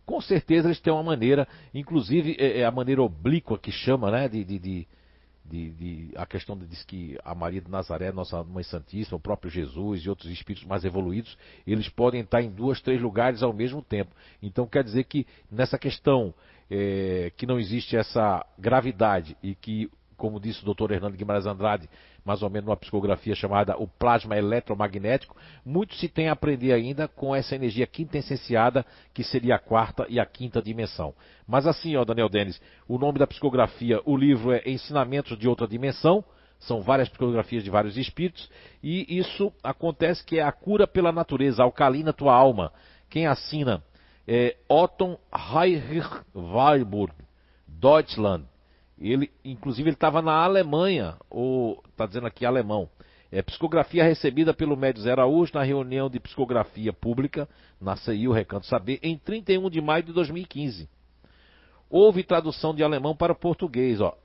com 0.07 0.20
certeza 0.20 0.68
eles 0.68 0.80
têm 0.80 0.93
uma 0.93 1.03
maneira, 1.03 1.47
inclusive 1.74 2.36
é, 2.38 2.61
é 2.61 2.64
a 2.64 2.70
maneira 2.70 3.03
oblíqua 3.03 3.59
que 3.59 3.70
chama, 3.70 4.11
né, 4.11 4.28
de, 4.28 4.45
de, 4.45 4.59
de 4.59 4.88
de, 5.51 5.70
de, 5.72 6.11
a 6.14 6.24
questão 6.24 6.57
de 6.57 6.64
diz 6.64 6.84
que 6.84 7.18
a 7.24 7.34
Maria 7.34 7.61
de 7.61 7.68
Nazaré, 7.68 8.12
nossa 8.12 8.42
Mãe 8.44 8.62
Santíssima, 8.62 9.16
o 9.16 9.20
próprio 9.20 9.51
Jesus 9.51 10.05
e 10.05 10.09
outros 10.09 10.30
espíritos 10.30 10.66
mais 10.66 10.84
evoluídos, 10.84 11.36
eles 11.66 11.88
podem 11.88 12.20
estar 12.20 12.40
em 12.40 12.51
duas, 12.51 12.80
três 12.80 13.01
lugares 13.03 13.42
ao 13.42 13.53
mesmo 13.53 13.82
tempo. 13.82 14.14
Então 14.40 14.66
quer 14.66 14.84
dizer 14.84 15.05
que 15.05 15.26
nessa 15.51 15.76
questão 15.76 16.32
é, 16.70 17.32
que 17.36 17.46
não 17.46 17.59
existe 17.59 17.96
essa 17.96 18.46
gravidade 18.57 19.36
e 19.42 19.57
que, 19.57 19.90
como 20.16 20.38
disse 20.38 20.64
o 20.64 20.72
Dr. 20.72 20.92
Hernando 20.92 21.16
Guimarães 21.16 21.46
Andrade, 21.46 21.88
mais 22.24 22.42
ou 22.42 22.50
menos 22.50 22.66
numa 22.66 22.76
psicografia 22.76 23.34
chamada 23.34 23.76
o 23.76 23.86
plasma 23.86 24.36
eletromagnético, 24.36 25.36
muito 25.64 25.94
se 25.94 26.08
tem 26.08 26.28
a 26.28 26.32
aprender 26.32 26.72
ainda 26.72 27.08
com 27.08 27.34
essa 27.34 27.54
energia 27.54 27.86
quinta 27.86 28.18
essenciada, 28.18 28.84
que 29.12 29.24
seria 29.24 29.56
a 29.56 29.58
quarta 29.58 30.06
e 30.08 30.20
a 30.20 30.26
quinta 30.26 30.62
dimensão. 30.62 31.14
Mas 31.46 31.66
assim, 31.66 31.96
ó, 31.96 32.04
Daniel 32.04 32.28
Denis, 32.28 32.60
o 32.88 32.98
nome 32.98 33.18
da 33.18 33.26
psicografia, 33.26 34.00
o 34.04 34.16
livro 34.16 34.52
é 34.52 34.62
Ensinamentos 34.66 35.38
de 35.38 35.48
Outra 35.48 35.66
Dimensão, 35.66 36.24
são 36.58 36.82
várias 36.82 37.08
psicografias 37.08 37.64
de 37.64 37.70
vários 37.70 37.96
espíritos, 37.96 38.50
e 38.82 39.18
isso 39.18 39.52
acontece 39.62 40.24
que 40.24 40.38
é 40.38 40.42
a 40.42 40.52
cura 40.52 40.86
pela 40.86 41.10
natureza, 41.10 41.62
alcalina 41.62 42.12
tua 42.12 42.34
alma. 42.34 42.70
Quem 43.08 43.26
assina 43.26 43.82
é 44.28 44.56
Otton 44.68 45.18
Heinrich 45.32 46.20
Warburg, 46.34 47.12
Deutschland. 47.66 48.49
Ele, 49.01 49.30
inclusive, 49.44 49.88
ele 49.88 49.96
estava 49.96 50.20
na 50.20 50.32
Alemanha, 50.32 51.16
ou 51.30 51.82
está 51.88 52.05
dizendo 52.07 52.26
aqui 52.26 52.44
alemão. 52.44 52.88
É, 53.32 53.40
psicografia 53.40 54.05
recebida 54.05 54.53
pelo 54.53 54.76
Médio 54.76 55.03
Zé 55.03 55.12
Araújo 55.12 55.53
na 55.55 55.62
reunião 55.62 56.11
de 56.11 56.18
psicografia 56.18 56.92
pública 56.92 57.48
na 57.80 57.96
CIU 57.96 58.32
Recanto 58.32 58.66
Saber 58.66 58.98
em 59.03 59.16
31 59.16 59.70
de 59.70 59.80
maio 59.80 60.03
de 60.03 60.12
2015. 60.12 60.88
Houve 61.88 62.24
tradução 62.24 62.74
de 62.74 62.82
alemão 62.82 63.16
para 63.16 63.34
português, 63.34 64.01
ó, 64.01 64.16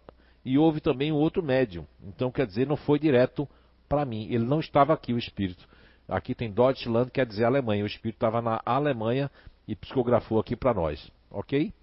e 0.44 0.58
houve 0.58 0.82
também 0.82 1.12
um 1.12 1.16
outro 1.16 1.42
médium. 1.42 1.86
Então, 2.04 2.32
quer 2.32 2.46
dizer, 2.46 2.68
não 2.68 2.76
foi 2.76 3.00
direto 3.00 3.48
para 3.88 4.06
mim. 4.06 4.28
Ele 4.30 4.46
não 4.46 4.60
estava 4.60 4.94
aqui, 4.94 5.14
o 5.14 5.18
espírito. 5.18 5.68
Aqui 6.08 6.36
tem 6.36 6.52
Deutschland, 6.52 7.10
quer 7.10 7.26
dizer 7.26 7.46
Alemanha. 7.46 7.84
O 7.84 7.88
espírito 7.88 8.18
estava 8.18 8.42
na 8.42 8.62
Alemanha 8.66 9.32
e 9.68 9.76
psicografou 9.76 10.40
aqui 10.40 10.56
para 10.56 10.74
nós, 10.74 11.12
ok? 11.32 11.74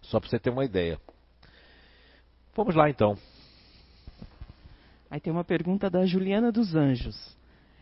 Só 0.00 0.18
para 0.18 0.28
você 0.28 0.38
ter 0.38 0.50
uma 0.50 0.64
ideia. 0.64 0.98
Vamos 2.54 2.74
lá 2.74 2.90
então. 2.90 3.16
Aí 5.10 5.20
tem 5.20 5.32
uma 5.32 5.44
pergunta 5.44 5.90
da 5.90 6.04
Juliana 6.06 6.52
dos 6.52 6.74
Anjos. 6.74 7.36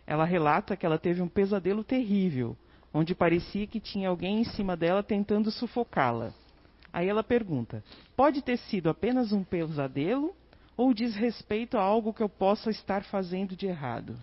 Ela 0.07 0.25
relata 0.25 0.77
que 0.77 0.85
ela 0.85 0.99
teve 0.99 1.23
um 1.23 1.29
pesadelo 1.29 1.85
terrível, 1.85 2.57
onde 2.93 3.14
parecia 3.14 3.66
que 3.66 3.79
tinha 3.79 4.09
alguém 4.09 4.41
em 4.41 4.45
cima 4.45 4.77
dela 4.77 5.03
tentando 5.03 5.51
sufocá-la. 5.51 6.33
Aí 6.93 7.09
ela 7.09 7.23
pergunta: 7.23 7.85
pode 8.16 8.43
ter 8.43 8.57
sido 8.57 8.89
apenas 8.89 9.33
um 9.33 9.45
pesadelo 9.45 10.35
ou 10.77 10.95
diz 10.95 11.14
respeito 11.14 11.77
a 11.77 11.83
algo 11.83 12.12
que 12.12 12.23
eu 12.23 12.29
possa 12.29 12.71
estar 12.71 13.05
fazendo 13.05 13.55
de 13.55 13.66
errado? 13.66 14.16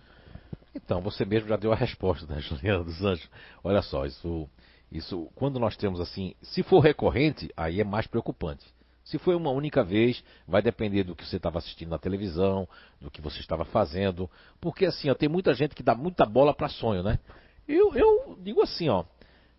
Então, 0.75 1.01
você 1.01 1.25
mesmo 1.25 1.49
já 1.49 1.57
deu 1.57 1.71
a 1.71 1.75
resposta, 1.75 2.25
né, 2.25 2.39
Juliana 2.41 2.83
dos 2.83 3.03
Anjos? 3.03 3.29
Olha 3.63 3.81
só, 3.81 4.05
isso, 4.05 4.49
isso, 4.91 5.29
quando 5.35 5.59
nós 5.59 5.75
temos 5.77 5.99
assim, 5.99 6.35
se 6.41 6.61
for 6.63 6.79
recorrente, 6.79 7.49
aí 7.55 7.79
é 7.79 7.83
mais 7.83 8.05
preocupante. 8.05 8.65
Se 9.07 9.17
foi 9.17 9.35
uma 9.35 9.51
única 9.51 9.85
vez, 9.85 10.21
vai 10.45 10.61
depender 10.61 11.03
do 11.03 11.15
que 11.15 11.25
você 11.25 11.37
estava 11.37 11.59
assistindo 11.59 11.89
na 11.89 11.97
televisão, 11.97 12.67
do 12.99 13.09
que 13.09 13.21
você 13.21 13.39
estava 13.39 13.63
fazendo. 13.63 14.29
Porque 14.59 14.85
assim, 14.85 15.09
ó, 15.09 15.15
tem 15.15 15.29
muita 15.29 15.53
gente 15.53 15.73
que 15.73 15.81
dá 15.81 15.95
muita 15.95 16.25
bola 16.25 16.53
para 16.53 16.67
sonho, 16.67 17.01
né? 17.01 17.17
Eu, 17.65 17.95
eu 17.95 18.37
digo 18.41 18.61
assim, 18.61 18.89
ó. 18.89 19.05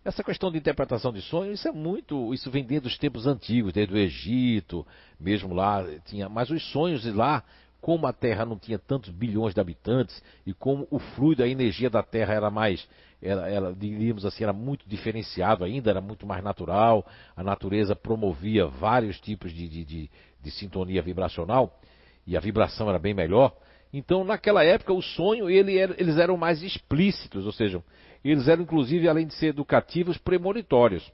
Essa 0.05 0.23
questão 0.23 0.51
de 0.51 0.59
interpretação 0.59 1.11
de 1.11 1.21
sonho, 1.23 1.51
isso 1.51 1.67
é 1.67 1.71
muito. 1.71 2.31
Isso 2.31 2.51
vem 2.51 2.63
desde 2.63 2.87
os 2.87 2.97
tempos 2.99 3.25
antigos, 3.25 3.73
desde 3.73 3.91
o 3.91 3.97
Egito, 3.97 4.85
mesmo 5.19 5.53
lá 5.53 5.83
tinha. 6.05 6.29
Mas 6.29 6.51
os 6.51 6.63
sonhos 6.71 7.03
lá, 7.15 7.43
como 7.81 8.05
a 8.05 8.13
Terra 8.13 8.45
não 8.45 8.57
tinha 8.57 8.77
tantos 8.77 9.09
bilhões 9.09 9.55
de 9.55 9.59
habitantes 9.59 10.23
e 10.45 10.53
como 10.53 10.87
o 10.91 10.99
fluido, 10.99 11.41
a 11.41 11.47
energia 11.47 11.89
da 11.89 12.03
Terra 12.03 12.35
era 12.35 12.51
mais 12.51 12.87
ela, 13.21 13.75
diríamos 13.75 14.25
assim, 14.25 14.43
era 14.43 14.53
muito 14.53 14.87
diferenciado 14.87 15.63
ainda, 15.63 15.89
era 15.89 15.99
muito 15.99 16.25
mais 16.25 16.43
natural, 16.43 17.05
a 17.35 17.43
natureza 17.43 17.95
promovia 17.95 18.65
vários 18.65 19.19
tipos 19.19 19.53
de, 19.53 19.67
de, 19.67 19.83
de, 19.83 20.11
de 20.41 20.51
sintonia 20.51 21.01
vibracional, 21.01 21.79
e 22.25 22.37
a 22.37 22.39
vibração 22.39 22.89
era 22.89 22.97
bem 22.97 23.13
melhor. 23.13 23.55
Então, 23.91 24.23
naquela 24.23 24.63
época, 24.63 24.93
o 24.93 25.01
sonho, 25.01 25.49
ele 25.49 25.77
era, 25.77 25.95
eles 25.99 26.17
eram 26.17 26.37
mais 26.37 26.63
explícitos, 26.63 27.45
ou 27.45 27.51
seja, 27.51 27.83
eles 28.23 28.47
eram, 28.47 28.63
inclusive, 28.63 29.09
além 29.09 29.27
de 29.27 29.33
ser 29.33 29.47
educativos, 29.47 30.17
premonitórios. 30.17 31.11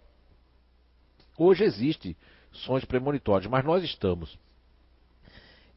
Hoje 1.38 1.64
existe 1.64 2.16
sonhos 2.52 2.86
premonitórios, 2.86 3.50
mas 3.50 3.66
nós 3.66 3.84
estamos, 3.84 4.38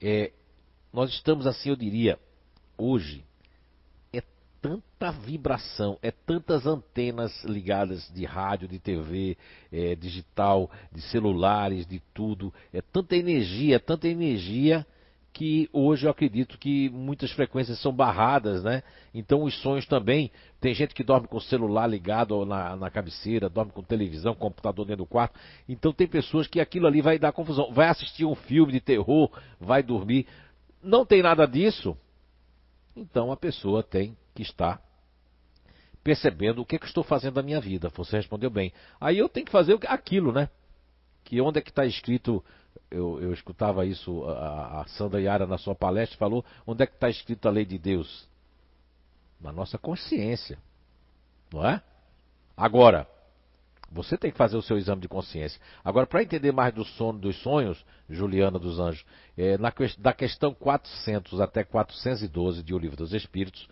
é, 0.00 0.32
nós 0.92 1.10
estamos, 1.10 1.46
assim, 1.46 1.70
eu 1.70 1.76
diria, 1.76 2.18
hoje, 2.76 3.24
tanta 4.60 5.10
vibração, 5.12 5.98
é 6.02 6.10
tantas 6.10 6.66
antenas 6.66 7.44
ligadas 7.44 8.10
de 8.12 8.24
rádio, 8.24 8.68
de 8.68 8.78
TV, 8.78 9.36
é, 9.72 9.94
digital, 9.94 10.70
de 10.92 11.00
celulares, 11.02 11.86
de 11.86 12.00
tudo, 12.12 12.52
é 12.72 12.80
tanta 12.80 13.16
energia, 13.16 13.76
é 13.76 13.78
tanta 13.78 14.08
energia 14.08 14.86
que 15.32 15.68
hoje 15.72 16.04
eu 16.04 16.10
acredito 16.10 16.58
que 16.58 16.90
muitas 16.90 17.30
frequências 17.30 17.78
são 17.80 17.92
barradas, 17.92 18.64
né? 18.64 18.82
Então 19.14 19.44
os 19.44 19.54
sonhos 19.62 19.86
também, 19.86 20.32
tem 20.60 20.74
gente 20.74 20.92
que 20.92 21.04
dorme 21.04 21.28
com 21.28 21.36
o 21.36 21.40
celular 21.40 21.86
ligado 21.86 22.44
na, 22.44 22.74
na 22.74 22.90
cabeceira, 22.90 23.48
dorme 23.48 23.70
com 23.70 23.82
televisão, 23.82 24.34
computador 24.34 24.84
dentro 24.84 25.04
do 25.04 25.08
quarto. 25.08 25.38
Então 25.68 25.92
tem 25.92 26.08
pessoas 26.08 26.48
que 26.48 26.60
aquilo 26.60 26.88
ali 26.88 27.00
vai 27.00 27.20
dar 27.20 27.30
confusão. 27.30 27.72
Vai 27.72 27.86
assistir 27.86 28.24
um 28.24 28.34
filme 28.34 28.72
de 28.72 28.80
terror, 28.80 29.30
vai 29.60 29.80
dormir. 29.80 30.26
Não 30.82 31.06
tem 31.06 31.22
nada 31.22 31.46
disso. 31.46 31.96
Então 32.98 33.30
a 33.30 33.36
pessoa 33.36 33.82
tem 33.82 34.16
que 34.34 34.42
está 34.42 34.80
percebendo 36.02 36.62
o 36.62 36.66
que, 36.66 36.76
é 36.76 36.78
que 36.78 36.86
estou 36.86 37.04
fazendo 37.04 37.34
da 37.34 37.42
minha 37.42 37.60
vida. 37.60 37.90
Você 37.94 38.16
respondeu 38.16 38.50
bem. 38.50 38.72
Aí 39.00 39.18
eu 39.18 39.28
tenho 39.28 39.46
que 39.46 39.52
fazer 39.52 39.78
aquilo, 39.86 40.32
né? 40.32 40.48
Que 41.24 41.40
onde 41.40 41.58
é 41.58 41.62
que 41.62 41.70
está 41.70 41.84
escrito, 41.84 42.44
eu, 42.90 43.20
eu, 43.20 43.32
escutava 43.32 43.84
isso, 43.86 44.24
a, 44.24 44.80
a 44.80 44.88
Sandra 44.88 45.20
Yara 45.20 45.46
na 45.46 45.58
sua 45.58 45.74
palestra 45.74 46.18
falou, 46.18 46.44
onde 46.66 46.82
é 46.82 46.86
que 46.86 46.94
está 46.94 47.08
escrito 47.08 47.46
a 47.46 47.50
lei 47.50 47.64
de 47.64 47.78
Deus? 47.78 48.28
Na 49.40 49.52
nossa 49.52 49.78
consciência. 49.78 50.58
Não 51.52 51.64
é? 51.66 51.82
Agora, 52.56 53.06
você 53.90 54.18
tem 54.18 54.30
que 54.30 54.36
fazer 54.36 54.56
o 54.56 54.62
seu 54.62 54.76
exame 54.76 55.00
de 55.00 55.08
consciência. 55.08 55.60
Agora, 55.82 56.06
para 56.06 56.22
entender 56.22 56.52
mais 56.52 56.74
do 56.74 56.84
sono 56.84 57.18
dos 57.18 57.36
sonhos, 57.42 57.84
Juliana 58.08 58.58
dos 58.58 58.78
Anjos, 58.78 59.04
é, 59.36 59.56
na, 59.56 59.72
da 59.98 60.12
questão 60.12 60.52
400 60.52 61.40
até 61.40 61.64
412 61.64 62.62
de 62.62 62.74
O 62.74 62.78
Livro 62.78 62.96
dos 62.96 63.14
Espíritos, 63.14 63.68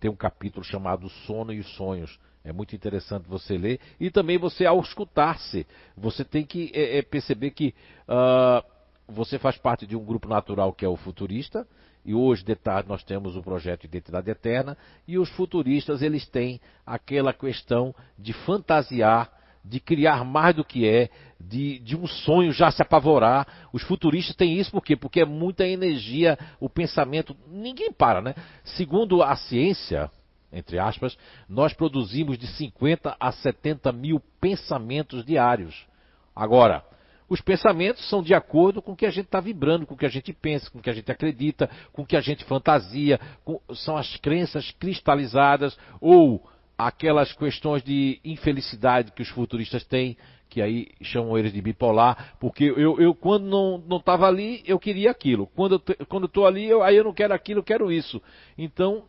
tem 0.00 0.10
um 0.10 0.16
capítulo 0.16 0.64
chamado 0.64 1.08
Sono 1.08 1.52
e 1.52 1.60
os 1.60 1.76
Sonhos. 1.76 2.18
É 2.44 2.52
muito 2.52 2.74
interessante 2.74 3.28
você 3.28 3.56
ler. 3.56 3.78
E 4.00 4.10
também 4.10 4.36
você, 4.36 4.66
ao 4.66 4.80
escutar-se, 4.80 5.64
você 5.96 6.24
tem 6.24 6.44
que 6.44 6.72
é, 6.74 6.98
é, 6.98 7.02
perceber 7.02 7.52
que 7.52 7.72
uh, 8.08 8.66
você 9.06 9.38
faz 9.38 9.56
parte 9.56 9.86
de 9.86 9.94
um 9.94 10.04
grupo 10.04 10.26
natural 10.28 10.72
que 10.72 10.84
é 10.84 10.88
o 10.88 10.96
futurista. 10.96 11.64
E 12.04 12.12
hoje, 12.14 12.44
de 12.44 12.56
tarde, 12.56 12.88
nós 12.88 13.04
temos 13.04 13.36
o 13.36 13.42
projeto 13.42 13.84
Identidade 13.84 14.28
Eterna. 14.28 14.76
E 15.06 15.16
os 15.18 15.30
futuristas, 15.30 16.02
eles 16.02 16.26
têm 16.26 16.60
aquela 16.84 17.32
questão 17.32 17.94
de 18.18 18.32
fantasiar 18.32 19.30
de 19.64 19.78
criar 19.78 20.24
mais 20.24 20.56
do 20.56 20.64
que 20.64 20.86
é, 20.86 21.08
de, 21.40 21.78
de 21.80 21.96
um 21.96 22.06
sonho 22.06 22.52
já 22.52 22.70
se 22.70 22.82
apavorar. 22.82 23.68
Os 23.72 23.82
futuristas 23.82 24.34
têm 24.34 24.58
isso 24.58 24.70
por 24.70 24.82
quê? 24.82 24.96
Porque 24.96 25.20
é 25.20 25.24
muita 25.24 25.66
energia, 25.66 26.38
o 26.60 26.68
pensamento. 26.68 27.36
Ninguém 27.48 27.92
para, 27.92 28.20
né? 28.20 28.34
Segundo 28.64 29.22
a 29.22 29.36
ciência, 29.36 30.10
entre 30.52 30.78
aspas, 30.78 31.16
nós 31.48 31.72
produzimos 31.72 32.38
de 32.38 32.46
50 32.46 33.16
a 33.18 33.32
70 33.32 33.92
mil 33.92 34.20
pensamentos 34.40 35.24
diários. 35.24 35.86
Agora, 36.34 36.84
os 37.28 37.40
pensamentos 37.40 38.06
são 38.10 38.22
de 38.22 38.34
acordo 38.34 38.82
com 38.82 38.92
o 38.92 38.96
que 38.96 39.06
a 39.06 39.10
gente 39.10 39.24
está 39.24 39.40
vibrando, 39.40 39.86
com 39.86 39.94
o 39.94 39.96
que 39.96 40.04
a 40.04 40.10
gente 40.10 40.32
pensa, 40.34 40.70
com 40.70 40.78
o 40.78 40.82
que 40.82 40.90
a 40.90 40.92
gente 40.92 41.10
acredita, 41.10 41.70
com 41.92 42.02
o 42.02 42.06
que 42.06 42.16
a 42.16 42.20
gente 42.20 42.44
fantasia, 42.44 43.18
com, 43.42 43.58
são 43.74 43.96
as 43.96 44.16
crenças 44.16 44.70
cristalizadas 44.72 45.78
ou 46.00 46.46
aquelas 46.86 47.32
questões 47.32 47.82
de 47.82 48.20
infelicidade 48.24 49.12
que 49.12 49.22
os 49.22 49.28
futuristas 49.28 49.84
têm, 49.84 50.16
que 50.48 50.60
aí 50.60 50.88
chamam 51.00 51.38
eles 51.38 51.52
de 51.52 51.62
bipolar, 51.62 52.34
porque 52.38 52.64
eu, 52.64 53.00
eu 53.00 53.14
quando 53.14 53.44
não 53.44 53.96
estava 53.96 54.26
ali, 54.26 54.62
eu 54.66 54.78
queria 54.78 55.10
aquilo. 55.10 55.46
Quando 55.46 55.82
eu 56.10 56.26
estou 56.26 56.46
ali, 56.46 56.66
eu, 56.66 56.82
aí 56.82 56.96
eu 56.96 57.04
não 57.04 57.14
quero 57.14 57.32
aquilo, 57.32 57.60
eu 57.60 57.64
quero 57.64 57.90
isso. 57.90 58.20
Então, 58.58 59.04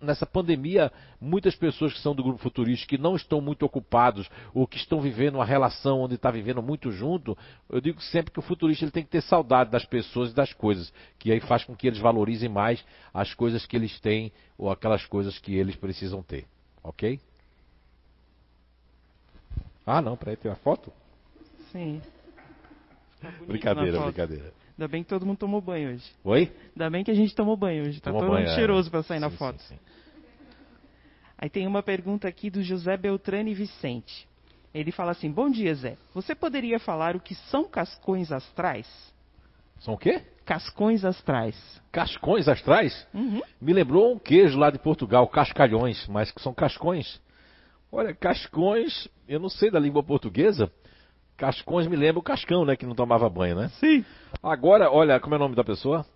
nessa 0.00 0.24
pandemia, 0.24 0.90
muitas 1.20 1.54
pessoas 1.54 1.92
que 1.92 2.00
são 2.00 2.14
do 2.14 2.22
grupo 2.22 2.38
futurista, 2.38 2.86
que 2.86 2.98
não 2.98 3.16
estão 3.16 3.40
muito 3.40 3.64
ocupados, 3.64 4.28
ou 4.54 4.66
que 4.66 4.76
estão 4.76 5.00
vivendo 5.00 5.34
uma 5.34 5.44
relação 5.44 6.00
onde 6.00 6.14
está 6.14 6.30
vivendo 6.30 6.62
muito 6.62 6.90
junto, 6.90 7.36
eu 7.68 7.80
digo 7.80 8.00
sempre 8.00 8.32
que 8.32 8.38
o 8.38 8.42
futurista 8.42 8.84
ele 8.84 8.92
tem 8.92 9.04
que 9.04 9.10
ter 9.10 9.22
saudade 9.22 9.70
das 9.70 9.84
pessoas 9.84 10.30
e 10.30 10.34
das 10.34 10.52
coisas, 10.52 10.92
que 11.18 11.30
aí 11.30 11.40
faz 11.40 11.64
com 11.64 11.74
que 11.74 11.86
eles 11.86 11.98
valorizem 11.98 12.48
mais 12.48 12.84
as 13.12 13.34
coisas 13.34 13.66
que 13.66 13.76
eles 13.76 13.98
têm, 14.00 14.32
ou 14.56 14.70
aquelas 14.70 15.04
coisas 15.04 15.38
que 15.38 15.54
eles 15.54 15.76
precisam 15.76 16.22
ter. 16.22 16.46
Ok? 16.86 17.20
Ah, 19.84 20.00
não, 20.00 20.16
peraí, 20.16 20.36
tem 20.36 20.48
uma 20.50 20.56
foto? 20.56 20.92
Sim. 21.72 22.00
Brincadeira, 23.46 24.00
brincadeira. 24.00 24.52
Ainda 24.78 24.88
bem 24.88 25.02
que 25.02 25.08
todo 25.08 25.26
mundo 25.26 25.38
tomou 25.38 25.60
banho 25.60 25.90
hoje. 25.90 26.08
Oi? 26.22 26.52
Ainda 26.74 26.90
bem 26.90 27.02
que 27.02 27.10
a 27.10 27.14
gente 27.14 27.34
tomou 27.34 27.56
banho 27.56 27.84
hoje. 27.86 28.00
Tá 28.00 28.10
Tomou 28.10 28.20
todo 28.20 28.30
banho, 28.30 28.44
mundo 28.46 28.52
é. 28.52 28.54
cheiroso 28.56 28.90
pra 28.90 29.02
sair 29.02 29.18
na 29.18 29.30
Sim, 29.30 29.36
foto. 29.36 29.60
sim, 29.62 29.74
sim. 29.74 29.80
Aí 31.36 31.50
tem 31.50 31.66
uma 31.66 31.82
pergunta 31.82 32.28
aqui 32.28 32.48
do 32.50 32.62
José 32.62 32.96
Beltrame 32.96 33.52
Vicente. 33.52 34.28
Ele 34.72 34.92
fala 34.92 35.10
assim: 35.10 35.30
Bom 35.30 35.50
dia, 35.50 35.74
Zé. 35.74 35.96
Você 36.14 36.34
poderia 36.34 36.78
falar 36.78 37.16
o 37.16 37.20
que 37.20 37.34
são 37.34 37.64
cascões 37.64 38.30
astrais? 38.30 38.86
São 39.80 39.94
o 39.94 39.98
quê? 39.98 40.22
Cascões 40.46 41.04
astrais. 41.04 41.56
Cascões 41.90 42.46
astrais? 42.46 43.06
Uhum. 43.12 43.42
Me 43.60 43.72
lembrou 43.72 44.14
um 44.14 44.18
queijo 44.18 44.56
lá 44.56 44.70
de 44.70 44.78
Portugal, 44.78 45.26
cascalhões, 45.26 46.06
mas 46.06 46.30
que 46.30 46.40
são 46.40 46.54
cascões. 46.54 47.20
Olha, 47.90 48.14
cascões, 48.14 49.08
eu 49.28 49.40
não 49.40 49.48
sei 49.48 49.72
da 49.72 49.80
língua 49.80 50.04
portuguesa. 50.04 50.70
Cascões 51.36 51.88
me 51.88 51.96
lembra 51.96 52.20
o 52.20 52.22
cascão, 52.22 52.64
né? 52.64 52.76
Que 52.76 52.86
não 52.86 52.94
tomava 52.94 53.28
banho, 53.28 53.56
né? 53.56 53.68
Sim. 53.80 54.04
Agora, 54.40 54.88
olha, 54.88 55.18
como 55.18 55.34
é 55.34 55.36
o 55.36 55.40
nome 55.40 55.56
da 55.56 55.64
pessoa? 55.64 56.06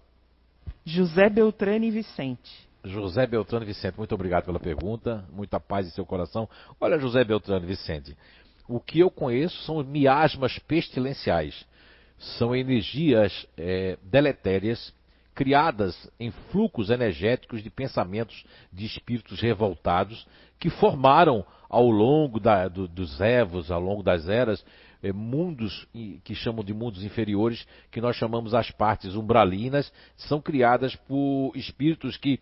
José 0.85 1.29
Beltrame 1.29 1.91
Vicente. 1.91 2.69
José 2.85 3.27
Beltrano 3.27 3.67
Vicente, 3.67 3.99
muito 3.99 4.15
obrigado 4.15 4.45
pela 4.45 4.61
pergunta, 4.61 5.25
muita 5.33 5.59
paz 5.59 5.89
em 5.89 5.91
seu 5.91 6.07
coração. 6.07 6.49
Olha, 6.81 7.01
José 7.01 7.25
Beltrano 7.25 7.67
Vicente, 7.67 8.17
o 8.69 8.79
que 8.79 9.01
eu 9.01 9.11
conheço 9.11 9.61
são 9.65 9.83
miasmas 9.83 10.57
pestilenciais. 10.61 11.67
São 12.39 12.55
energias 12.55 13.47
eh, 13.57 13.97
deletérias 14.03 14.93
criadas 15.35 16.11
em 16.21 16.31
fluxos 16.53 16.91
energéticos 16.91 17.63
de 17.63 17.71
pensamentos 17.71 18.45
de 18.71 18.85
espíritos 18.85 19.41
revoltados 19.41 20.27
que 20.59 20.69
formaram 20.69 21.43
ao 21.69 21.89
longo 21.89 22.39
da- 22.39 22.69
do- 22.69 22.87
dos 22.87 23.19
evos, 23.23 23.71
ao 23.71 23.81
longo 23.81 24.03
das 24.03 24.29
eras, 24.29 24.63
eh, 25.03 25.13
mundos 25.15 25.89
que 26.23 26.35
chamam 26.35 26.63
de 26.63 26.75
mundos 26.75 27.03
inferiores, 27.03 27.67
que 27.91 28.03
nós 28.03 28.17
chamamos 28.17 28.53
as 28.55 28.71
partes 28.71 29.15
umbralinas, 29.15 29.91
são 30.15 30.43
criadas 30.43 30.95
por 30.95 31.53
espíritos 31.55 32.19
que, 32.19 32.39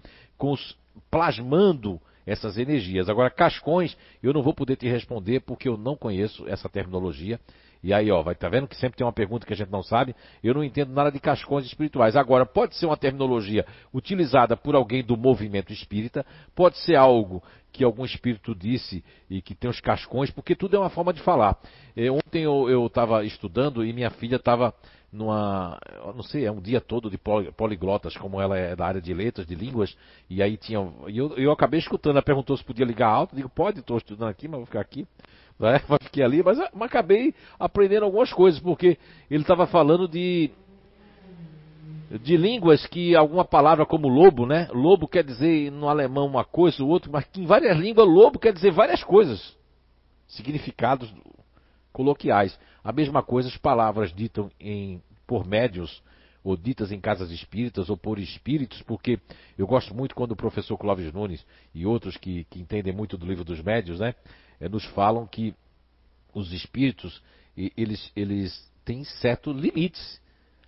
plasmando 1.09 2.01
essas 2.27 2.59
energias. 2.59 3.09
Agora, 3.09 3.31
cascões, 3.31 3.97
eu 4.23 4.33
não 4.33 4.43
vou 4.43 4.53
poder 4.53 4.77
te 4.77 4.89
responder 4.89 5.41
porque 5.41 5.69
eu 5.69 5.77
não 5.77 5.97
conheço 5.97 6.47
essa 6.49 6.69
terminologia. 6.69 7.39
E 7.83 7.93
aí, 7.93 8.11
ó, 8.11 8.23
vai 8.23 8.35
tá 8.35 8.49
vendo 8.49 8.67
que 8.67 8.77
sempre 8.77 8.97
tem 8.97 9.07
uma 9.07 9.13
pergunta 9.13 9.47
que 9.47 9.53
a 9.53 9.57
gente 9.57 9.71
não 9.71 9.83
sabe. 9.83 10.15
Eu 10.43 10.55
não 10.55 10.65
entendo 10.65 10.93
nada 10.93 11.11
de 11.13 11.21
cascões 11.21 11.65
espirituais. 11.67 12.17
Agora, 12.17 12.45
pode 12.45 12.77
ser 12.77 12.87
uma 12.87 12.97
terminologia 12.97 13.65
utilizada 13.93 14.57
por 14.57 14.75
alguém 14.75 15.03
do 15.03 15.17
movimento 15.17 15.73
espírita, 15.73 16.25
pode 16.55 16.79
ser 16.79 16.97
algo 16.97 17.43
que 17.73 17.85
algum 17.85 18.05
espírito 18.05 18.55
disse 18.55 19.05
e 19.31 19.41
que 19.43 19.55
tem 19.55 19.71
os 19.71 19.81
cascões, 19.81 20.31
porque 20.31 20.57
tudo 20.57 20.77
é 20.77 20.79
uma 20.79 20.91
forma 20.91 21.13
de 21.13 21.21
falar. 21.21 21.57
Eh, 21.97 22.11
ontem 22.11 22.43
eu 22.43 22.87
estava 22.87 23.25
estudando 23.25 23.85
e 23.85 23.93
minha 23.93 24.11
filha 24.11 24.37
estava 24.37 24.75
numa, 25.13 25.79
não 26.15 26.23
sei, 26.23 26.45
é 26.45 26.53
um 26.53 26.61
dia 26.61 26.81
todo 26.81 27.11
de 27.11 27.17
poli- 27.17 27.51
poliglotas, 27.53 28.17
como 28.17 28.41
ela 28.41 28.59
é 28.59 28.77
da 28.77 28.87
área 28.87 29.01
de 29.01 29.15
letras, 29.15 29.47
de 29.47 29.55
línguas, 29.55 29.97
e 30.29 30.43
aí 30.43 30.57
tinha, 30.57 30.79
eu, 31.07 31.35
eu 31.37 31.51
acabei 31.51 31.81
escutando, 31.81 32.17
ela 32.17 32.23
perguntou 32.23 32.57
se 32.57 32.65
podia 32.65 32.85
ligar 32.85 33.09
alto, 33.09 33.33
eu 33.33 33.37
digo, 33.39 33.49
pode, 33.49 33.81
estou 33.81 33.97
estudando 33.97 34.29
aqui, 34.29 34.47
mas 34.47 34.59
vou 34.59 34.67
ficar 34.67 34.81
aqui, 34.81 35.07
né? 35.59 35.81
mas 35.89 35.99
fiquei 36.03 36.23
ali, 36.23 36.43
mas, 36.43 36.59
mas 36.59 36.89
acabei 36.89 37.35
aprendendo 37.59 38.05
algumas 38.05 38.33
coisas, 38.33 38.61
porque 38.61 38.99
ele 39.31 39.43
estava 39.43 39.67
falando 39.67 40.07
de 40.07 40.51
de 42.11 42.39
línguas 42.39 42.87
que 42.87 43.15
alguma 43.15 43.45
palavra 43.45 43.85
como 43.85 44.09
lobo, 44.09 44.47
né? 44.47 44.67
Lobo 44.73 45.07
quer 45.07 45.23
dizer 45.23 45.71
no 45.71 45.89
alemão 45.89 46.27
uma 46.27 46.45
coisa, 46.45 46.83
o 46.83 46.89
outro, 46.89 47.13
mas 47.13 47.25
que 47.27 47.41
em 47.41 47.45
várias 47.45 47.77
línguas 47.77 48.09
lobo 48.09 48.39
quer 48.39 48.53
dizer 48.53 48.71
várias 48.71 49.05
coisas. 49.05 49.57
Significados 50.27 51.13
coloquiais. 51.93 52.59
A 52.83 52.93
mesma 52.93 53.23
coisa 53.23 53.49
as 53.49 53.57
palavras 53.59 54.13
ditas 54.13 54.47
em, 54.59 55.03
por 55.27 55.47
médios 55.47 56.03
ou 56.43 56.57
ditas 56.57 56.91
em 56.93 57.01
casas 57.01 57.31
espíritas 57.31 57.91
ou 57.91 57.97
por 57.97 58.19
espíritos, 58.19 58.81
porque 58.83 59.21
eu 59.59 59.67
gosto 59.67 59.95
muito 59.95 60.15
quando 60.15 60.33
o 60.33 60.37
professor 60.37 60.79
Clóvis 60.79 61.13
Nunes 61.13 61.45
e 61.75 61.85
outros 61.85 62.17
que, 62.17 62.45
que 62.45 62.61
entendem 62.61 62.93
muito 62.93 63.19
do 63.19 63.27
livro 63.27 63.45
dos 63.45 63.61
médios, 63.61 64.01
né, 64.01 64.15
eh, 64.61 64.69
nos 64.69 64.85
falam 64.87 65.27
que 65.27 65.55
os 66.35 66.53
espíritos 66.53 67.23
eles, 67.77 68.13
eles 68.15 68.71
têm 68.85 69.03
certos 69.05 69.57
limites. 69.57 70.21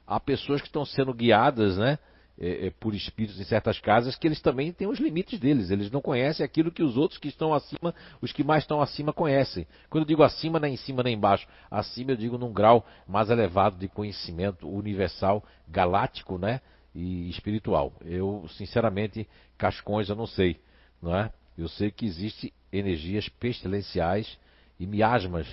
Há 0.06 0.18
pessoas 0.18 0.60
que 0.60 0.66
estão 0.66 0.84
sendo 0.84 1.14
guiadas, 1.14 1.78
né, 1.78 1.98
eh, 2.36 2.66
eh, 2.66 2.72
por 2.80 2.94
espíritos 2.94 3.38
em 3.38 3.44
certas 3.44 3.78
casas 3.78 4.16
que 4.16 4.26
eles 4.26 4.40
também 4.40 4.72
têm 4.72 4.88
os 4.88 4.98
limites 4.98 5.38
deles. 5.38 5.70
Eles 5.70 5.90
não 5.90 6.00
conhecem 6.00 6.44
aquilo 6.44 6.72
que 6.72 6.82
os 6.82 6.96
outros 6.96 7.18
que 7.18 7.28
estão 7.28 7.54
acima, 7.54 7.94
os 8.20 8.32
que 8.32 8.42
mais 8.42 8.64
estão 8.64 8.80
acima 8.80 9.12
conhecem. 9.12 9.66
Quando 9.88 10.02
eu 10.02 10.08
digo 10.08 10.22
acima, 10.22 10.58
não 10.58 10.66
é 10.66 10.70
em 10.70 10.76
cima 10.76 11.02
nem 11.02 11.14
embaixo. 11.14 11.46
Acima 11.70 12.12
eu 12.12 12.16
digo 12.16 12.36
num 12.36 12.52
grau 12.52 12.84
mais 13.06 13.30
elevado 13.30 13.76
de 13.76 13.88
conhecimento 13.88 14.68
universal, 14.68 15.44
galáctico, 15.68 16.38
né, 16.38 16.60
e 16.94 17.30
espiritual. 17.30 17.92
Eu, 18.04 18.46
sinceramente, 18.56 19.28
cascões 19.56 20.08
eu 20.08 20.16
não 20.16 20.26
sei, 20.26 20.60
não 21.00 21.16
é? 21.16 21.30
Eu 21.60 21.68
sei 21.68 21.90
que 21.90 22.06
existe 22.06 22.54
energias 22.72 23.28
pestilenciais 23.28 24.38
e 24.78 24.86
miasmas 24.86 25.46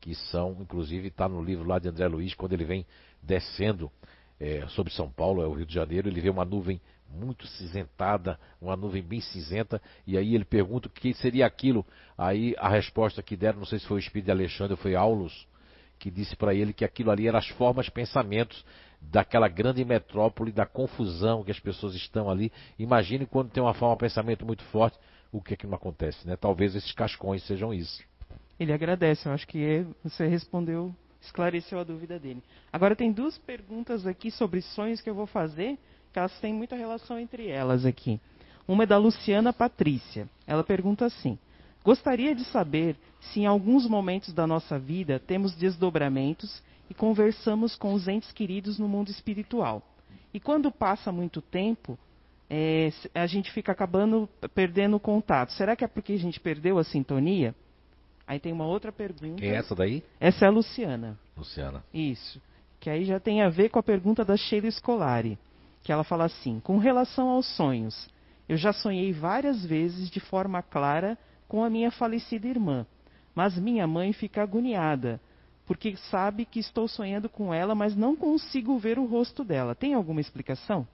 que 0.00 0.12
são, 0.12 0.56
inclusive, 0.60 1.06
está 1.06 1.28
no 1.28 1.40
livro 1.40 1.68
lá 1.68 1.78
de 1.78 1.88
André 1.88 2.08
Luiz, 2.08 2.34
quando 2.34 2.52
ele 2.52 2.64
vem 2.64 2.84
descendo 3.22 3.88
é, 4.40 4.66
sobre 4.70 4.92
São 4.92 5.08
Paulo, 5.08 5.40
é 5.40 5.46
o 5.46 5.52
Rio 5.52 5.64
de 5.64 5.72
Janeiro, 5.72 6.08
ele 6.08 6.20
vê 6.20 6.28
uma 6.28 6.44
nuvem 6.44 6.80
muito 7.08 7.46
cinzentada, 7.46 8.40
uma 8.60 8.74
nuvem 8.76 9.04
bem 9.04 9.20
cinzenta, 9.20 9.80
e 10.04 10.18
aí 10.18 10.34
ele 10.34 10.44
pergunta 10.44 10.88
o 10.88 10.90
que 10.90 11.14
seria 11.14 11.46
aquilo. 11.46 11.86
Aí 12.18 12.56
a 12.58 12.68
resposta 12.68 13.22
que 13.22 13.36
deram, 13.36 13.60
não 13.60 13.66
sei 13.66 13.78
se 13.78 13.86
foi 13.86 13.98
o 13.98 14.00
espírito 14.00 14.26
de 14.26 14.32
Alexandre 14.32 14.72
ou 14.72 14.78
foi 14.78 14.96
Aulus, 14.96 15.46
que 15.96 16.10
disse 16.10 16.34
para 16.34 16.52
ele 16.52 16.72
que 16.72 16.84
aquilo 16.84 17.12
ali 17.12 17.28
eram 17.28 17.38
as 17.38 17.46
formas, 17.50 17.88
pensamentos 17.88 18.64
daquela 19.00 19.46
grande 19.46 19.84
metrópole, 19.84 20.50
da 20.50 20.66
confusão 20.66 21.44
que 21.44 21.52
as 21.52 21.60
pessoas 21.60 21.94
estão 21.94 22.28
ali. 22.28 22.50
Imagine 22.76 23.26
quando 23.26 23.50
tem 23.50 23.62
uma 23.62 23.74
forma, 23.74 23.96
pensamento 23.96 24.44
muito 24.44 24.64
forte, 24.64 24.98
o 25.32 25.40
que 25.40 25.54
é 25.54 25.56
que 25.56 25.66
não 25.66 25.74
acontece, 25.74 26.26
né? 26.26 26.36
Talvez 26.36 26.76
esses 26.76 26.92
cascões 26.92 27.42
sejam 27.44 27.72
isso. 27.72 28.04
Ele 28.60 28.72
agradece, 28.72 29.26
eu 29.26 29.32
acho 29.32 29.48
que 29.48 29.64
é- 29.64 29.86
você 30.04 30.26
respondeu, 30.26 30.94
esclareceu 31.20 31.80
a 31.80 31.84
dúvida 31.84 32.18
dele. 32.18 32.42
Agora 32.70 32.94
tem 32.94 33.10
duas 33.10 33.38
perguntas 33.38 34.06
aqui 34.06 34.30
sobre 34.30 34.60
sonhos 34.60 35.00
que 35.00 35.08
eu 35.08 35.14
vou 35.14 35.26
fazer, 35.26 35.78
que 36.12 36.18
elas 36.18 36.38
têm 36.40 36.52
muita 36.52 36.76
relação 36.76 37.18
entre 37.18 37.48
elas 37.48 37.86
aqui. 37.86 38.20
Uma 38.68 38.84
é 38.84 38.86
da 38.86 38.98
Luciana 38.98 39.52
Patrícia. 39.52 40.28
Ela 40.46 40.62
pergunta 40.62 41.06
assim: 41.06 41.38
Gostaria 41.82 42.34
de 42.34 42.44
saber 42.44 42.96
se 43.20 43.40
em 43.40 43.46
alguns 43.46 43.88
momentos 43.88 44.32
da 44.32 44.46
nossa 44.46 44.78
vida 44.78 45.18
temos 45.18 45.54
desdobramentos 45.56 46.62
e 46.88 46.94
conversamos 46.94 47.74
com 47.74 47.94
os 47.94 48.06
entes 48.06 48.30
queridos 48.32 48.78
no 48.78 48.86
mundo 48.86 49.10
espiritual. 49.10 49.82
E 50.32 50.38
quando 50.38 50.70
passa 50.70 51.10
muito 51.10 51.40
tempo, 51.40 51.98
é, 52.54 52.92
a 53.14 53.26
gente 53.26 53.50
fica 53.50 53.72
acabando 53.72 54.28
perdendo 54.54 54.96
o 54.96 55.00
contato. 55.00 55.52
Será 55.52 55.74
que 55.74 55.82
é 55.82 55.88
porque 55.88 56.12
a 56.12 56.18
gente 56.18 56.38
perdeu 56.38 56.78
a 56.78 56.84
sintonia? 56.84 57.54
Aí 58.26 58.38
tem 58.38 58.52
uma 58.52 58.66
outra 58.66 58.92
pergunta. 58.92 59.40
Quem 59.40 59.52
é 59.52 59.54
essa 59.54 59.74
daí? 59.74 60.04
Essa 60.20 60.44
é 60.44 60.48
a 60.48 60.50
Luciana. 60.50 61.18
Luciana. 61.34 61.82
Isso. 61.94 62.42
Que 62.78 62.90
aí 62.90 63.06
já 63.06 63.18
tem 63.18 63.40
a 63.40 63.48
ver 63.48 63.70
com 63.70 63.78
a 63.78 63.82
pergunta 63.82 64.22
da 64.22 64.36
Sheila 64.36 64.70
Scolari. 64.70 65.38
Que 65.82 65.90
ela 65.90 66.04
fala 66.04 66.24
assim: 66.24 66.60
com 66.60 66.76
relação 66.76 67.30
aos 67.30 67.46
sonhos, 67.56 68.06
eu 68.46 68.58
já 68.58 68.70
sonhei 68.70 69.14
várias 69.14 69.64
vezes 69.64 70.10
de 70.10 70.20
forma 70.20 70.60
clara 70.60 71.16
com 71.48 71.64
a 71.64 71.70
minha 71.70 71.90
falecida 71.90 72.46
irmã. 72.46 72.86
Mas 73.34 73.58
minha 73.58 73.86
mãe 73.86 74.12
fica 74.12 74.42
agoniada, 74.42 75.18
porque 75.66 75.96
sabe 76.10 76.44
que 76.44 76.60
estou 76.60 76.86
sonhando 76.86 77.30
com 77.30 77.54
ela, 77.54 77.74
mas 77.74 77.96
não 77.96 78.14
consigo 78.14 78.76
ver 78.76 78.98
o 78.98 79.06
rosto 79.06 79.42
dela. 79.42 79.74
Tem 79.74 79.94
alguma 79.94 80.20
explicação? 80.20 80.86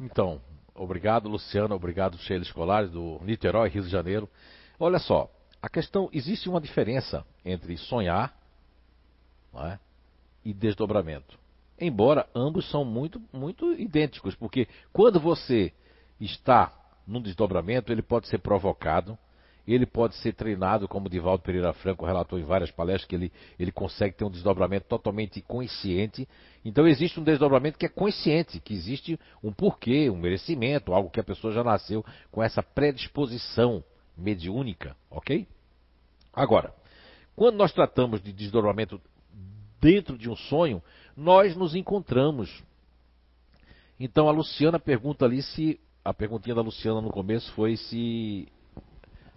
Então, 0.00 0.40
obrigado, 0.74 1.28
Luciana, 1.28 1.74
obrigado, 1.74 2.18
Sheila 2.18 2.42
Escolares, 2.42 2.90
do 2.90 3.18
Niterói, 3.22 3.68
Rio 3.68 3.82
de 3.82 3.88
Janeiro. 3.88 4.28
Olha 4.78 4.98
só, 4.98 5.30
a 5.60 5.68
questão, 5.68 6.08
existe 6.12 6.48
uma 6.48 6.60
diferença 6.60 7.24
entre 7.44 7.76
sonhar 7.76 8.36
é, 9.54 9.78
e 10.44 10.52
desdobramento. 10.52 11.38
Embora 11.78 12.28
ambos 12.34 12.70
são 12.70 12.84
muito, 12.84 13.20
muito 13.32 13.72
idênticos, 13.72 14.34
porque 14.34 14.68
quando 14.92 15.18
você 15.18 15.72
está 16.20 16.72
num 17.06 17.20
desdobramento, 17.20 17.92
ele 17.92 18.02
pode 18.02 18.28
ser 18.28 18.38
provocado, 18.38 19.18
ele 19.66 19.84
pode 19.84 20.14
ser 20.16 20.32
treinado, 20.32 20.86
como 20.86 21.06
o 21.06 21.10
Divaldo 21.10 21.42
Pereira 21.42 21.72
Franco 21.72 22.06
relatou 22.06 22.38
em 22.38 22.44
várias 22.44 22.70
palestras, 22.70 23.08
que 23.08 23.14
ele, 23.14 23.32
ele 23.58 23.72
consegue 23.72 24.14
ter 24.14 24.24
um 24.24 24.30
desdobramento 24.30 24.86
totalmente 24.86 25.40
consciente. 25.42 26.28
Então 26.64 26.86
existe 26.86 27.18
um 27.18 27.24
desdobramento 27.24 27.78
que 27.78 27.86
é 27.86 27.88
consciente, 27.88 28.60
que 28.60 28.72
existe 28.72 29.18
um 29.42 29.52
porquê, 29.52 30.08
um 30.08 30.16
merecimento, 30.16 30.94
algo 30.94 31.10
que 31.10 31.20
a 31.20 31.24
pessoa 31.24 31.52
já 31.52 31.64
nasceu 31.64 32.04
com 32.30 32.42
essa 32.42 32.62
predisposição 32.62 33.82
mediúnica, 34.16 34.96
ok? 35.10 35.46
Agora, 36.32 36.72
quando 37.34 37.56
nós 37.56 37.72
tratamos 37.72 38.22
de 38.22 38.32
desdobramento 38.32 39.00
dentro 39.80 40.16
de 40.16 40.30
um 40.30 40.36
sonho, 40.36 40.82
nós 41.16 41.56
nos 41.56 41.74
encontramos. 41.74 42.62
Então 43.98 44.28
a 44.28 44.32
Luciana 44.32 44.78
pergunta 44.78 45.24
ali 45.24 45.42
se. 45.42 45.80
A 46.04 46.14
perguntinha 46.14 46.54
da 46.54 46.62
Luciana 46.62 47.00
no 47.00 47.10
começo 47.10 47.50
foi 47.54 47.76
se 47.76 48.46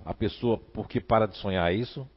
a 0.09 0.13
pessoa, 0.15 0.57
por 0.57 0.87
que 0.87 0.99
para 0.99 1.27
de 1.27 1.37
sonhar 1.37 1.71
é 1.71 1.75
isso? 1.75 2.09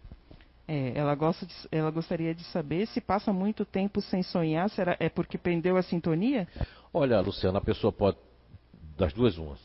É, 0.66 0.92
ela, 0.94 1.14
gosta 1.14 1.44
de, 1.44 1.54
ela 1.70 1.90
gostaria 1.90 2.34
de 2.34 2.42
saber 2.44 2.86
se 2.86 3.02
passa 3.02 3.34
muito 3.34 3.66
tempo 3.66 4.00
sem 4.00 4.22
sonhar, 4.22 4.70
será, 4.70 4.96
é 4.98 5.10
porque 5.10 5.36
prendeu 5.36 5.76
a 5.76 5.82
sintonia? 5.82 6.48
Olha, 6.90 7.20
Luciana, 7.20 7.58
a 7.58 7.60
pessoa 7.60 7.92
pode. 7.92 8.16
Das 8.96 9.12
duas, 9.12 9.36
umas. 9.36 9.60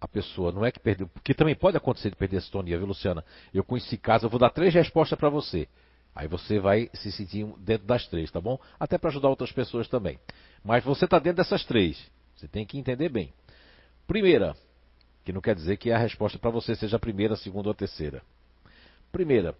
A 0.00 0.08
pessoa 0.08 0.50
não 0.50 0.66
é 0.66 0.72
que 0.72 0.80
perdeu. 0.80 1.06
Porque 1.06 1.32
também 1.34 1.54
pode 1.54 1.76
acontecer 1.76 2.10
de 2.10 2.16
perder 2.16 2.38
a 2.38 2.40
sintonia, 2.40 2.76
viu, 2.76 2.88
Luciana? 2.88 3.24
Eu 3.54 3.62
conheci 3.62 3.96
caso, 3.96 4.26
eu 4.26 4.30
vou 4.30 4.40
dar 4.40 4.50
três 4.50 4.74
respostas 4.74 5.16
para 5.16 5.28
você. 5.28 5.68
Aí 6.16 6.26
você 6.26 6.58
vai 6.58 6.90
se 6.94 7.12
sentir 7.12 7.46
dentro 7.58 7.86
das 7.86 8.08
três, 8.08 8.28
tá 8.28 8.40
bom? 8.40 8.58
Até 8.78 8.98
para 8.98 9.10
ajudar 9.10 9.28
outras 9.28 9.52
pessoas 9.52 9.86
também. 9.86 10.18
Mas 10.64 10.82
você 10.82 11.04
está 11.04 11.20
dentro 11.20 11.36
dessas 11.36 11.64
três. 11.64 12.10
Você 12.34 12.48
tem 12.48 12.66
que 12.66 12.76
entender 12.76 13.08
bem. 13.08 13.32
Primeira, 14.04 14.56
que 15.24 15.32
não 15.32 15.40
quer 15.40 15.54
dizer 15.54 15.76
que 15.76 15.90
a 15.90 15.98
resposta 15.98 16.38
para 16.38 16.50
você 16.50 16.74
seja 16.74 16.96
a 16.96 17.00
primeira, 17.00 17.34
a 17.34 17.36
segunda 17.36 17.68
ou 17.68 17.72
a 17.72 17.74
terceira. 17.74 18.22
Primeira, 19.12 19.54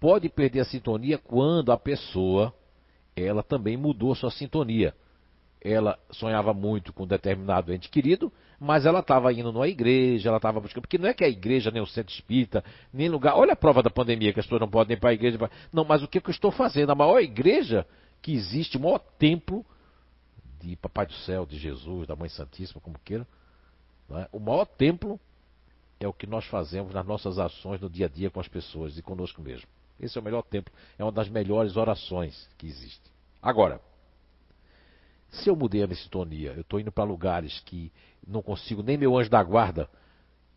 pode 0.00 0.28
perder 0.28 0.60
a 0.60 0.64
sintonia 0.64 1.18
quando 1.18 1.72
a 1.72 1.78
pessoa 1.78 2.52
ela 3.16 3.42
também 3.42 3.76
mudou 3.76 4.14
sua 4.14 4.30
sintonia. 4.30 4.94
Ela 5.60 5.98
sonhava 6.10 6.52
muito 6.52 6.92
com 6.92 7.04
um 7.04 7.06
determinado 7.06 7.72
ente 7.72 7.88
querido, 7.88 8.30
mas 8.60 8.84
ela 8.84 9.00
estava 9.00 9.32
indo 9.32 9.50
numa 9.50 9.66
igreja, 9.66 10.28
ela 10.28 10.36
estava 10.36 10.60
buscando. 10.60 10.82
Porque 10.82 10.98
não 10.98 11.08
é 11.08 11.14
que 11.14 11.24
a 11.24 11.28
igreja, 11.28 11.70
nem 11.70 11.80
o 11.80 11.86
centro 11.86 12.12
espírita, 12.12 12.62
nem 12.92 13.08
lugar. 13.08 13.34
Olha 13.34 13.54
a 13.54 13.56
prova 13.56 13.82
da 13.82 13.88
pandemia, 13.88 14.32
que 14.32 14.40
as 14.40 14.46
pessoas 14.46 14.60
não 14.60 14.68
podem 14.68 14.94
ir 14.96 15.00
para 15.00 15.10
a 15.10 15.14
igreja. 15.14 15.38
Não, 15.72 15.84
mas 15.84 16.02
o 16.02 16.08
que, 16.08 16.20
que 16.20 16.28
eu 16.28 16.32
estou 16.32 16.50
fazendo? 16.50 16.90
A 16.90 16.94
maior 16.94 17.20
igreja 17.20 17.86
que 18.20 18.32
existe, 18.32 18.76
o 18.76 18.80
maior 18.80 18.98
templo 19.18 19.64
de 20.60 20.76
Papai 20.76 21.06
do 21.06 21.14
Céu, 21.14 21.46
de 21.46 21.56
Jesus, 21.56 22.06
da 22.06 22.16
Mãe 22.16 22.28
Santíssima, 22.28 22.80
como 22.80 22.98
queira. 23.02 23.26
É? 24.10 24.28
O 24.32 24.38
maior 24.38 24.66
templo 24.66 25.18
é 25.98 26.06
o 26.06 26.12
que 26.12 26.26
nós 26.26 26.44
fazemos 26.46 26.92
nas 26.92 27.06
nossas 27.06 27.38
ações 27.38 27.80
no 27.80 27.88
dia 27.88 28.06
a 28.06 28.08
dia 28.08 28.30
com 28.30 28.40
as 28.40 28.48
pessoas 28.48 28.98
e 28.98 29.02
conosco 29.02 29.40
mesmo. 29.40 29.66
Esse 29.98 30.18
é 30.18 30.20
o 30.20 30.24
melhor 30.24 30.42
templo, 30.42 30.72
é 30.98 31.04
uma 31.04 31.12
das 31.12 31.28
melhores 31.28 31.76
orações 31.76 32.48
que 32.58 32.66
existe. 32.66 33.10
Agora, 33.40 33.80
se 35.30 35.48
eu 35.48 35.56
mudei 35.56 35.82
a 35.82 35.86
minha 35.86 35.96
sintonia, 35.96 36.52
eu 36.52 36.62
estou 36.62 36.80
indo 36.80 36.92
para 36.92 37.04
lugares 37.04 37.60
que 37.60 37.92
não 38.26 38.42
consigo 38.42 38.82
nem 38.82 38.96
meu 38.96 39.16
anjo 39.16 39.30
da 39.30 39.42
guarda, 39.42 39.88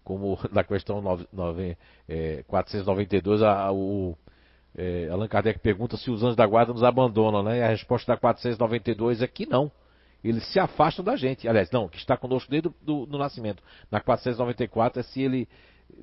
como 0.04 0.38
na 0.52 0.64
questão 0.64 1.02
9, 1.02 1.28
9, 1.32 1.78
é, 2.08 2.44
492, 2.48 3.42
a, 3.44 3.72
o, 3.72 4.18
é, 4.76 5.10
Allan 5.10 5.28
Kardec 5.28 5.60
pergunta 5.60 5.98
se 5.98 6.10
os 6.10 6.24
anjos 6.24 6.36
da 6.36 6.46
guarda 6.46 6.74
nos 6.74 6.84
abandonam, 6.84 7.44
né? 7.44 7.60
E 7.60 7.62
a 7.62 7.68
resposta 7.68 8.14
da 8.14 8.18
492 8.18 9.22
é 9.22 9.28
que 9.28 9.46
não. 9.46 9.72
Eles 10.24 10.46
se 10.48 10.60
afastam 10.60 11.06
da 11.06 11.16
gente. 11.16 11.48
Aliás, 11.48 11.70
não, 11.72 11.88
que 11.88 11.98
está 11.98 12.18
conosco 12.18 12.50
desde 12.50 12.70
o 12.86 13.06
nascimento. 13.18 13.64
Na 13.90 14.00
494 14.00 15.00
é 15.00 15.04
se 15.04 15.22
ele 15.22 15.48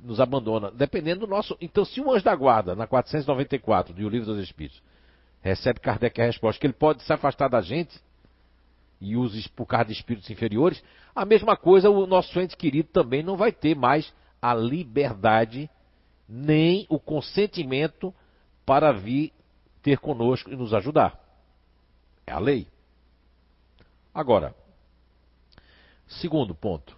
nos 0.01 0.19
abandona. 0.19 0.71
Dependendo 0.71 1.21
do 1.21 1.27
nosso. 1.27 1.57
Então, 1.61 1.85
se 1.85 2.01
um 2.01 2.11
anjo 2.11 2.23
da 2.23 2.35
guarda, 2.35 2.75
na 2.75 2.87
494 2.87 3.93
do 3.93 4.09
Livro 4.09 4.25
dos 4.25 4.43
Espíritos, 4.43 4.81
recebe 5.41 5.79
Kardec 5.79 6.19
a 6.21 6.25
resposta 6.25 6.59
que 6.59 6.67
ele 6.67 6.73
pode 6.73 7.03
se 7.03 7.13
afastar 7.13 7.49
da 7.49 7.61
gente 7.61 7.99
e 8.99 9.15
usa 9.15 9.37
por 9.55 9.65
causa 9.65 9.85
de 9.85 9.93
espíritos 9.93 10.29
inferiores, 10.29 10.83
a 11.13 11.25
mesma 11.25 11.55
coisa 11.55 11.89
o 11.89 12.07
nosso 12.07 12.39
ente 12.39 12.55
querido 12.55 12.89
também 12.89 13.21
não 13.21 13.37
vai 13.37 13.51
ter 13.51 13.75
mais 13.75 14.11
a 14.41 14.53
liberdade 14.53 15.69
nem 16.27 16.85
o 16.89 16.99
consentimento 16.99 18.13
para 18.65 18.91
vir 18.91 19.31
ter 19.83 19.99
conosco 19.99 20.51
e 20.51 20.55
nos 20.55 20.73
ajudar. 20.73 21.19
É 22.25 22.31
a 22.31 22.39
lei. 22.39 22.67
Agora, 24.15 24.55
segundo 26.07 26.55
ponto. 26.55 26.97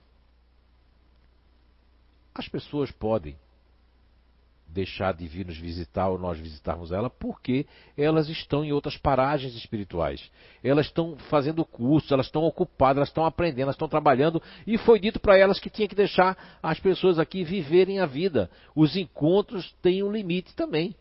As 2.35 2.47
pessoas 2.47 2.91
podem 2.91 3.35
deixar 4.67 5.15
de 5.15 5.27
vir 5.27 5.47
nos 5.47 5.57
visitar 5.57 6.09
ou 6.09 6.19
nós 6.19 6.37
visitarmos 6.37 6.91
ela 6.91 7.09
porque 7.09 7.65
elas 7.97 8.29
estão 8.29 8.63
em 8.63 8.71
outras 8.71 8.95
paragens 8.97 9.55
espirituais. 9.55 10.29
Elas 10.63 10.85
estão 10.85 11.17
fazendo 11.29 11.65
cursos, 11.65 12.11
elas 12.11 12.27
estão 12.27 12.43
ocupadas, 12.43 12.97
elas 12.97 13.09
estão 13.09 13.25
aprendendo, 13.25 13.61
elas 13.61 13.75
estão 13.75 13.89
trabalhando 13.89 14.39
e 14.67 14.77
foi 14.77 14.99
dito 14.99 15.19
para 15.19 15.35
elas 15.35 15.59
que 15.59 15.71
tinha 15.71 15.87
que 15.87 15.95
deixar 15.95 16.59
as 16.61 16.79
pessoas 16.79 17.17
aqui 17.17 17.43
viverem 17.43 17.99
a 17.99 18.05
vida. 18.05 18.51
Os 18.75 18.95
encontros 18.95 19.73
têm 19.81 20.03
um 20.03 20.11
limite 20.11 20.53
também. 20.53 20.95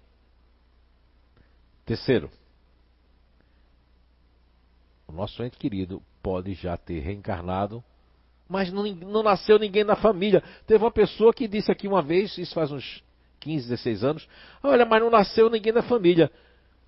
Terceiro, 1.85 2.31
o 5.09 5.13
nosso 5.13 5.43
ente 5.43 5.57
querido 5.57 6.03
pode 6.23 6.55
já 6.55 6.77
ter 6.77 7.01
reencarnado, 7.01 7.83
mas 8.49 8.73
não, 8.73 8.85
não 8.85 9.23
nasceu 9.23 9.59
ninguém 9.59 9.85
na 9.85 9.97
família. 9.97 10.43
Teve 10.67 10.83
uma 10.85 10.91
pessoa 10.91 11.33
que 11.33 11.49
disse 11.49 11.71
aqui 11.71 11.87
uma 11.87 12.03
vez, 12.03 12.37
isso 12.39 12.55
faz 12.55 12.71
uns 12.71 13.03
15, 13.41 13.69
16 13.69 14.05
anos, 14.05 14.29
olha, 14.63 14.85
mas 14.85 15.01
não 15.01 15.11
nasceu 15.11 15.49
ninguém 15.49 15.73
na 15.73 15.83
família. 15.83 16.31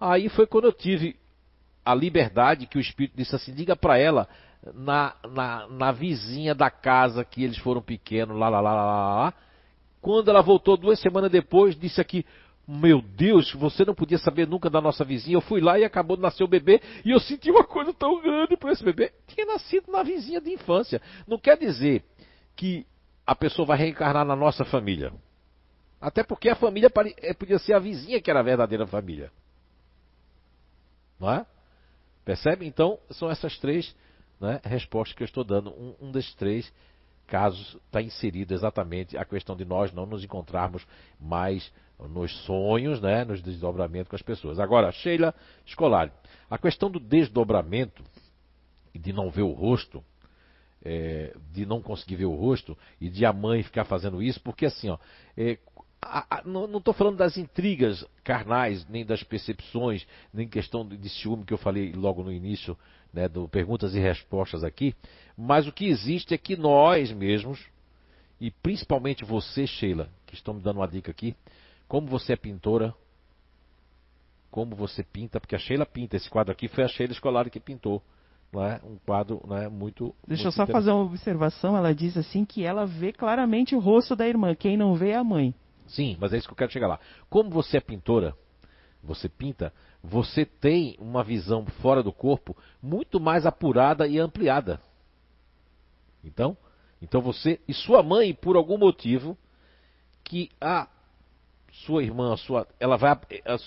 Aí 0.01 0.29
foi 0.29 0.47
quando 0.47 0.65
eu 0.65 0.73
tive 0.73 1.17
a 1.85 1.95
liberdade 1.95 2.67
que 2.67 2.79
o 2.79 2.81
Espírito 2.81 3.17
disse 3.17 3.35
assim, 3.35 3.53
diga 3.55 3.75
para 3.75 3.99
ela, 3.99 4.29
na, 4.75 5.15
na, 5.31 5.67
na, 5.69 5.93
vizinha 5.93 6.55
da 6.55 6.71
casa 6.71 7.25
que 7.25 7.43
eles 7.43 7.59
foram 7.59 7.81
pequenos, 7.81 8.37
lá, 8.37 8.49
lá, 8.49 8.61
lá, 8.61 8.75
lá, 8.75 8.85
lá. 9.25 9.35
Quando 10.01 10.29
ela 10.29 10.43
voltou 10.43 10.77
duas 10.77 11.01
semanas 11.01 11.31
depois, 11.31 11.79
disse 11.79 12.01
aqui, 12.01 12.25
meu 12.71 13.01
Deus, 13.01 13.51
você 13.55 13.83
não 13.83 13.95
podia 13.95 14.19
saber 14.19 14.47
nunca 14.47 14.69
da 14.69 14.79
nossa 14.79 15.03
vizinha. 15.03 15.37
Eu 15.37 15.41
fui 15.41 15.59
lá 15.59 15.79
e 15.79 15.85
acabou 15.85 16.19
de 16.19 16.23
nascer 16.23 16.45
o 16.45 16.49
bebê 16.49 16.83
e 17.03 17.11
eu 17.11 17.19
senti 17.19 17.51
uma 17.51 17.65
coisa 17.65 17.95
tão 17.95 18.21
grande 18.21 18.59
para 18.59 18.73
esse 18.73 18.85
bebê. 18.85 19.11
Tinha 19.27 19.47
nascido 19.47 19.91
na 19.91 20.03
vizinha 20.03 20.39
de 20.39 20.51
infância. 20.51 21.01
Não 21.27 21.39
quer 21.39 21.57
dizer 21.57 22.05
que 22.55 22.87
a 23.27 23.35
pessoa 23.35 23.65
vai 23.65 23.79
reencarnar 23.79 24.23
na 24.23 24.37
nossa 24.37 24.67
família. 24.67 25.15
Até 25.99 26.23
porque 26.23 26.51
a 26.51 26.55
família 26.55 26.91
eh, 27.23 27.33
podia 27.33 27.59
ser 27.59 27.73
a 27.73 27.79
vizinha 27.79 28.21
que 28.21 28.31
era 28.31 28.41
a 28.41 28.43
verdadeira 28.43 28.87
família. 28.87 29.33
Não 31.19 31.33
é? 31.33 31.47
Percebe? 32.23 32.67
Então, 32.67 32.99
são 33.13 33.31
essas 33.31 33.57
três 33.57 33.97
né, 34.39 34.61
respostas 34.63 35.17
que 35.17 35.23
eu 35.23 35.27
estou 35.27 35.43
dando. 35.43 35.71
Um, 35.71 36.09
um 36.09 36.13
desses 36.13 36.35
três 36.35 36.71
casos 37.27 37.79
está 37.87 38.03
inserido 38.03 38.53
exatamente 38.53 39.17
a 39.17 39.25
questão 39.25 39.57
de 39.57 39.65
nós 39.65 39.91
não 39.91 40.05
nos 40.05 40.23
encontrarmos 40.23 40.87
mais 41.19 41.73
nos 42.07 42.33
sonhos, 42.45 43.01
né, 43.01 43.25
nos 43.25 43.43
desdobramentos 43.43 44.09
com 44.09 44.17
as 44.17 44.23
pessoas. 44.23 44.61
Agora, 44.61 44.93
Sheila 44.93 45.35
Escolar, 45.67 46.13
a 46.49 46.57
questão 46.57 46.91
do 46.91 47.01
desdobramento 47.01 48.05
e 48.95 48.99
de 48.99 49.13
não 49.13 49.31
ver 49.31 49.43
o 49.43 49.53
rosto, 49.53 50.05
é, 50.85 51.35
de 51.53 51.67
não 51.67 51.83
conseguir 51.83 52.17
ver 52.17 52.27
o 52.27 52.35
rosto 52.35 52.77
e 53.01 53.09
de 53.09 53.25
a 53.25 53.33
mãe 53.33 53.63
ficar 53.63 53.85
fazendo 53.85 54.23
isso, 54.23 54.41
porque 54.41 54.67
assim, 54.67 54.89
ó, 54.89 54.99
é, 55.37 55.59
a, 56.01 56.39
a, 56.39 56.43
não 56.45 56.79
estou 56.79 56.95
falando 56.95 57.17
das 57.17 57.37
intrigas 57.37 58.05
carnais, 58.23 58.87
nem 58.89 59.05
das 59.05 59.23
percepções, 59.23 60.07
nem 60.33 60.47
questão 60.47 60.87
de, 60.87 60.97
de 60.97 61.09
ciúme 61.09 61.45
que 61.45 61.53
eu 61.53 61.59
falei 61.59 61.93
logo 61.93 62.23
no 62.23 62.33
início, 62.33 62.79
né, 63.13 63.29
do 63.29 63.49
perguntas 63.49 63.95
e 63.95 63.99
respostas 63.99 64.63
aqui, 64.63 64.95
mas 65.37 65.67
o 65.67 65.73
que 65.73 65.87
existe 65.87 66.35
é 66.35 66.39
que 66.39 66.57
nós 66.57 67.11
mesmos, 67.11 67.59
e 68.41 68.51
principalmente 68.51 69.25
você, 69.25 69.67
Sheila, 69.67 70.09
que 70.27 70.35
estão 70.35 70.55
me 70.55 70.61
dando 70.61 70.77
uma 70.77 70.87
dica 70.87 71.11
aqui, 71.11 71.35
como 71.89 72.07
você 72.07 72.35
é 72.35 72.37
pintora, 72.37 72.95
como 74.51 74.77
você 74.77 75.03
pinta, 75.03 75.41
porque 75.41 75.57
a 75.57 75.59
Sheila 75.59 75.87
pinta, 75.87 76.17
esse 76.17 76.29
quadro 76.29 76.53
aqui 76.53 76.69
foi 76.69 76.85
a 76.85 76.89
Sheila 76.89 77.13
Escolar 77.13 77.51
que 77.51 77.59
pintou. 77.59 78.03
Não 78.53 78.65
é? 78.65 78.81
Um 78.83 78.97
quadro 78.97 79.43
não 79.47 79.57
é, 79.57 79.69
muito. 79.69 80.15
Deixa 80.27 80.45
muito 80.45 80.47
eu 80.47 80.53
só 80.53 80.67
fazer 80.67 80.91
uma 80.91 81.05
observação. 81.05 81.77
Ela 81.77 81.95
diz 81.95 82.17
assim 82.17 82.45
que 82.45 82.65
ela 82.65 82.87
vê 82.87 83.13
claramente 83.13 83.75
o 83.75 83.79
rosto 83.79 84.17
da 84.17 84.27
irmã. 84.27 84.55
Quem 84.55 84.77
não 84.77 84.95
vê 84.95 85.11
é 85.11 85.17
a 85.17 85.25
mãe. 85.25 85.55
Sim, 85.87 86.17
mas 86.19 86.33
é 86.33 86.39
isso 86.39 86.47
que 86.47 86.53
eu 86.53 86.57
quero 86.57 86.73
chegar 86.73 86.89
lá. 86.89 86.99
Como 87.29 87.51
você 87.51 87.77
é 87.77 87.81
pintora, 87.81 88.35
você 89.03 89.29
pinta, 89.29 89.73
você 90.03 90.47
tem 90.47 90.97
uma 90.99 91.23
visão 91.23 91.67
fora 91.83 92.03
do 92.03 92.13
corpo 92.13 92.57
muito 92.83 93.21
mais 93.21 93.45
apurada 93.45 94.07
e 94.07 94.19
ampliada. 94.19 94.81
Então, 96.25 96.57
então 97.03 97.21
você 97.21 97.61
e 97.69 97.75
sua 97.75 98.03
mãe, 98.03 98.33
por 98.33 98.57
algum 98.57 98.79
motivo, 98.79 99.37
que 100.25 100.51
a 100.59 100.89
sua 101.85 102.03
irmã, 102.03 102.37
sua, 102.37 102.67
ela 102.81 102.97
vai 102.97 103.11
a, 103.11 103.21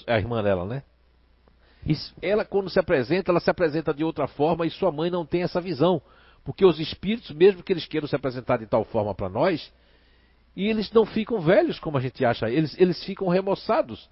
a 0.08 0.18
irmã 0.18 0.44
dela, 0.44 0.66
né? 0.66 0.84
Ela 2.22 2.46
quando 2.46 2.70
se 2.70 2.80
apresenta, 2.80 3.32
ela 3.32 3.40
se 3.40 3.50
apresenta 3.50 3.94
de 3.94 4.04
outra 4.04 4.28
forma 4.28 4.66
e 4.66 4.70
sua 4.70 4.92
mãe 4.92 5.10
não 5.10 5.26
tem 5.26 5.44
essa 5.44 5.60
visão, 5.60 6.02
porque 6.44 6.66
os 6.66 6.80
espíritos, 6.80 7.32
mesmo 7.32 7.64
que 7.64 7.74
eles 7.74 7.86
queiram 7.86 8.08
se 8.08 8.16
apresentar 8.16 8.58
de 8.58 8.68
tal 8.68 8.84
forma 8.86 9.16
para 9.16 9.30
nós, 9.30 9.72
e 10.56 10.68
eles 10.68 10.92
não 10.92 11.06
ficam 11.06 11.40
velhos 11.40 11.80
como 11.80 11.98
a 11.98 12.02
gente 12.02 12.24
acha, 12.26 12.50
eles, 12.50 12.78
eles 12.80 13.04
ficam 13.04 13.28
remoçados. 13.28 14.10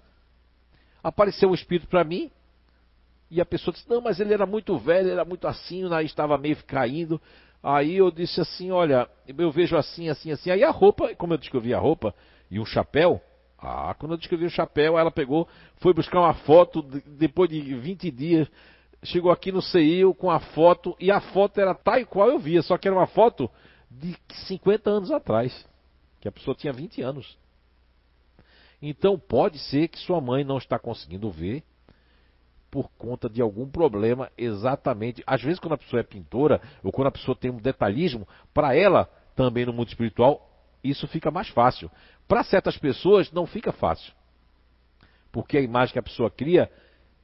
Apareceu 1.02 1.50
um 1.50 1.54
espírito 1.54 1.88
para 1.88 2.04
mim 2.04 2.30
e 3.30 3.40
a 3.40 3.46
pessoa 3.46 3.72
disse: 3.72 3.88
Não, 3.88 4.00
mas 4.00 4.18
ele 4.20 4.34
era 4.34 4.46
muito 4.46 4.76
velho, 4.78 5.10
era 5.10 5.24
muito 5.24 5.46
assim, 5.46 5.82
nariz 5.88 6.10
estava 6.10 6.36
meio 6.36 6.56
caindo. 6.64 7.20
Aí 7.62 7.96
eu 7.96 8.10
disse 8.10 8.40
assim: 8.40 8.70
Olha, 8.70 9.08
eu 9.26 9.50
vejo 9.50 9.76
assim, 9.76 10.08
assim, 10.08 10.32
assim. 10.32 10.50
Aí 10.50 10.64
a 10.64 10.70
roupa, 10.70 11.14
como 11.14 11.34
eu 11.34 11.38
descrevi 11.38 11.72
a 11.72 11.78
roupa 11.78 12.14
e 12.50 12.58
um 12.58 12.64
chapéu, 12.64 13.22
ah, 13.62 13.94
quando 13.98 14.12
eu 14.12 14.18
descrevi 14.18 14.46
o 14.46 14.50
chapéu, 14.50 14.98
ela 14.98 15.10
pegou, 15.10 15.46
foi 15.76 15.92
buscar 15.92 16.20
uma 16.20 16.34
foto, 16.34 16.82
depois 16.82 17.50
de 17.50 17.60
20 17.74 18.10
dias, 18.10 18.48
chegou 19.04 19.30
aqui 19.30 19.52
no 19.52 19.60
CIO 19.60 20.14
com 20.14 20.30
a 20.30 20.40
foto, 20.40 20.96
e 20.98 21.10
a 21.10 21.20
foto 21.20 21.60
era 21.60 21.74
tal 21.74 21.98
e 21.98 22.04
qual 22.04 22.28
eu 22.28 22.38
via, 22.38 22.62
só 22.62 22.78
que 22.78 22.88
era 22.88 22.96
uma 22.96 23.06
foto 23.06 23.50
de 23.90 24.16
50 24.46 24.88
anos 24.88 25.10
atrás, 25.10 25.66
que 26.20 26.28
a 26.28 26.32
pessoa 26.32 26.54
tinha 26.54 26.72
20 26.72 27.02
anos. 27.02 27.38
Então 28.80 29.18
pode 29.18 29.58
ser 29.58 29.88
que 29.88 29.98
sua 29.98 30.20
mãe 30.20 30.42
não 30.42 30.56
está 30.56 30.78
conseguindo 30.78 31.30
ver 31.30 31.62
por 32.70 32.88
conta 32.96 33.28
de 33.28 33.42
algum 33.42 33.68
problema 33.68 34.30
exatamente. 34.38 35.22
Às 35.26 35.42
vezes 35.42 35.58
quando 35.58 35.74
a 35.74 35.78
pessoa 35.78 36.00
é 36.00 36.04
pintora 36.04 36.62
ou 36.82 36.90
quando 36.90 37.08
a 37.08 37.12
pessoa 37.12 37.36
tem 37.36 37.50
um 37.50 37.58
detalhismo, 37.58 38.26
para 38.54 38.74
ela 38.74 39.04
também 39.34 39.66
no 39.66 39.72
mundo 39.72 39.88
espiritual 39.88 40.46
isso 40.82 41.06
fica 41.08 41.30
mais 41.30 41.48
fácil. 41.48 41.90
Para 42.30 42.44
certas 42.44 42.78
pessoas 42.78 43.32
não 43.32 43.44
fica 43.44 43.72
fácil. 43.72 44.12
Porque 45.32 45.58
a 45.58 45.60
imagem 45.60 45.94
que 45.94 45.98
a 45.98 46.02
pessoa 46.02 46.30
cria, 46.30 46.70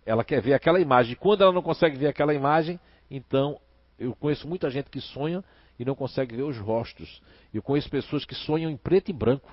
ela 0.05 0.25
quer 0.25 0.43
ver 0.43 0.53
aquela 0.53 0.81
imagem. 0.81 1.15
Quando 1.15 1.43
ela 1.43 1.53
não 1.53 1.63
consegue 1.63 1.97
ver 1.97 2.09
aquela 2.09 2.35
imagem, 2.35 2.81
então 3.09 3.61
eu 4.01 4.17
conheço 4.17 4.49
muita 4.49 4.69
gente 4.69 4.91
que 4.91 5.01
sonha 5.01 5.45
e 5.79 5.85
não 5.85 5.95
consegue 5.95 6.35
ver 6.35 6.43
os 6.43 6.59
rostos. 6.59 7.23
Eu 7.55 7.63
conheço 7.63 7.89
pessoas 7.89 8.25
que 8.25 8.35
sonham 8.35 8.69
em 8.69 8.77
preto 8.77 9.09
e 9.09 9.13
branco. 9.13 9.49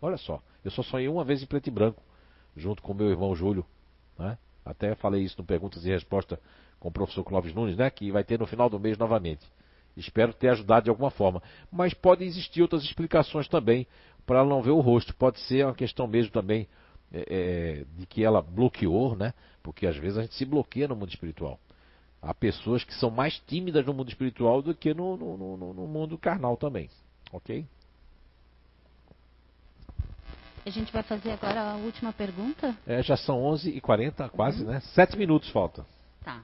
Olha 0.00 0.16
só, 0.16 0.40
eu 0.64 0.70
só 0.70 0.82
sonhei 0.82 1.08
uma 1.08 1.22
vez 1.22 1.42
em 1.42 1.46
preto 1.46 1.66
e 1.66 1.70
branco, 1.70 2.02
junto 2.56 2.80
com 2.80 2.94
meu 2.94 3.10
irmão 3.10 3.36
Júlio. 3.36 3.66
Né? 4.18 4.38
Até 4.64 4.94
falei 4.94 5.22
isso 5.22 5.36
no 5.36 5.44
Perguntas 5.44 5.84
e 5.84 5.90
Respostas 5.90 6.38
com 6.80 6.88
o 6.88 6.92
professor 6.92 7.22
Clóvis 7.24 7.52
Nunes, 7.52 7.76
né? 7.76 7.90
que 7.90 8.10
vai 8.10 8.24
ter 8.24 8.38
no 8.38 8.46
final 8.46 8.70
do 8.70 8.80
mês 8.80 8.96
novamente. 8.96 9.46
Espero 9.96 10.32
ter 10.32 10.48
ajudado 10.48 10.84
de 10.84 10.90
alguma 10.90 11.10
forma. 11.10 11.42
Mas 11.72 11.94
podem 11.94 12.28
existir 12.28 12.62
outras 12.62 12.82
explicações 12.84 13.48
também 13.48 13.86
para 14.26 14.40
ela 14.40 14.48
não 14.48 14.62
ver 14.62 14.70
o 14.70 14.80
rosto. 14.80 15.14
Pode 15.14 15.40
ser 15.40 15.64
uma 15.64 15.74
questão 15.74 16.06
mesmo 16.06 16.32
também 16.32 16.68
é, 17.12 17.24
é, 17.28 17.84
de 17.98 18.06
que 18.06 18.22
ela 18.22 18.42
bloqueou, 18.42 19.16
né? 19.16 19.32
Porque 19.62 19.86
às 19.86 19.96
vezes 19.96 20.18
a 20.18 20.22
gente 20.22 20.34
se 20.34 20.44
bloqueia 20.44 20.88
no 20.88 20.96
mundo 20.96 21.08
espiritual. 21.08 21.58
Há 22.20 22.34
pessoas 22.34 22.82
que 22.82 22.94
são 22.94 23.10
mais 23.10 23.38
tímidas 23.46 23.86
no 23.86 23.94
mundo 23.94 24.08
espiritual 24.08 24.60
do 24.60 24.74
que 24.74 24.92
no, 24.92 25.16
no, 25.16 25.36
no, 25.36 25.74
no 25.74 25.86
mundo 25.86 26.18
carnal 26.18 26.56
também. 26.56 26.90
Ok? 27.32 27.66
A 30.64 30.70
gente 30.70 30.92
vai 30.92 31.04
fazer 31.04 31.30
agora 31.30 31.60
a 31.60 31.76
última 31.76 32.12
pergunta? 32.12 32.76
É, 32.84 33.00
já 33.00 33.16
são 33.16 33.40
11h40, 33.42 34.28
quase, 34.30 34.64
uhum. 34.64 34.72
né? 34.72 34.80
Sete 34.80 35.16
minutos 35.16 35.48
falta. 35.50 35.86
Tá. 36.24 36.42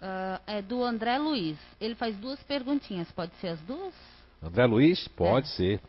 Uh, 0.00 0.40
é 0.46 0.62
do 0.62 0.82
André 0.82 1.18
Luiz. 1.18 1.58
Ele 1.80 1.94
faz 1.94 2.16
duas 2.16 2.42
perguntinhas. 2.42 3.10
Pode 3.12 3.34
ser 3.36 3.48
as 3.48 3.60
duas? 3.60 3.94
André 4.42 4.64
Luiz? 4.64 5.06
Pode 5.08 5.46
é. 5.46 5.50
ser. 5.50 5.80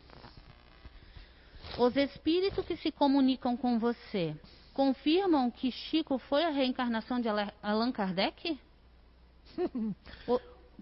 Os 1.77 1.95
espíritos 1.95 2.65
que 2.65 2.75
se 2.75 2.91
comunicam 2.91 3.55
com 3.55 3.79
você 3.79 4.35
confirmam 4.73 5.49
que 5.49 5.71
Chico 5.71 6.17
foi 6.17 6.43
a 6.43 6.49
reencarnação 6.49 7.19
de 7.21 7.29
Allan 7.61 7.91
Kardec? 7.91 8.59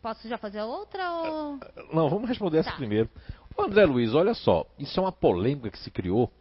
posso 0.01 0.27
já 0.27 0.37
fazer 0.37 0.59
a 0.59 0.65
outra 0.65 1.11
ou... 1.11 1.59
Não, 1.93 2.09
vamos 2.09 2.27
responder 2.27 2.59
essa 2.59 2.71
tá. 2.71 2.77
primeiro. 2.77 3.09
Ô 3.55 3.63
André 3.63 3.85
Luiz, 3.85 4.13
olha 4.13 4.33
só, 4.33 4.65
isso 4.77 4.99
é 4.99 5.03
uma 5.03 5.11
polêmica 5.11 5.69
que 5.69 5.79
se 5.79 5.91
criou. 5.91 6.31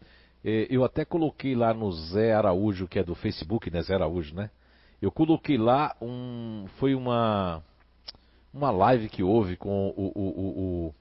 É, 0.44 0.66
eu 0.70 0.84
até 0.84 1.04
coloquei 1.04 1.54
lá 1.54 1.74
no 1.74 1.90
Zé 1.90 2.32
Araújo, 2.32 2.86
que 2.86 2.98
é 2.98 3.02
do 3.02 3.14
Facebook, 3.14 3.70
né? 3.70 3.82
Zé 3.82 3.94
Araújo, 3.94 4.34
né? 4.34 4.50
Eu 5.00 5.12
coloquei 5.12 5.56
lá 5.56 5.94
um. 6.00 6.66
Foi 6.78 6.94
uma. 6.94 7.62
Uma 8.52 8.70
live 8.70 9.08
que 9.08 9.22
houve 9.22 9.56
com 9.56 9.88
o, 9.88 10.12
o, 10.14 10.20
o, 10.20 10.86
o 10.86 10.94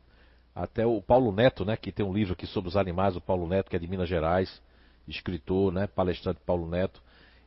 até 0.54 0.86
o 0.86 1.02
Paulo 1.02 1.32
Neto, 1.32 1.64
né, 1.64 1.78
que 1.78 1.92
tem 1.92 2.06
um 2.06 2.12
livro 2.12 2.34
aqui 2.34 2.48
sobre 2.48 2.68
os 2.68 2.76
animais, 2.76 3.16
o 3.16 3.22
Paulo 3.22 3.48
Neto, 3.48 3.70
que 3.70 3.76
é 3.76 3.80
de 3.80 3.88
Minas 3.88 4.10
Gerais, 4.10 4.62
escritor, 5.08 5.72
né, 5.72 5.86
palestrante 5.86 6.40
Paulo 6.46 6.68
Neto, 6.68 7.02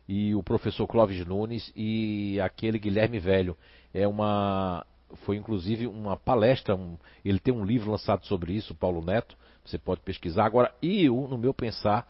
e 0.09 0.35
o 0.35 0.43
professor 0.43 0.87
Clóvis 0.87 1.27
Nunes 1.27 1.73
e 1.75 2.41
aquele 2.41 2.79
Guilherme 2.79 3.19
Velho. 3.19 3.57
É 3.93 4.07
uma 4.07 4.87
foi 5.25 5.37
inclusive 5.37 5.89
uma 5.89 6.17
palestra, 6.17 6.77
um, 6.77 6.97
ele 7.25 7.41
tem 7.41 7.53
um 7.53 7.65
livro 7.65 7.91
lançado 7.91 8.25
sobre 8.27 8.53
isso, 8.53 8.77
Paulo 8.77 9.05
Neto, 9.05 9.37
você 9.65 9.77
pode 9.77 10.01
pesquisar. 10.03 10.45
Agora, 10.45 10.73
eu, 10.81 11.27
no 11.29 11.37
meu 11.37 11.53
pensar, 11.53 12.09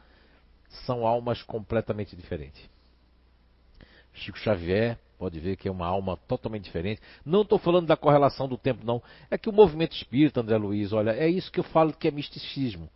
são 0.84 1.06
almas 1.06 1.42
completamente 1.42 2.14
diferentes. 2.14 2.68
Chico 4.20 4.38
Xavier, 4.38 4.98
pode 5.18 5.38
ver 5.38 5.56
que 5.56 5.68
é 5.68 5.70
uma 5.70 5.86
alma 5.86 6.16
totalmente 6.28 6.64
diferente. 6.64 7.00
Não 7.24 7.42
estou 7.42 7.58
falando 7.58 7.86
da 7.86 7.96
correlação 7.96 8.48
do 8.48 8.56
tempo, 8.56 8.84
não. 8.84 9.02
É 9.30 9.36
que 9.36 9.48
o 9.48 9.52
movimento 9.52 9.94
espírita, 9.94 10.40
André 10.40 10.56
Luiz, 10.56 10.92
olha, 10.92 11.10
é 11.10 11.28
isso 11.28 11.52
que 11.52 11.60
eu 11.60 11.64
falo 11.64 11.92
que 11.92 12.08
é 12.08 12.10
misticismo. 12.10 12.88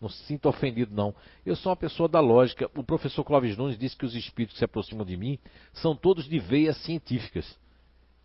Não 0.00 0.08
se 0.08 0.22
sinta 0.24 0.48
ofendido, 0.48 0.94
não. 0.94 1.14
Eu 1.46 1.54
sou 1.54 1.70
uma 1.70 1.76
pessoa 1.76 2.08
da 2.08 2.18
lógica. 2.18 2.68
O 2.76 2.82
professor 2.82 3.22
Clóvis 3.22 3.56
Nunes 3.56 3.78
disse 3.78 3.96
que 3.96 4.04
os 4.04 4.14
espíritos 4.14 4.54
que 4.54 4.58
se 4.58 4.64
aproximam 4.64 5.04
de 5.04 5.16
mim 5.16 5.38
são 5.72 5.94
todos 5.94 6.28
de 6.28 6.38
veias 6.40 6.76
científicas. 6.78 7.56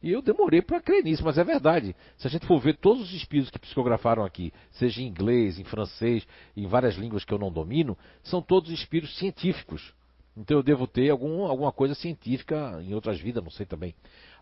E 0.02 0.12
eu 0.12 0.22
demorei 0.22 0.62
para 0.62 0.82
crer 0.82 1.04
nisso, 1.04 1.24
mas 1.24 1.38
é 1.38 1.44
verdade. 1.44 1.96
Se 2.18 2.28
a 2.28 2.30
gente 2.30 2.46
for 2.46 2.60
ver 2.60 2.78
todos 2.78 3.04
os 3.04 3.14
espíritos 3.14 3.50
que 3.50 3.60
psicografaram 3.60 4.24
aqui, 4.24 4.54
seja 4.72 5.02
em 5.02 5.08
inglês, 5.08 5.58
em 5.60 5.64
francês, 5.64 6.28
em 6.56 6.68
várias 6.68 6.96
línguas 6.96 7.26
que 7.26 7.34
eu 7.34 7.40
não 7.40 7.52
domino, 7.52 7.98
são 8.24 8.42
todos 8.42 8.72
espíritos 8.72 9.18
científicos. 9.18 9.94
Então 10.38 10.58
eu 10.58 10.64
devo 10.64 10.86
ter 10.86 11.10
algum, 11.10 11.46
alguma 11.46 11.72
coisa 11.72 11.96
científica 11.96 12.80
em 12.82 12.94
outras 12.94 13.20
vidas, 13.20 13.44
não 13.44 13.50
sei 13.50 13.66
também. 13.66 13.96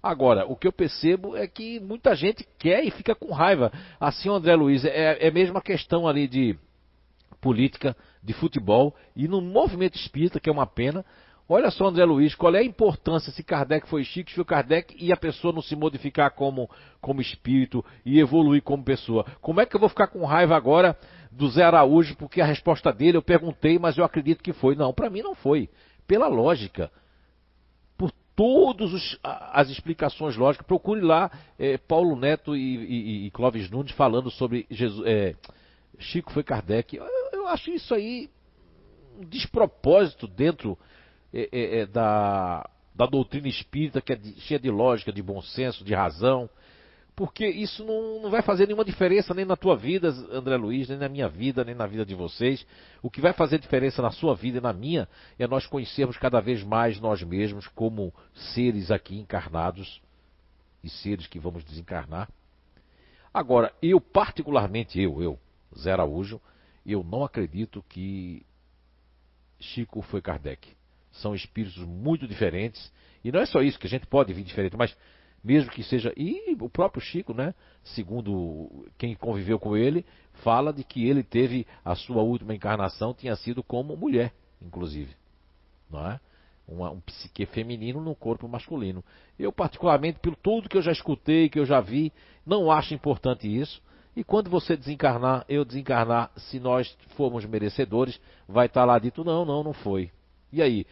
Agora, 0.03 0.45
o 0.45 0.55
que 0.55 0.67
eu 0.67 0.73
percebo 0.73 1.37
é 1.37 1.47
que 1.47 1.79
muita 1.79 2.13
gente 2.13 2.45
quer 2.59 2.83
e 2.83 2.91
fica 2.91 3.15
com 3.15 3.31
raiva. 3.31 3.71
Assim, 3.99 4.29
André 4.29 4.55
Luiz, 4.55 4.83
é, 4.83 5.25
é 5.25 5.31
mesmo 5.31 5.57
a 5.57 5.61
questão 5.61 6.05
ali 6.05 6.27
de 6.27 6.57
política, 7.39 7.95
de 8.21 8.33
futebol, 8.33 8.93
e 9.15 9.27
no 9.27 9.39
movimento 9.39 9.95
espírita, 9.95 10.39
que 10.39 10.49
é 10.49 10.51
uma 10.51 10.67
pena, 10.67 11.05
Olha 11.47 11.69
só, 11.69 11.85
André 11.85 12.03
Luiz, 12.05 12.33
qual 12.33 12.55
é 12.55 12.59
a 12.59 12.63
importância 12.63 13.31
se 13.31 13.43
Kardec 13.43 13.87
foi 13.87 14.03
Chico, 14.03 14.31
se 14.31 14.35
foi 14.35 14.43
Kardec 14.43 14.95
e 14.99 15.11
a 15.11 15.17
pessoa 15.17 15.53
não 15.53 15.61
se 15.61 15.75
modificar 15.75 16.31
como, 16.31 16.67
como 16.99 17.21
espírito 17.21 17.85
e 18.03 18.19
evoluir 18.19 18.63
como 18.63 18.83
pessoa? 18.83 19.23
Como 19.41 19.61
é 19.61 19.65
que 19.65 19.75
eu 19.75 19.79
vou 19.79 19.87
ficar 19.87 20.07
com 20.07 20.25
raiva 20.25 20.55
agora 20.55 20.97
do 21.31 21.47
Zé 21.49 21.63
Araújo, 21.63 22.15
porque 22.15 22.41
a 22.41 22.45
resposta 22.45 22.91
dele 22.91 23.17
eu 23.17 23.21
perguntei, 23.21 23.77
mas 23.77 23.95
eu 23.95 24.03
acredito 24.03 24.43
que 24.43 24.53
foi? 24.53 24.75
Não, 24.75 24.91
para 24.91 25.07
mim 25.07 25.21
não 25.21 25.35
foi. 25.35 25.69
Pela 26.07 26.27
lógica, 26.27 26.91
por 27.97 28.11
todas 28.35 29.17
as 29.23 29.69
explicações 29.69 30.35
lógicas, 30.35 30.67
procure 30.67 31.01
lá 31.01 31.31
é, 31.57 31.77
Paulo 31.77 32.15
Neto 32.15 32.55
e, 32.55 32.61
e, 32.61 33.25
e, 33.25 33.31
Clóvis 33.31 33.69
Nunes 33.69 33.91
falando 33.93 34.29
sobre 34.29 34.65
Jesus, 34.69 35.05
é, 35.07 35.35
Chico 35.97 36.31
foi 36.31 36.43
Kardec. 36.43 36.95
Eu, 36.95 37.05
eu 37.31 37.47
acho 37.47 37.71
isso 37.71 37.93
aí 37.93 38.29
um 39.17 39.23
despropósito 39.25 40.27
dentro 40.27 40.77
é, 41.33 41.85
da, 41.85 42.69
da 42.93 43.05
doutrina 43.05 43.47
espírita, 43.47 44.01
que 44.01 44.13
é 44.13 44.15
de, 44.15 44.39
cheia 44.41 44.59
de 44.59 44.69
lógica, 44.69 45.11
de 45.11 45.21
bom 45.21 45.41
senso, 45.41 45.83
de 45.83 45.93
razão, 45.93 46.49
porque 47.15 47.47
isso 47.47 47.83
não, 47.85 48.21
não 48.21 48.29
vai 48.29 48.41
fazer 48.41 48.65
nenhuma 48.65 48.83
diferença 48.83 49.33
nem 49.33 49.45
na 49.45 49.55
tua 49.55 49.75
vida, 49.75 50.09
André 50.31 50.57
Luiz, 50.57 50.89
nem 50.89 50.97
na 50.97 51.07
minha 51.07 51.29
vida, 51.29 51.63
nem 51.63 51.73
na 51.73 51.87
vida 51.87 52.05
de 52.05 52.13
vocês. 52.13 52.65
O 53.01 53.09
que 53.09 53.21
vai 53.21 53.33
fazer 53.33 53.59
diferença 53.59 54.01
na 54.01 54.11
sua 54.11 54.35
vida 54.35 54.57
e 54.57 54.61
na 54.61 54.73
minha 54.73 55.07
é 55.39 55.47
nós 55.47 55.65
conhecermos 55.65 56.17
cada 56.17 56.41
vez 56.41 56.63
mais 56.63 56.99
nós 56.99 57.23
mesmos 57.23 57.67
como 57.69 58.13
seres 58.53 58.91
aqui 58.91 59.17
encarnados 59.17 60.01
e 60.83 60.89
seres 60.89 61.27
que 61.27 61.39
vamos 61.39 61.63
desencarnar. 61.63 62.29
Agora, 63.33 63.73
eu 63.81 64.01
particularmente, 64.01 64.99
eu, 64.99 65.21
eu, 65.21 65.39
Zé 65.77 65.91
Araújo, 65.91 66.41
eu 66.85 67.03
não 67.03 67.23
acredito 67.23 67.83
que 67.87 68.45
Chico 69.59 70.01
foi 70.01 70.21
Kardec 70.21 70.75
são 71.21 71.35
espíritos 71.35 71.77
muito 71.77 72.27
diferentes. 72.27 72.91
E 73.23 73.31
não 73.31 73.39
é 73.39 73.45
só 73.45 73.61
isso, 73.61 73.79
que 73.79 73.87
a 73.87 73.89
gente 73.89 74.05
pode 74.05 74.33
vir 74.33 74.43
diferente, 74.43 74.75
mas 74.75 74.95
mesmo 75.45 75.69
que 75.69 75.83
seja. 75.83 76.11
E 76.17 76.57
o 76.59 76.67
próprio 76.67 77.01
Chico, 77.01 77.31
né? 77.31 77.53
Segundo 77.83 78.87
quem 78.97 79.13
conviveu 79.13 79.59
com 79.59 79.77
ele, 79.77 80.03
fala 80.43 80.73
de 80.73 80.83
que 80.83 81.07
ele 81.07 81.21
teve 81.21 81.67
a 81.83 81.93
sua 81.93 82.23
última 82.23 82.55
encarnação, 82.55 83.13
tinha 83.13 83.35
sido 83.35 83.61
como 83.61 83.95
mulher, 83.95 84.33
inclusive. 84.59 85.15
Não 85.89 86.09
é? 86.09 86.19
Uma, 86.67 86.89
um 86.89 86.99
psique 86.99 87.45
feminino 87.45 88.01
no 88.01 88.15
corpo 88.15 88.47
masculino. 88.47 89.03
Eu, 89.37 89.51
particularmente, 89.51 90.17
pelo 90.19 90.35
tudo 90.35 90.67
que 90.67 90.77
eu 90.77 90.81
já 90.81 90.91
escutei, 90.91 91.47
que 91.47 91.59
eu 91.59 91.65
já 91.65 91.79
vi, 91.79 92.11
não 92.43 92.71
acho 92.71 92.95
importante 92.95 93.47
isso. 93.47 93.79
E 94.15 94.23
quando 94.23 94.49
você 94.49 94.75
desencarnar, 94.75 95.45
eu 95.47 95.63
desencarnar, 95.63 96.31
se 96.35 96.59
nós 96.59 96.97
formos 97.15 97.45
merecedores, 97.45 98.19
vai 98.47 98.65
estar 98.65 98.83
lá 98.83 98.97
dito: 98.97 99.23
não, 99.23 99.45
não, 99.45 99.63
não 99.63 99.73
foi. 99.73 100.09
E 100.51 100.59
aí? 100.59 100.87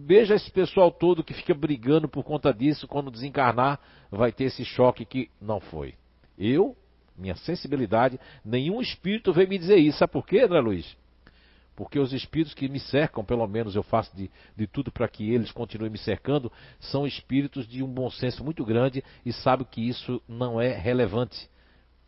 Veja 0.00 0.36
esse 0.36 0.48
pessoal 0.52 0.92
todo 0.92 1.24
que 1.24 1.34
fica 1.34 1.52
brigando 1.52 2.08
por 2.08 2.22
conta 2.22 2.54
disso, 2.54 2.86
quando 2.86 3.10
desencarnar, 3.10 3.80
vai 4.12 4.30
ter 4.30 4.44
esse 4.44 4.64
choque 4.64 5.04
que 5.04 5.28
não 5.40 5.58
foi. 5.58 5.94
Eu, 6.38 6.76
minha 7.16 7.34
sensibilidade, 7.34 8.20
nenhum 8.44 8.80
espírito 8.80 9.32
veio 9.32 9.48
me 9.48 9.58
dizer 9.58 9.76
isso. 9.76 9.98
Sabe 9.98 10.12
por 10.12 10.24
quê, 10.24 10.42
André 10.42 10.60
Luiz? 10.60 10.96
Porque 11.74 11.98
os 11.98 12.12
espíritos 12.12 12.54
que 12.54 12.68
me 12.68 12.78
cercam, 12.78 13.24
pelo 13.24 13.44
menos 13.48 13.74
eu 13.74 13.82
faço 13.82 14.16
de, 14.16 14.30
de 14.56 14.68
tudo 14.68 14.92
para 14.92 15.08
que 15.08 15.34
eles 15.34 15.50
continuem 15.50 15.90
me 15.90 15.98
cercando, 15.98 16.50
são 16.78 17.04
espíritos 17.04 17.66
de 17.66 17.82
um 17.82 17.88
bom 17.88 18.08
senso 18.08 18.44
muito 18.44 18.64
grande 18.64 19.02
e 19.26 19.32
sabem 19.32 19.66
que 19.68 19.80
isso 19.80 20.22
não 20.28 20.60
é 20.60 20.72
relevante 20.72 21.50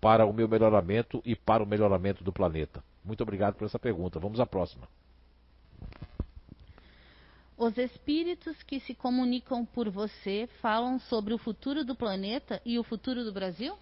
para 0.00 0.24
o 0.24 0.32
meu 0.32 0.46
melhoramento 0.46 1.20
e 1.24 1.34
para 1.34 1.60
o 1.60 1.66
melhoramento 1.66 2.22
do 2.22 2.32
planeta. 2.32 2.84
Muito 3.04 3.22
obrigado 3.22 3.56
por 3.56 3.64
essa 3.64 3.80
pergunta. 3.80 4.20
Vamos 4.20 4.38
à 4.38 4.46
próxima. 4.46 4.86
Os 7.60 7.76
espíritos 7.76 8.62
que 8.62 8.80
se 8.80 8.94
comunicam 8.94 9.66
por 9.66 9.90
você 9.90 10.48
falam 10.62 10.98
sobre 10.98 11.34
o 11.34 11.38
futuro 11.38 11.84
do 11.84 11.94
planeta 11.94 12.58
e 12.64 12.78
o 12.78 12.82
futuro 12.82 13.22
do 13.22 13.34
Brasil? 13.34 13.74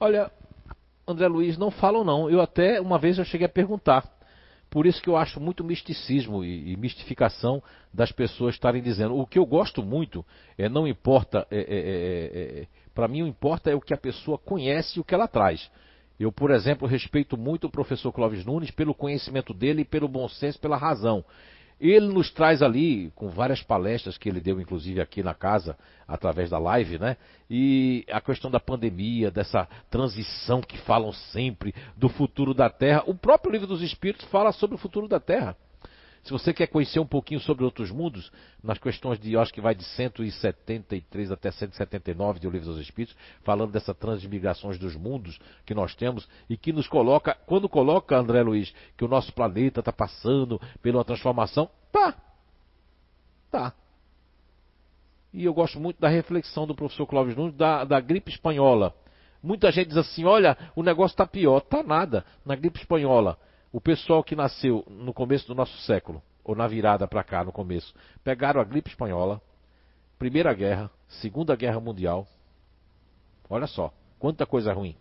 Olha, 0.00 0.28
André 1.06 1.28
Luiz, 1.28 1.56
não 1.56 1.70
falam 1.70 2.02
não. 2.02 2.28
Eu 2.28 2.40
até 2.40 2.80
uma 2.80 2.98
vez 2.98 3.18
eu 3.18 3.24
cheguei 3.24 3.46
a 3.46 3.48
perguntar, 3.48 4.02
Por 4.68 4.84
isso 4.84 5.00
que 5.00 5.08
eu 5.08 5.16
acho 5.16 5.38
muito 5.38 5.62
misticismo 5.62 6.44
e, 6.44 6.72
e 6.72 6.76
mistificação 6.76 7.62
das 7.94 8.10
pessoas 8.10 8.56
estarem 8.56 8.82
dizendo. 8.82 9.16
O 9.16 9.28
que 9.28 9.38
eu 9.38 9.46
gosto 9.46 9.80
muito 9.80 10.26
é 10.58 10.68
não 10.68 10.88
importa, 10.88 11.46
é, 11.52 11.56
é, 11.56 11.62
é, 11.62 12.62
é 12.62 12.66
para 12.92 13.06
mim 13.06 13.22
o 13.22 13.28
importa 13.28 13.70
é 13.70 13.76
o 13.76 13.80
que 13.80 13.94
a 13.94 13.96
pessoa 13.96 14.36
conhece 14.36 14.98
e 14.98 15.00
o 15.00 15.04
que 15.04 15.14
ela 15.14 15.28
traz. 15.28 15.70
Eu, 16.18 16.32
por 16.32 16.50
exemplo, 16.50 16.88
respeito 16.88 17.36
muito 17.36 17.68
o 17.68 17.70
professor 17.70 18.12
Clóvis 18.12 18.44
Nunes 18.44 18.72
pelo 18.72 18.92
conhecimento 18.92 19.54
dele, 19.54 19.84
pelo 19.84 20.08
bom 20.08 20.28
senso, 20.28 20.58
pela 20.58 20.76
razão. 20.76 21.24
Ele 21.80 22.08
nos 22.08 22.30
traz 22.30 22.60
ali, 22.60 23.10
com 23.14 23.28
várias 23.30 23.62
palestras 23.62 24.18
que 24.18 24.28
ele 24.28 24.40
deu, 24.40 24.60
inclusive 24.60 25.00
aqui 25.00 25.22
na 25.22 25.32
casa, 25.32 25.78
através 26.06 26.50
da 26.50 26.58
live, 26.58 26.98
né? 26.98 27.16
E 27.48 28.04
a 28.10 28.20
questão 28.20 28.50
da 28.50 28.60
pandemia, 28.60 29.30
dessa 29.30 29.66
transição 29.88 30.60
que 30.60 30.76
falam 30.78 31.12
sempre, 31.12 31.74
do 31.96 32.10
futuro 32.10 32.52
da 32.52 32.68
Terra. 32.68 33.02
O 33.06 33.14
próprio 33.14 33.50
livro 33.50 33.66
dos 33.66 33.80
Espíritos 33.80 34.26
fala 34.26 34.52
sobre 34.52 34.74
o 34.76 34.78
futuro 34.78 35.08
da 35.08 35.18
Terra. 35.18 35.56
Se 36.22 36.32
você 36.32 36.52
quer 36.52 36.66
conhecer 36.66 37.00
um 37.00 37.06
pouquinho 37.06 37.40
sobre 37.40 37.64
outros 37.64 37.90
mundos, 37.90 38.30
nas 38.62 38.78
questões 38.78 39.18
de, 39.18 39.32
eu 39.32 39.40
acho 39.40 39.52
que 39.52 39.60
vai 39.60 39.74
de 39.74 39.84
173 39.84 41.32
até 41.32 41.50
179 41.50 42.38
de 42.38 42.46
O 42.46 42.50
Livro 42.50 42.68
dos 42.68 42.80
Espíritos, 42.80 43.16
falando 43.42 43.72
dessas 43.72 43.96
transmigrações 43.96 44.78
dos 44.78 44.94
mundos 44.94 45.38
que 45.64 45.74
nós 45.74 45.94
temos 45.94 46.28
e 46.48 46.56
que 46.56 46.72
nos 46.72 46.86
coloca, 46.86 47.34
quando 47.46 47.68
coloca, 47.68 48.16
André 48.16 48.42
Luiz, 48.42 48.72
que 48.98 49.04
o 49.04 49.08
nosso 49.08 49.32
planeta 49.32 49.80
está 49.80 49.92
passando 49.92 50.60
pela 50.82 51.04
transformação, 51.04 51.70
tá. 51.90 52.14
Tá. 53.50 53.74
E 55.32 55.44
eu 55.44 55.54
gosto 55.54 55.80
muito 55.80 56.00
da 56.00 56.08
reflexão 56.08 56.66
do 56.66 56.74
professor 56.74 57.06
Clóvis 57.06 57.34
Nunes 57.36 57.54
da, 57.54 57.84
da 57.84 57.98
gripe 57.98 58.30
espanhola. 58.30 58.94
Muita 59.42 59.70
gente 59.72 59.88
diz 59.88 59.96
assim: 59.96 60.24
olha, 60.24 60.56
o 60.76 60.82
negócio 60.82 61.14
está 61.14 61.26
pior. 61.26 61.60
Tá 61.60 61.82
nada. 61.82 62.24
Na 62.44 62.54
gripe 62.54 62.78
espanhola, 62.78 63.38
o 63.72 63.80
pessoal 63.80 64.22
que 64.24 64.34
nasceu 64.34 64.84
no 64.88 65.12
começo 65.12 65.46
do 65.46 65.54
nosso 65.54 65.76
século, 65.82 66.22
ou 66.44 66.54
na 66.54 66.66
virada 66.66 67.06
para 67.06 67.22
cá, 67.22 67.44
no 67.44 67.52
começo, 67.52 67.94
pegaram 68.24 68.60
a 68.60 68.64
gripe 68.64 68.90
espanhola, 68.90 69.40
Primeira 70.18 70.52
Guerra, 70.52 70.90
Segunda 71.08 71.54
Guerra 71.54 71.80
Mundial. 71.80 72.26
Olha 73.48 73.66
só, 73.66 73.92
quanta 74.18 74.44
coisa 74.44 74.72
ruim. 74.72 74.96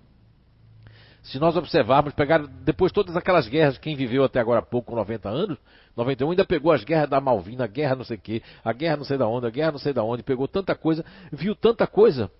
Se 1.21 1.37
nós 1.37 1.57
observarmos, 1.57 2.13
pegaram 2.13 2.45
depois 2.63 2.91
todas 2.91 3.15
aquelas 3.17 3.47
guerras, 3.47 3.77
quem 3.77 3.95
viveu 3.95 4.23
até 4.23 4.39
agora 4.39 4.59
há 4.59 4.63
pouco, 4.63 4.91
com 4.91 4.95
90 4.95 5.27
anos, 5.27 5.57
91, 5.95 6.31
ainda 6.31 6.45
pegou 6.45 6.71
as 6.71 6.83
guerras 6.83 7.09
da 7.09 7.19
Malvina, 7.19 7.65
a 7.65 7.67
guerra 7.67 7.95
não 7.95 8.05
sei 8.05 8.17
o 8.17 8.21
quê, 8.21 8.41
a 8.63 8.71
guerra 8.71 8.97
não 8.97 9.03
sei 9.03 9.17
da 9.17 9.27
onde, 9.27 9.45
a 9.45 9.49
guerra 9.49 9.73
não 9.73 9.79
sei 9.79 9.91
da 9.91 10.03
onde, 10.03 10.23
pegou 10.23 10.47
tanta 10.47 10.73
coisa, 10.75 11.03
viu 11.31 11.55
tanta 11.55 11.85
coisa 11.85 12.31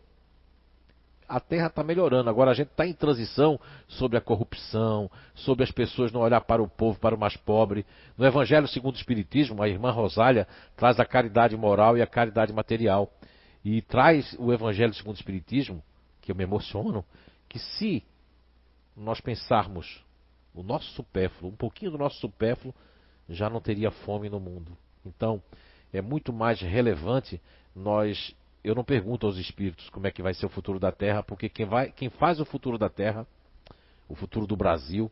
a 1.30 1.40
Terra 1.40 1.68
está 1.68 1.84
melhorando. 1.84 2.30
Agora 2.30 2.50
a 2.50 2.54
gente 2.56 2.70
está 2.70 2.88
em 2.88 2.94
transição 2.94 3.60
sobre 3.88 4.18
a 4.18 4.22
corrupção, 4.22 5.10
sobre 5.36 5.64
as 5.64 5.72
pessoas 5.72 6.12
não 6.12 6.22
olhar 6.22 6.42
para 6.42 6.62
o 6.62 6.68
povo, 6.68 7.00
para 7.00 7.16
o 7.16 7.20
mais 7.20 7.38
pobre. 7.38 7.86
No 8.18 8.26
Evangelho 8.26 8.68
segundo 8.68 8.96
o 8.96 8.98
Espiritismo, 8.98 9.62
a 9.62 9.70
irmã 9.70 9.92
Rosália 9.92 10.48
traz 10.76 11.00
a 11.00 11.06
caridade 11.06 11.56
moral 11.56 11.96
e 11.96 12.02
a 12.02 12.08
caridade 12.08 12.52
material. 12.52 13.14
E 13.64 13.82
traz 13.84 14.36
o 14.40 14.52
Evangelho 14.52 14.94
segundo 14.94 15.16
o 15.16 15.20
Espiritismo, 15.20 15.84
que 16.22 16.32
eu 16.32 16.36
me 16.36 16.44
emociono, 16.44 17.06
que 17.48 17.60
se 17.60 18.04
nós 18.98 19.22
pensarmos 19.22 20.04
o 20.54 20.64
nosso 20.64 20.92
supérfluo, 20.94 21.52
um 21.52 21.56
pouquinho 21.56 21.92
do 21.92 21.98
nosso 21.98 22.20
supérfluo, 22.20 22.74
já 23.30 23.50
não 23.50 23.62
teria 23.62 23.92
fome 23.92 24.30
no 24.30 24.40
mundo. 24.40 24.76
Então, 25.06 25.42
é 25.94 26.02
muito 26.02 26.34
mais 26.34 26.60
relevante 26.60 27.40
nós 27.76 28.36
eu 28.64 28.76
não 28.76 28.84
pergunto 28.84 29.26
aos 29.26 29.38
espíritos 29.38 29.90
como 29.90 30.08
é 30.08 30.12
que 30.12 30.22
vai 30.22 30.34
ser 30.34 30.46
o 30.46 30.50
futuro 30.50 30.80
da 30.80 30.92
Terra, 30.92 31.24
porque 31.24 31.50
quem, 31.50 31.66
vai, 31.66 31.92
quem 31.92 32.10
faz 32.10 32.40
o 32.40 32.46
futuro 32.46 32.78
da 32.78 32.90
Terra, 32.90 33.26
o 34.08 34.16
futuro 34.16 34.46
do 34.46 34.56
Brasil, 34.56 35.10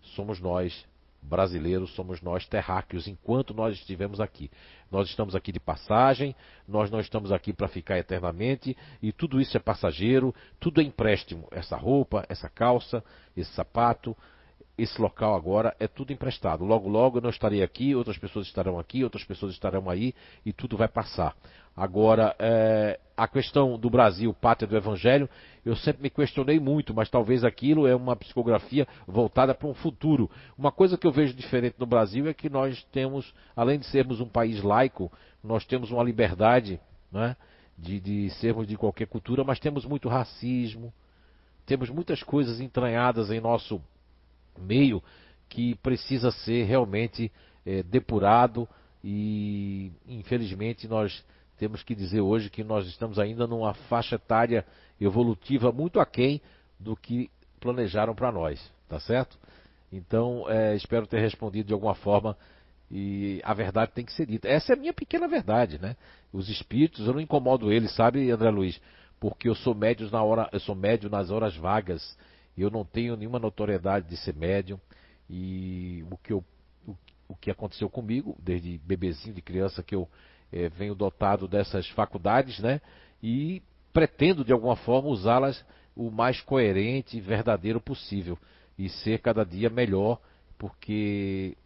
somos 0.00 0.40
nós, 0.40 0.86
brasileiros, 1.22 1.94
somos 1.94 2.20
nós 2.22 2.46
terráqueos, 2.46 3.06
enquanto 3.06 3.52
nós 3.54 3.74
estivermos 3.74 4.20
aqui. 4.20 4.50
Nós 4.90 5.08
estamos 5.08 5.36
aqui 5.36 5.52
de 5.52 5.60
passagem, 5.60 6.34
nós 6.66 6.90
não 6.90 6.98
estamos 6.98 7.30
aqui 7.30 7.52
para 7.52 7.68
ficar 7.68 7.98
eternamente, 7.98 8.76
e 9.02 9.12
tudo 9.12 9.40
isso 9.40 9.56
é 9.56 9.60
passageiro, 9.60 10.34
tudo 10.58 10.80
é 10.80 10.84
empréstimo. 10.84 11.46
Essa 11.50 11.76
roupa, 11.76 12.24
essa 12.28 12.48
calça, 12.48 13.04
esse 13.36 13.52
sapato, 13.52 14.16
esse 14.82 15.00
local 15.00 15.34
agora 15.34 15.74
é 15.78 15.86
tudo 15.86 16.12
emprestado. 16.12 16.64
Logo, 16.64 16.88
logo 16.88 17.18
eu 17.18 17.22
não 17.22 17.30
estarei 17.30 17.62
aqui, 17.62 17.94
outras 17.94 18.18
pessoas 18.18 18.46
estarão 18.46 18.78
aqui, 18.78 19.04
outras 19.04 19.24
pessoas 19.24 19.52
estarão 19.52 19.88
aí, 19.90 20.14
e 20.44 20.52
tudo 20.52 20.76
vai 20.76 20.88
passar. 20.88 21.34
Agora, 21.76 22.34
é, 22.38 22.98
a 23.16 23.28
questão 23.28 23.78
do 23.78 23.88
Brasil, 23.88 24.34
pátria 24.34 24.68
do 24.68 24.76
Evangelho, 24.76 25.28
eu 25.64 25.76
sempre 25.76 26.02
me 26.02 26.10
questionei 26.10 26.58
muito, 26.58 26.94
mas 26.94 27.08
talvez 27.08 27.44
aquilo 27.44 27.86
é 27.86 27.94
uma 27.94 28.16
psicografia 28.16 28.86
voltada 29.06 29.54
para 29.54 29.68
um 29.68 29.74
futuro. 29.74 30.30
Uma 30.58 30.72
coisa 30.72 30.98
que 30.98 31.06
eu 31.06 31.12
vejo 31.12 31.34
diferente 31.34 31.76
no 31.78 31.86
Brasil 31.86 32.26
é 32.28 32.34
que 32.34 32.48
nós 32.48 32.82
temos, 32.92 33.32
além 33.54 33.78
de 33.78 33.86
sermos 33.86 34.20
um 34.20 34.28
país 34.28 34.62
laico, 34.62 35.10
nós 35.42 35.64
temos 35.64 35.90
uma 35.90 36.02
liberdade 36.02 36.80
né, 37.10 37.36
de, 37.78 38.00
de 38.00 38.30
sermos 38.30 38.66
de 38.66 38.76
qualquer 38.76 39.06
cultura, 39.06 39.44
mas 39.44 39.60
temos 39.60 39.84
muito 39.84 40.08
racismo, 40.08 40.92
temos 41.66 41.88
muitas 41.88 42.22
coisas 42.22 42.60
entranhadas 42.60 43.30
em 43.30 43.40
nosso 43.40 43.80
meio 44.58 45.02
que 45.48 45.74
precisa 45.76 46.30
ser 46.30 46.64
realmente 46.64 47.30
é, 47.66 47.82
depurado 47.82 48.68
e 49.02 49.90
infelizmente 50.06 50.86
nós 50.86 51.24
temos 51.58 51.82
que 51.82 51.94
dizer 51.94 52.20
hoje 52.20 52.48
que 52.48 52.64
nós 52.64 52.86
estamos 52.86 53.18
ainda 53.18 53.46
numa 53.46 53.74
faixa 53.74 54.14
etária 54.16 54.64
evolutiva 55.00 55.72
muito 55.72 56.00
aquém 56.00 56.40
do 56.78 56.96
que 56.96 57.30
planejaram 57.60 58.14
para 58.14 58.32
nós, 58.32 58.60
tá 58.88 58.98
certo? 58.98 59.38
Então, 59.92 60.48
é, 60.48 60.74
espero 60.76 61.06
ter 61.06 61.20
respondido 61.20 61.68
de 61.68 61.72
alguma 61.72 61.94
forma 61.94 62.36
e 62.90 63.40
a 63.44 63.54
verdade 63.54 63.92
tem 63.92 64.04
que 64.04 64.12
ser 64.12 64.26
dita. 64.26 64.48
Essa 64.48 64.72
é 64.72 64.76
a 64.76 64.78
minha 64.78 64.92
pequena 64.92 65.28
verdade, 65.28 65.78
né? 65.80 65.96
Os 66.32 66.48
espíritos, 66.48 67.06
eu 67.06 67.12
não 67.12 67.20
incomodo 67.20 67.72
eles, 67.72 67.94
sabe, 67.94 68.30
André 68.30 68.50
Luiz? 68.50 68.80
Porque 69.20 69.48
eu 69.48 69.54
sou 69.54 69.74
médio 69.74 70.10
na 70.10 70.22
hora, 70.22 70.48
eu 70.52 70.60
sou 70.60 70.74
médio 70.74 71.10
nas 71.10 71.30
horas 71.30 71.54
vagas. 71.56 72.16
Eu 72.56 72.70
não 72.70 72.84
tenho 72.84 73.16
nenhuma 73.16 73.38
notoriedade 73.38 74.08
de 74.08 74.16
ser 74.16 74.34
médium 74.34 74.78
e 75.28 76.04
o 76.10 76.16
que 76.16 76.32
eu 76.32 76.44
o, 76.86 76.94
o 77.28 77.36
que 77.36 77.50
aconteceu 77.50 77.88
comigo 77.88 78.36
desde 78.40 78.78
bebezinho 78.78 79.34
de 79.34 79.42
criança 79.42 79.82
que 79.82 79.94
eu 79.94 80.08
é, 80.52 80.68
venho 80.68 80.94
dotado 80.94 81.46
dessas 81.46 81.88
faculdades, 81.90 82.58
né? 82.58 82.80
E 83.22 83.62
pretendo 83.92 84.44
de 84.44 84.52
alguma 84.52 84.76
forma 84.76 85.08
usá-las 85.08 85.64
o 85.94 86.10
mais 86.10 86.40
coerente 86.40 87.16
e 87.16 87.20
verdadeiro 87.20 87.80
possível 87.80 88.38
e 88.78 88.88
ser 88.88 89.20
cada 89.20 89.44
dia 89.44 89.68
melhor, 89.68 90.20
porque 90.56 91.56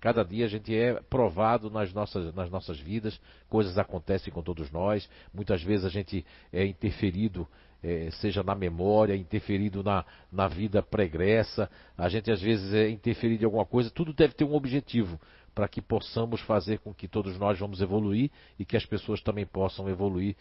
cada 0.00 0.22
dia 0.22 0.44
a 0.44 0.48
gente 0.48 0.74
é 0.74 1.00
provado 1.08 1.70
nas 1.70 1.92
nossas, 1.92 2.34
nas 2.34 2.50
nossas 2.50 2.78
vidas, 2.78 3.18
coisas 3.48 3.78
acontecem 3.78 4.32
com 4.32 4.42
todos 4.42 4.70
nós, 4.70 5.08
muitas 5.32 5.62
vezes 5.62 5.84
a 5.86 5.88
gente 5.88 6.24
é 6.52 6.64
interferido, 6.64 7.48
é, 7.84 8.10
seja 8.12 8.42
na 8.42 8.54
memória, 8.54 9.14
interferido 9.14 9.82
na, 9.84 10.06
na 10.32 10.48
vida 10.48 10.82
pregressa, 10.82 11.70
a 11.98 12.08
gente 12.08 12.30
às 12.30 12.40
vezes 12.40 12.72
é 12.72 12.88
interferido 12.88 13.42
em 13.42 13.44
alguma 13.44 13.66
coisa, 13.66 13.90
tudo 13.90 14.14
deve 14.14 14.32
ter 14.32 14.44
um 14.44 14.54
objetivo 14.54 15.20
para 15.54 15.68
que 15.68 15.82
possamos 15.82 16.40
fazer 16.40 16.78
com 16.78 16.94
que 16.94 17.06
todos 17.06 17.38
nós 17.38 17.58
vamos 17.58 17.82
evoluir 17.82 18.30
e 18.58 18.64
que 18.64 18.76
as 18.76 18.86
pessoas 18.86 19.20
também 19.20 19.44
possam 19.44 19.86
evoluir, 19.88 20.34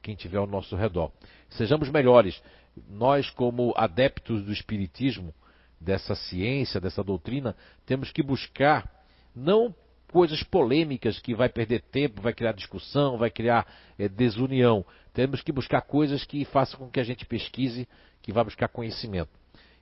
quem 0.00 0.14
tiver 0.14 0.38
ao 0.38 0.46
nosso 0.46 0.76
redor. 0.76 1.10
Sejamos 1.50 1.90
melhores. 1.90 2.40
Nós, 2.88 3.28
como 3.30 3.74
adeptos 3.76 4.44
do 4.44 4.52
Espiritismo, 4.52 5.34
dessa 5.80 6.14
ciência, 6.14 6.80
dessa 6.80 7.02
doutrina, 7.02 7.56
temos 7.84 8.12
que 8.12 8.22
buscar 8.22 8.88
não 9.34 9.74
coisas 10.14 10.44
polêmicas 10.44 11.18
que 11.18 11.34
vai 11.34 11.48
perder 11.48 11.82
tempo, 11.90 12.22
vai 12.22 12.32
criar 12.32 12.52
discussão, 12.52 13.18
vai 13.18 13.30
criar 13.30 13.66
é, 13.98 14.08
desunião. 14.08 14.86
Temos 15.12 15.42
que 15.42 15.50
buscar 15.50 15.80
coisas 15.80 16.24
que 16.24 16.44
façam 16.44 16.78
com 16.78 16.88
que 16.88 17.00
a 17.00 17.02
gente 17.02 17.26
pesquise, 17.26 17.88
que 18.22 18.32
vá 18.32 18.44
buscar 18.44 18.68
conhecimento. 18.68 19.30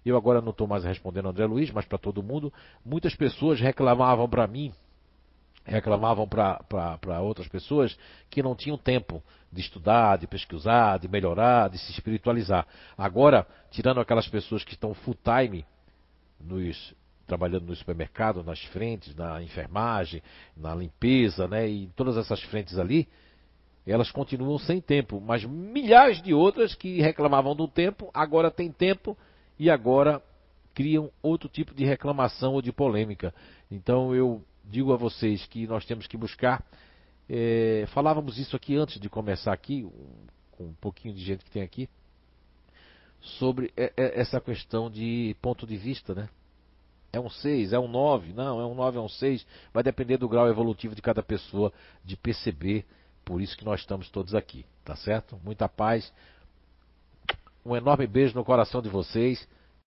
Eu 0.02 0.16
agora 0.16 0.40
não 0.40 0.48
estou 0.48 0.66
mais 0.66 0.84
respondendo 0.84 1.28
André 1.28 1.44
Luiz, 1.44 1.70
mas 1.70 1.84
para 1.84 1.98
todo 1.98 2.22
mundo. 2.22 2.50
Muitas 2.82 3.14
pessoas 3.14 3.60
reclamavam 3.60 4.26
para 4.26 4.46
mim, 4.46 4.72
reclamavam 5.66 6.26
para 6.26 7.20
outras 7.20 7.46
pessoas 7.46 7.94
que 8.30 8.42
não 8.42 8.56
tinham 8.56 8.78
tempo 8.78 9.22
de 9.52 9.60
estudar, 9.60 10.16
de 10.16 10.26
pesquisar, 10.26 10.98
de 10.98 11.08
melhorar, 11.08 11.68
de 11.68 11.76
se 11.76 11.92
espiritualizar. 11.92 12.66
Agora, 12.96 13.46
tirando 13.70 14.00
aquelas 14.00 14.28
pessoas 14.28 14.64
que 14.64 14.72
estão 14.72 14.94
full 14.94 15.14
time 15.22 15.62
nos, 16.40 16.94
trabalhando 17.26 17.66
no 17.66 17.76
supermercado, 17.76 18.42
nas 18.42 18.62
frentes, 18.66 19.14
na 19.14 19.42
enfermagem, 19.42 20.22
na 20.56 20.74
limpeza, 20.74 21.48
né, 21.48 21.68
e 21.68 21.86
todas 21.96 22.16
essas 22.16 22.42
frentes 22.42 22.78
ali, 22.78 23.08
elas 23.86 24.10
continuam 24.10 24.58
sem 24.58 24.80
tempo, 24.80 25.20
mas 25.20 25.44
milhares 25.44 26.22
de 26.22 26.32
outras 26.32 26.74
que 26.74 27.00
reclamavam 27.00 27.54
do 27.54 27.66
tempo, 27.66 28.10
agora 28.14 28.50
têm 28.50 28.70
tempo 28.70 29.16
e 29.58 29.68
agora 29.70 30.22
criam 30.74 31.10
outro 31.20 31.48
tipo 31.48 31.74
de 31.74 31.84
reclamação 31.84 32.54
ou 32.54 32.62
de 32.62 32.72
polêmica. 32.72 33.34
Então 33.70 34.14
eu 34.14 34.42
digo 34.64 34.92
a 34.92 34.96
vocês 34.96 35.44
que 35.46 35.66
nós 35.66 35.84
temos 35.84 36.06
que 36.06 36.16
buscar. 36.16 36.64
É, 37.28 37.84
falávamos 37.88 38.38
isso 38.38 38.54
aqui 38.54 38.76
antes 38.76 39.00
de 39.00 39.08
começar 39.08 39.52
aqui, 39.52 39.88
com 40.52 40.64
um 40.64 40.74
pouquinho 40.74 41.14
de 41.14 41.22
gente 41.22 41.44
que 41.44 41.50
tem 41.50 41.62
aqui, 41.62 41.88
sobre 43.20 43.72
essa 43.96 44.40
questão 44.40 44.90
de 44.90 45.36
ponto 45.40 45.66
de 45.66 45.76
vista, 45.76 46.14
né? 46.14 46.28
É 47.12 47.20
um 47.20 47.28
6, 47.28 47.74
é 47.74 47.78
um 47.78 47.88
9, 47.88 48.32
não, 48.32 48.58
é 48.58 48.64
um 48.64 48.74
9, 48.74 48.96
é 48.96 49.00
um 49.00 49.08
6. 49.08 49.46
Vai 49.72 49.82
depender 49.82 50.16
do 50.16 50.28
grau 50.28 50.48
evolutivo 50.48 50.94
de 50.94 51.02
cada 51.02 51.22
pessoa 51.22 51.70
de 52.02 52.16
perceber. 52.16 52.86
Por 53.24 53.40
isso 53.40 53.56
que 53.56 53.64
nós 53.64 53.80
estamos 53.80 54.08
todos 54.08 54.34
aqui, 54.34 54.64
tá 54.82 54.96
certo? 54.96 55.38
Muita 55.44 55.68
paz. 55.68 56.10
Um 57.64 57.76
enorme 57.76 58.06
beijo 58.06 58.34
no 58.34 58.44
coração 58.44 58.80
de 58.80 58.88
vocês. 58.88 59.46